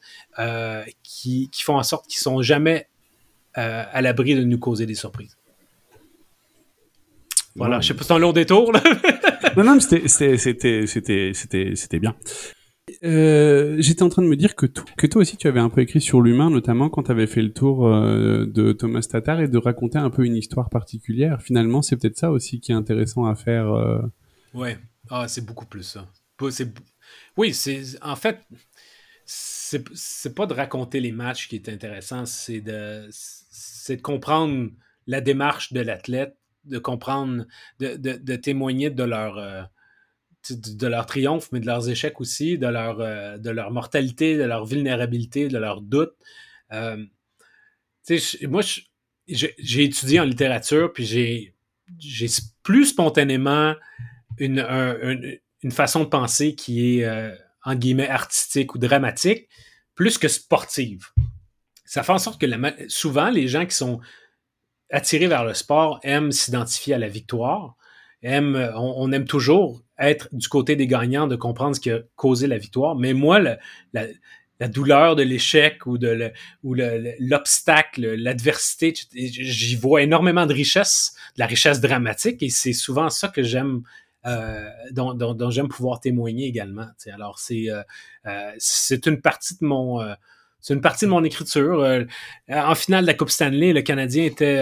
qui, 1.02 1.48
font 1.62 1.76
en 1.76 1.82
sorte 1.82 2.06
qu'ils 2.06 2.20
sont 2.20 2.42
jamais 2.42 2.88
à 3.54 4.02
l'abri 4.02 4.36
de 4.36 4.44
nous 4.44 4.58
causer 4.58 4.86
des 4.86 4.94
surprises. 4.94 5.36
Voilà, 7.56 7.80
je 7.80 7.88
sais 7.88 7.94
pas 7.94 8.02
si 8.02 8.08
c'est 8.08 8.14
un 8.14 8.18
long 8.18 8.32
détour. 8.32 8.72
non, 9.56 9.64
non, 9.64 9.80
c'était 9.80 11.98
bien. 11.98 12.14
Euh, 13.04 13.76
j'étais 13.78 14.02
en 14.02 14.08
train 14.08 14.22
de 14.22 14.28
me 14.28 14.36
dire 14.36 14.56
que, 14.56 14.66
toi 14.66 15.22
aussi 15.22 15.36
tu 15.36 15.46
avais 15.46 15.60
un 15.60 15.68
peu 15.68 15.80
écrit 15.80 16.00
sur 16.00 16.20
l'humain, 16.20 16.50
notamment 16.50 16.90
quand 16.90 17.04
tu 17.04 17.10
avais 17.10 17.26
fait 17.26 17.42
le 17.42 17.52
tour 17.52 17.86
euh, 17.86 18.44
de 18.46 18.72
Thomas 18.72 19.06
Tatar 19.08 19.40
et 19.40 19.48
de 19.48 19.58
raconter 19.58 19.98
un 19.98 20.10
peu 20.10 20.24
une 20.24 20.36
histoire 20.36 20.68
particulière. 20.68 21.40
Finalement, 21.40 21.82
c'est 21.82 21.96
peut-être 21.96 22.18
ça 22.18 22.30
aussi 22.30 22.60
qui 22.60 22.72
est 22.72 22.74
intéressant 22.74 23.26
à 23.26 23.34
faire. 23.34 23.72
Euh... 23.72 24.00
Ouais, 24.54 24.78
ah, 25.10 25.28
c'est 25.28 25.44
beaucoup 25.44 25.66
plus 25.66 25.84
ça. 25.84 26.08
Oui, 27.36 27.54
c'est 27.54 27.82
en 28.02 28.16
fait, 28.16 28.40
c'est 29.24 30.34
pas 30.34 30.46
de 30.46 30.54
raconter 30.54 31.00
les 31.00 31.12
matchs 31.12 31.48
qui 31.48 31.56
est 31.56 31.68
intéressant, 31.68 32.26
c'est 32.26 32.60
de, 32.60 33.08
de 33.88 34.00
comprendre 34.00 34.70
la 35.06 35.20
démarche 35.20 35.72
de 35.72 35.80
l'athlète, 35.80 36.36
de 36.64 36.78
comprendre, 36.78 37.44
de, 37.80 37.96
de, 37.96 38.12
de, 38.16 38.36
témoigner 38.36 38.90
de 38.90 39.02
leur 39.02 39.38
euh, 39.38 39.62
de 40.50 40.86
leur 40.86 41.06
triomphe, 41.06 41.50
mais 41.52 41.60
de 41.60 41.66
leurs 41.66 41.88
échecs 41.88 42.20
aussi, 42.20 42.58
de 42.58 42.66
leur, 42.66 43.00
euh, 43.00 43.70
mortalité, 43.70 44.36
de 44.36 44.44
leur 44.44 44.64
vulnérabilité, 44.64 45.48
de 45.48 45.58
leurs 45.58 45.80
doutes. 45.80 46.14
Euh, 46.72 47.04
moi, 48.42 48.62
j'ai 49.26 49.84
étudié 49.84 50.20
en 50.20 50.24
littérature, 50.24 50.92
puis 50.92 51.04
j'ai 51.04 51.54
plus 52.62 52.86
spontanément 52.86 53.74
une, 54.38 55.40
façon 55.70 56.04
de 56.04 56.08
penser 56.08 56.54
qui 56.54 57.00
est, 57.00 57.04
euh, 57.04 57.34
en 57.64 57.74
guillemets, 57.74 58.08
artistique 58.08 58.74
ou 58.74 58.78
dramatique, 58.78 59.48
plus 59.94 60.16
que 60.18 60.28
sportive. 60.28 61.08
Ça 61.84 62.02
fait 62.02 62.12
en 62.12 62.18
sorte 62.18 62.40
que 62.40 62.46
souvent, 62.88 63.30
les 63.30 63.48
gens 63.48 63.66
qui 63.66 63.74
sont 63.74 64.00
attirés 64.90 65.26
vers 65.26 65.44
le 65.44 65.54
sport 65.54 66.00
aiment 66.02 66.32
s'identifier 66.32 66.94
à 66.94 66.98
la 66.98 67.08
victoire, 67.08 67.76
on 68.22 69.12
aime 69.12 69.26
toujours 69.26 69.82
être 69.98 70.28
du 70.32 70.48
côté 70.48 70.76
des 70.76 70.86
gagnants, 70.86 71.26
de 71.26 71.36
comprendre 71.36 71.76
ce 71.76 71.80
qui 71.80 71.90
a 71.90 72.00
causé 72.16 72.46
la 72.46 72.58
victoire. 72.58 72.94
Mais 72.94 73.12
moi, 73.12 73.40
la, 73.92 74.68
douleur 74.68 75.16
de 75.16 75.22
l'échec 75.22 75.86
ou 75.86 75.98
de 75.98 76.32
l'obstacle, 77.20 78.14
l'adversité, 78.14 78.94
j'y 79.12 79.76
vois 79.76 80.02
énormément 80.02 80.46
de 80.46 80.54
richesse, 80.54 81.14
de 81.36 81.40
la 81.40 81.46
richesse 81.46 81.80
dramatique, 81.80 82.42
et 82.42 82.50
c'est 82.50 82.72
souvent 82.72 83.10
ça 83.10 83.28
que 83.28 83.42
j'aime. 83.42 83.82
Euh, 84.26 84.68
dont, 84.90 85.50
j'aime 85.50 85.68
pouvoir 85.68 86.00
témoigner 86.00 86.46
également. 86.46 86.88
Alors, 87.14 87.38
c'est 87.38 87.70
euh, 87.70 87.82
euh, 88.26 88.52
c'est 88.58 89.06
une 89.06 89.20
partie 89.20 89.54
de 89.54 89.64
mon 89.64 90.00
c'est 90.60 90.74
une 90.74 90.80
partie 90.80 91.04
de 91.04 91.10
mon 91.10 91.22
écriture. 91.22 92.04
en 92.48 92.74
finale 92.74 93.02
de 93.02 93.06
la 93.06 93.14
Coupe 93.14 93.30
Stanley, 93.30 93.72
le 93.72 93.80
Canadien 93.82 94.24
était, 94.24 94.60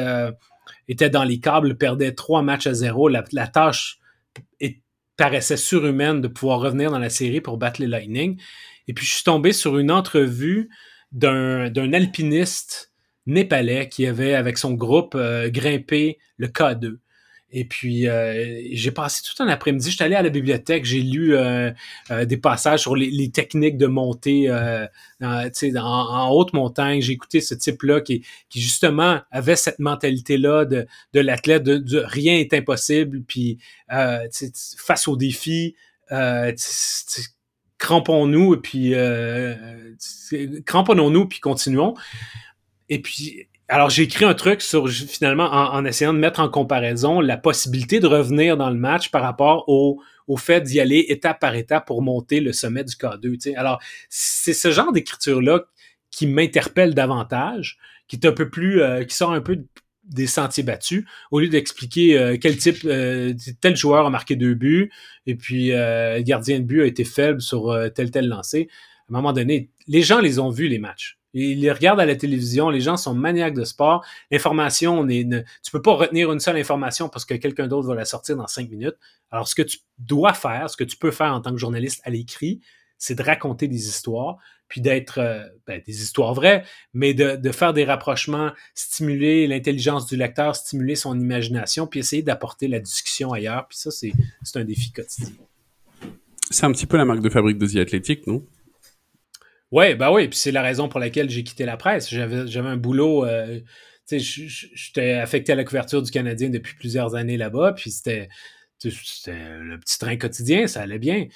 était 0.89 1.09
dans 1.09 1.25
les 1.25 1.41
câbles, 1.41 1.79
perdait 1.79 2.13
trois 2.13 2.43
matchs 2.43 2.67
à 2.67 2.75
zéro. 2.75 3.09
La, 3.09 3.25
la 3.33 3.49
tâche 3.49 3.99
est 4.61 4.83
paraissait 5.17 5.57
surhumaine 5.57 6.21
de 6.21 6.29
pouvoir 6.29 6.61
revenir 6.61 6.91
dans 6.91 6.99
la 6.99 7.11
série 7.11 7.41
pour 7.41 7.59
battre 7.59 7.81
les 7.81 7.87
Lightning. 7.87 8.41
Et 8.89 8.95
puis, 8.95 9.07
je 9.07 9.15
suis 9.15 9.25
tombé 9.25 9.53
sur 9.53 9.79
une 9.79 9.91
entrevue 9.91 10.69
d'un 11.13 11.93
alpiniste 11.93 12.93
népalais 13.27 13.89
qui 13.89 14.07
avait, 14.07 14.35
avec 14.35 14.59
son 14.59 14.75
groupe, 14.75 15.15
euh, 15.15 15.51
grimpé 15.51 16.19
le 16.37 16.49
K2. 16.49 16.99
Et 17.53 17.65
puis, 17.65 18.09
euh, 18.09 18.61
j'ai 18.73 18.91
passé 18.91 19.23
tout 19.23 19.41
un 19.43 19.47
après-midi. 19.49 19.91
J'étais 19.91 20.05
allé 20.05 20.17
à 20.17 20.23
la 20.23 20.31
bibliothèque, 20.31 20.85
j'ai 20.85 21.01
lu 21.01 21.37
euh, 21.37 21.71
euh, 22.11 22.25
des 22.25 22.37
passages 22.37 22.81
sur 22.81 22.97
les, 22.97 23.31
techniques 23.31 23.79
de 23.79 23.87
montée 23.87 24.51
en, 24.51 24.89
en, 25.23 26.31
haute 26.33 26.53
montagne. 26.53 27.01
J'ai 27.01 27.13
écouté 27.13 27.41
ce 27.41 27.55
type-là 27.55 28.01
qui, 28.01 28.25
qui, 28.49 28.61
justement, 28.61 29.21
avait 29.31 29.57
cette 29.57 29.79
mentalité-là 29.79 30.65
de, 30.65 30.87
de 31.13 31.21
l'athlète, 31.21 31.63
de, 31.63 31.99
rien 32.05 32.35
est 32.35 32.53
impossible. 32.53 33.23
Puis, 33.23 33.59
face 33.89 35.07
aux 35.07 35.17
défis, 35.17 35.77
crampons-nous 37.79 38.55
et 38.55 38.59
puis 38.59 38.95
cramponnons-nous 40.65 41.27
puis 41.27 41.41
continuons. 41.41 41.95
Et 42.89 43.01
puis, 43.01 43.49
alors, 43.69 43.91
j'ai 43.91 44.05
écrit 44.05 44.25
un 44.25 44.35
truc 44.35 44.63
sur 44.63 44.89
finalement 44.89 45.51
en, 45.51 45.85
essayant 45.85 46.15
de 46.15 46.19
mettre 46.19 46.39
en 46.39 46.49
comparaison 46.49 47.21
la 47.21 47.37
possibilité 47.37 47.99
de 47.99 48.07
revenir 48.07 48.57
dans 48.57 48.71
le 48.71 48.77
match 48.77 49.11
par 49.11 49.23
rapport 49.23 49.69
au, 49.69 50.01
au 50.29 50.37
fait 50.37 50.61
d'y 50.61 50.79
aller 50.79 51.07
étape 51.09 51.41
par 51.41 51.57
étape 51.57 51.85
pour 51.85 52.01
monter 52.01 52.39
le 52.39 52.53
sommet 52.53 52.85
du 52.85 52.95
K2. 52.95 53.57
Alors, 53.57 53.81
c'est 54.09 54.53
ce 54.53 54.71
genre 54.71 54.93
d'écriture-là 54.93 55.65
qui 56.13 56.29
m'interpelle 56.29 56.95
davantage, 56.95 57.79
qui 58.07 58.15
est 58.17 58.27
un 58.27 58.33
peu 58.33 58.49
plus, 58.49 58.83
euh, 58.83 59.03
qui 59.03 59.17
sort 59.17 59.33
un 59.33 59.41
peu 59.41 59.65
des 60.05 60.29
sentiers 60.29 60.63
battus, 60.63 61.05
au 61.33 61.41
lieu 61.41 61.49
d'expliquer 61.49 62.17
euh, 62.17 62.37
quel 62.41 62.57
type, 62.57 62.85
euh, 62.85 63.35
tel 63.61 63.75
joueur 63.75 64.07
a 64.07 64.11
marqué 64.11 64.37
deux 64.37 64.55
buts, 64.55 64.93
et 65.27 65.35
puis 65.35 65.71
le 65.73 66.23
gardien 66.23 66.61
de 66.61 66.65
but 66.65 66.83
a 66.83 66.87
été 66.87 67.05
faible 67.05 67.41
sur 67.41 67.77
tel 67.97 68.13
tel 68.13 68.29
lancé. 68.29 68.69
À 68.71 69.13
un 69.13 69.15
moment 69.15 69.33
donné, 69.33 69.71
les 69.89 70.03
gens 70.03 70.21
les 70.21 70.39
ont 70.39 70.51
vus 70.51 70.69
les 70.69 70.79
matchs. 70.79 71.19
Ils 71.39 71.61
les 71.61 71.71
regardent 71.71 72.01
à 72.01 72.07
la 72.07 72.17
télévision, 72.17 72.71
les 72.71 72.81
gens 72.81 72.97
sont 72.97 73.15
maniaques 73.15 73.53
de 73.53 73.65
sport. 73.65 74.03
L'information, 74.31 75.05
ne, 75.05 75.41
tu 75.63 75.71
peux 75.71 75.83
pas 75.83 75.93
retenir 75.93 76.33
une 76.33 76.41
seule 76.41 76.57
information 76.57 77.11
parce 77.11 77.27
que 77.27 77.35
quelqu'un 77.35 77.69
d'autre 77.69 77.87
va 77.87 77.95
la 77.95 78.07
sortir 78.07 78.37
dans 78.37 78.47
cinq 78.47 78.71
minutes. 78.71 78.97
Alors, 79.31 79.47
ce 79.47 79.55
que 79.55 79.61
tu 79.61 79.81
dois 79.99 80.33
faire, 80.33 80.71
ce 80.71 80.79
que 80.79 80.85
tu 80.85 80.97
peux 80.97 81.11
faire 81.11 81.35
en 81.35 81.43
tant 81.43 81.51
que 81.51 81.59
journaliste 81.59 82.01
à 82.05 82.11
l'écrit, 82.11 82.61
c'est 82.97 83.15
de 83.15 83.23
raconter 83.23 83.69
des 83.69 83.87
histoires, 83.87 84.39
puis 84.67 84.81
d'être 84.81 85.19
euh, 85.19 85.43
ben, 85.67 85.83
des 85.87 86.03
histoires 86.03 86.33
vraies, 86.33 86.65
mais 86.95 87.13
de, 87.13 87.53
faire 87.53 87.75
des 87.75 87.85
rapprochements, 87.85 88.53
stimuler 88.75 89.47
l'intelligence 89.47 90.07
du 90.07 90.17
lecteur, 90.17 90.57
stimuler 90.57 90.97
son 90.97 91.21
imagination, 91.21 91.87
puis 91.87 92.01
essayer 92.01 92.23
d'apporter 92.23 92.67
la 92.67 92.81
discussion 92.81 93.35
ailleurs. 93.35 93.67
Puis 93.69 93.77
ça, 93.77 93.91
c'est 93.91 94.13
un 94.55 94.65
défi 94.65 94.91
quotidien. 94.91 95.35
C'est 96.51 96.65
un 96.65 96.73
petit 96.73 96.87
peu 96.87 96.97
la 96.97 97.05
marque 97.05 97.21
de 97.21 97.29
fabrique 97.29 97.59
de 97.59 97.67
The 97.67 97.77
Athletic, 97.77 98.27
non? 98.27 98.43
Oui, 99.77 99.95
bah 99.95 100.11
oui, 100.11 100.27
puis 100.29 100.39
c'est 100.39 100.53
la 100.53 100.63
raison 100.63 100.89
pour 100.89 101.01
laquelle 101.01 101.29
j'ai 101.29 101.45
quitté 101.45 101.67
la 101.67 101.77
presse. 101.77 102.09
J'avais, 102.09 102.57
un 102.57 102.79
boulot, 102.79 103.27
euh, 103.27 103.61
j'étais 104.11 105.13
affecté 105.13 105.53
à 105.53 105.55
la 105.55 105.65
couverture 105.65 106.03
du 106.03 106.11
Canadien 106.11 106.49
depuis 106.49 106.75
plusieurs 106.77 107.15
années 107.15 107.37
là-bas, 107.37 107.75
puis 107.75 107.91
c'était, 107.91 108.31
le 108.85 109.77
petit 109.77 109.99
train 109.99 110.17
quotidien, 110.17 110.67
ça 110.67 110.81
allait 110.81 110.99
bien. 110.99 111.27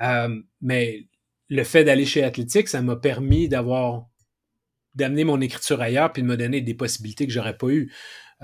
Euh, 0.00 0.34
mais 0.62 1.08
le 1.50 1.62
fait 1.62 1.84
d'aller 1.84 2.06
chez 2.06 2.24
Athletic, 2.24 2.68
ça 2.68 2.80
m'a 2.80 2.96
permis 2.96 3.50
d'avoir 3.50 4.06
d'amener 4.94 5.24
mon 5.24 5.42
écriture 5.42 5.82
ailleurs 5.82 6.10
puis 6.10 6.22
de 6.22 6.26
me 6.26 6.38
donner 6.38 6.62
des 6.62 6.74
possibilités 6.74 7.26
que 7.26 7.32
j'aurais 7.34 7.58
pas 7.58 7.68
eues. 7.68 7.92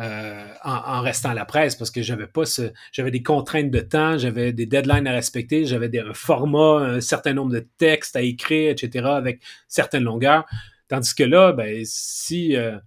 Euh, 0.01 0.47
en, 0.65 1.03
restant 1.03 1.29
à 1.29 1.35
la 1.35 1.45
presse 1.45 1.75
parce 1.75 1.91
que 1.91 2.01
j'avais 2.01 3.11
des 3.11 3.23
contraintes 3.23 3.71
de 3.71 3.81
temps, 3.81 4.17
j'avais 4.17 4.51
des 4.55 4.65
deadlines 4.65 5.07
à 5.07 5.13
respecter, 5.13 5.67
j'avais 5.67 5.91
un 5.99 6.15
format, 6.15 6.79
un 6.79 7.01
certain 7.03 7.35
nombre 7.35 7.53
de 7.53 7.69
textes 7.77 8.17
à 8.17 8.23
écrire, 8.23 8.71
etc. 8.71 9.05
avec 9.09 9.43
certaines 9.69 10.05
longueurs. 10.05 10.47
Tandis 10.89 11.15
que 11.15 11.25
là, 11.25 11.53
ben, 11.53 11.83
si, 11.85 12.57
euh, 12.57 12.79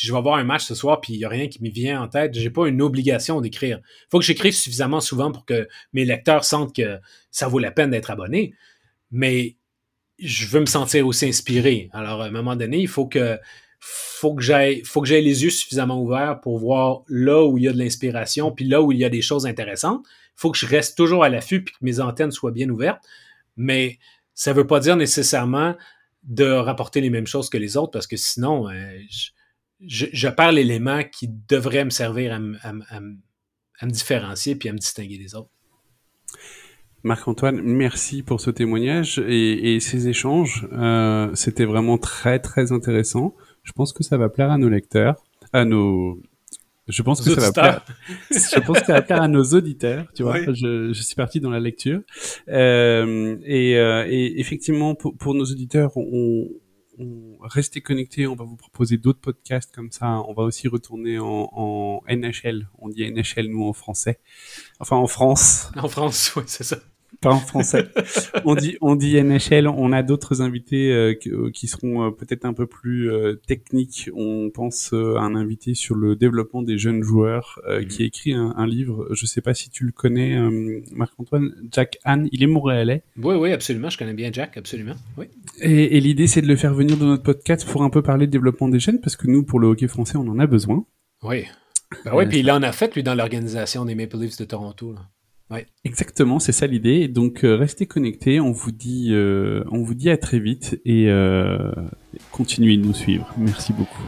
je 0.00 0.12
vais 0.12 0.20
voir 0.20 0.36
un 0.36 0.44
match 0.44 0.64
ce 0.64 0.76
soir 0.76 1.00
puis 1.00 1.14
il 1.14 1.18
n'y 1.18 1.24
a 1.24 1.28
rien 1.28 1.48
qui 1.48 1.60
me 1.60 1.70
vient 1.70 2.00
en 2.00 2.06
tête, 2.06 2.34
j'ai 2.34 2.50
pas 2.50 2.68
une 2.68 2.82
obligation 2.82 3.40
d'écrire. 3.40 3.80
Il 3.82 4.06
faut 4.12 4.20
que 4.20 4.24
j'écrive 4.24 4.54
suffisamment 4.54 5.00
souvent 5.00 5.32
pour 5.32 5.44
que 5.44 5.66
mes 5.92 6.04
lecteurs 6.04 6.44
sentent 6.44 6.76
que 6.76 7.00
ça 7.32 7.48
vaut 7.48 7.58
la 7.58 7.72
peine 7.72 7.90
d'être 7.90 8.12
abonné. 8.12 8.54
Mais 9.10 9.56
je 10.20 10.46
veux 10.46 10.60
me 10.60 10.66
sentir 10.66 11.04
aussi 11.04 11.26
inspiré. 11.26 11.90
Alors, 11.92 12.22
à 12.22 12.26
un 12.26 12.30
moment 12.30 12.54
donné, 12.54 12.78
il 12.78 12.88
faut 12.88 13.06
que 13.06 13.40
faut 13.80 14.34
que 14.34 14.42
j'aie 14.42 14.82
les 14.84 15.44
yeux 15.44 15.50
suffisamment 15.50 16.02
ouverts 16.02 16.40
pour 16.40 16.58
voir 16.58 17.02
là 17.08 17.44
où 17.44 17.58
il 17.58 17.64
y 17.64 17.68
a 17.68 17.72
de 17.72 17.78
l'inspiration 17.78 18.52
puis 18.52 18.64
là 18.64 18.82
où 18.82 18.92
il 18.92 18.98
y 18.98 19.04
a 19.04 19.08
des 19.08 19.22
choses 19.22 19.46
intéressantes. 19.46 20.04
Faut 20.34 20.50
que 20.50 20.58
je 20.58 20.66
reste 20.66 20.96
toujours 20.96 21.24
à 21.24 21.28
l'affût 21.28 21.64
puis 21.64 21.74
que 21.74 21.84
mes 21.84 22.00
antennes 22.00 22.30
soient 22.30 22.50
bien 22.50 22.68
ouvertes. 22.68 23.02
Mais 23.56 23.98
ça 24.34 24.52
ne 24.52 24.56
veut 24.56 24.66
pas 24.66 24.80
dire 24.80 24.96
nécessairement 24.96 25.74
de 26.24 26.50
rapporter 26.50 27.00
les 27.00 27.10
mêmes 27.10 27.26
choses 27.26 27.48
que 27.48 27.58
les 27.58 27.76
autres 27.76 27.92
parce 27.92 28.06
que 28.06 28.16
sinon, 28.16 28.68
euh, 28.68 28.98
je, 29.80 30.28
perds 30.28 30.52
l'élément 30.52 31.02
qui 31.04 31.28
devrait 31.48 31.84
me 31.84 31.90
servir 31.90 32.34
à, 32.34 32.38
me 32.38 33.90
différencier 33.90 34.56
puis 34.56 34.68
à 34.68 34.72
me 34.72 34.78
distinguer 34.78 35.18
des 35.18 35.34
autres. 35.34 35.50
Marc-Antoine, 37.02 37.62
merci 37.62 38.22
pour 38.22 38.40
ce 38.40 38.50
témoignage 38.50 39.22
et, 39.28 39.78
ces 39.80 40.08
échanges. 40.08 40.66
Euh, 40.72 41.30
c'était 41.34 41.64
vraiment 41.64 41.98
très 41.98 42.40
très 42.40 42.72
intéressant. 42.72 43.34
Je 43.66 43.72
pense 43.72 43.92
que 43.92 44.02
ça 44.02 44.16
va 44.16 44.28
plaire 44.28 44.50
à 44.50 44.58
nos 44.58 44.68
lecteurs, 44.68 45.16
à 45.52 45.64
nos 45.64 46.20
je 46.88 47.02
pense 47.02 47.20
que 47.20 47.34
ça 47.34 47.40
va 47.40 47.52
plaire. 47.52 47.84
je 48.30 48.60
pense 48.60 48.78
que 48.78 48.86
ça 48.86 48.92
va 48.92 49.02
plaire 49.02 49.20
à 49.20 49.26
nos 49.26 49.42
auditeurs. 49.42 50.06
Tu 50.14 50.22
vois, 50.22 50.40
je, 50.52 50.92
je, 50.92 51.02
suis 51.02 51.16
parti 51.16 51.40
dans 51.40 51.50
la 51.50 51.58
lecture. 51.58 52.00
Euh, 52.48 53.36
et, 53.44 53.76
euh, 53.76 54.06
et, 54.08 54.38
effectivement, 54.38 54.94
pour, 54.94 55.16
pour, 55.16 55.34
nos 55.34 55.44
auditeurs, 55.44 55.96
on, 55.96 56.48
on 56.98 57.38
restez 57.40 57.80
connectés. 57.80 58.28
On 58.28 58.36
va 58.36 58.44
vous 58.44 58.54
proposer 58.54 58.98
d'autres 58.98 59.20
podcasts 59.20 59.74
comme 59.74 59.90
ça. 59.90 60.22
On 60.28 60.32
va 60.32 60.44
aussi 60.44 60.68
retourner 60.68 61.18
en, 61.18 61.48
en 61.52 62.02
NHL. 62.08 62.68
On 62.78 62.88
dit 62.88 63.10
NHL 63.10 63.48
nous 63.48 63.64
en 63.64 63.72
français. 63.72 64.20
Enfin 64.78 64.96
en 64.96 65.08
France. 65.08 65.72
En 65.76 65.88
France, 65.88 66.34
oui, 66.36 66.44
c'est 66.46 66.64
ça 66.64 66.78
pas 67.20 67.30
en 67.30 67.38
français. 67.38 67.88
on 68.44 68.54
dit 68.54 68.76
on 68.80 68.96
dit 68.96 69.20
NHL. 69.22 69.68
On 69.68 69.92
a 69.92 70.02
d'autres 70.02 70.42
invités 70.42 70.92
euh, 70.92 71.14
euh, 71.26 71.50
qui, 71.50 71.66
seront 71.66 72.06
euh, 72.06 72.10
peut-être 72.10 72.44
un 72.44 72.52
peu 72.52 72.66
plus 72.66 73.10
techniques. 73.46 74.10
On 74.14 74.50
pense 74.50 74.92
à 74.92 75.20
un 75.20 75.34
invité 75.34 75.74
sur 75.74 75.94
le 75.94 76.16
développement 76.16 76.62
des 76.62 76.78
jeunes 76.78 77.02
joueurs 77.02 77.60
mhm. 77.68 77.86
qui 77.86 78.02
a 78.02 78.06
écrit 78.06 78.32
un, 78.32 78.66
livre. 78.66 79.08
Je 79.12 79.26
sais 79.26 79.40
pas 79.40 79.54
si 79.54 79.70
tu 79.70 79.84
le 79.84 79.92
connais, 79.92 80.38
Marc-Antoine. 80.92 81.54
Jack 81.70 81.98
Anne. 82.04 82.28
Il 82.32 82.42
est 82.42 82.48
montréalais. 82.48 83.02
Oui, 83.16 83.36
oui, 83.36 83.52
absolument. 83.52 83.90
Je 83.90 83.98
connais 83.98 84.14
bien 84.14 84.30
Jack, 84.32 84.56
absolument. 84.56 84.96
Oui. 85.16 85.26
Et, 85.60 85.96
et 85.96 86.00
l'idée 86.00 86.26
c'est 86.26 86.42
de 86.42 86.48
le 86.48 86.56
faire 86.56 86.74
venir 86.74 86.96
dans 86.96 87.06
notre 87.06 87.22
podcast 87.22 87.66
pour 87.68 87.82
un 87.82 87.90
peu 87.90 88.02
parler 88.02 88.26
de 88.26 88.32
développement 88.32 88.68
des 88.68 88.80
jeunes 88.80 89.00
parce 89.00 89.16
que 89.16 89.26
nous 89.26 89.44
pour 89.44 89.60
le 89.60 89.68
hockey 89.68 89.88
français 89.88 90.16
on 90.16 90.28
en 90.28 90.38
a 90.38 90.46
besoin. 90.46 90.84
Oui. 91.22 91.46
Ben 92.04 92.12
oui, 92.14 92.26
puis 92.26 92.40
il 92.40 92.50
en 92.50 92.62
a 92.62 92.72
fait 92.72 92.94
lui 92.94 93.02
dans 93.02 93.14
l'organisation 93.14 93.84
des 93.84 93.94
Maple 93.94 94.18
Leafs 94.18 94.38
de 94.38 94.44
Toronto. 94.44 94.92
Là. 94.92 95.08
Ouais. 95.50 95.66
Exactement, 95.84 96.38
c'est 96.40 96.52
ça 96.52 96.66
l'idée. 96.66 97.06
Donc 97.08 97.44
euh, 97.44 97.56
restez 97.56 97.86
connectés, 97.86 98.40
on 98.40 98.50
vous 98.50 98.72
dit, 98.72 99.08
euh, 99.10 99.62
on 99.70 99.82
vous 99.82 99.94
dit 99.94 100.10
à 100.10 100.16
très 100.16 100.40
vite 100.40 100.80
et 100.84 101.08
euh, 101.08 101.70
continuez 102.32 102.76
de 102.76 102.84
nous 102.84 102.94
suivre. 102.94 103.32
Merci 103.38 103.72
beaucoup. 103.72 104.02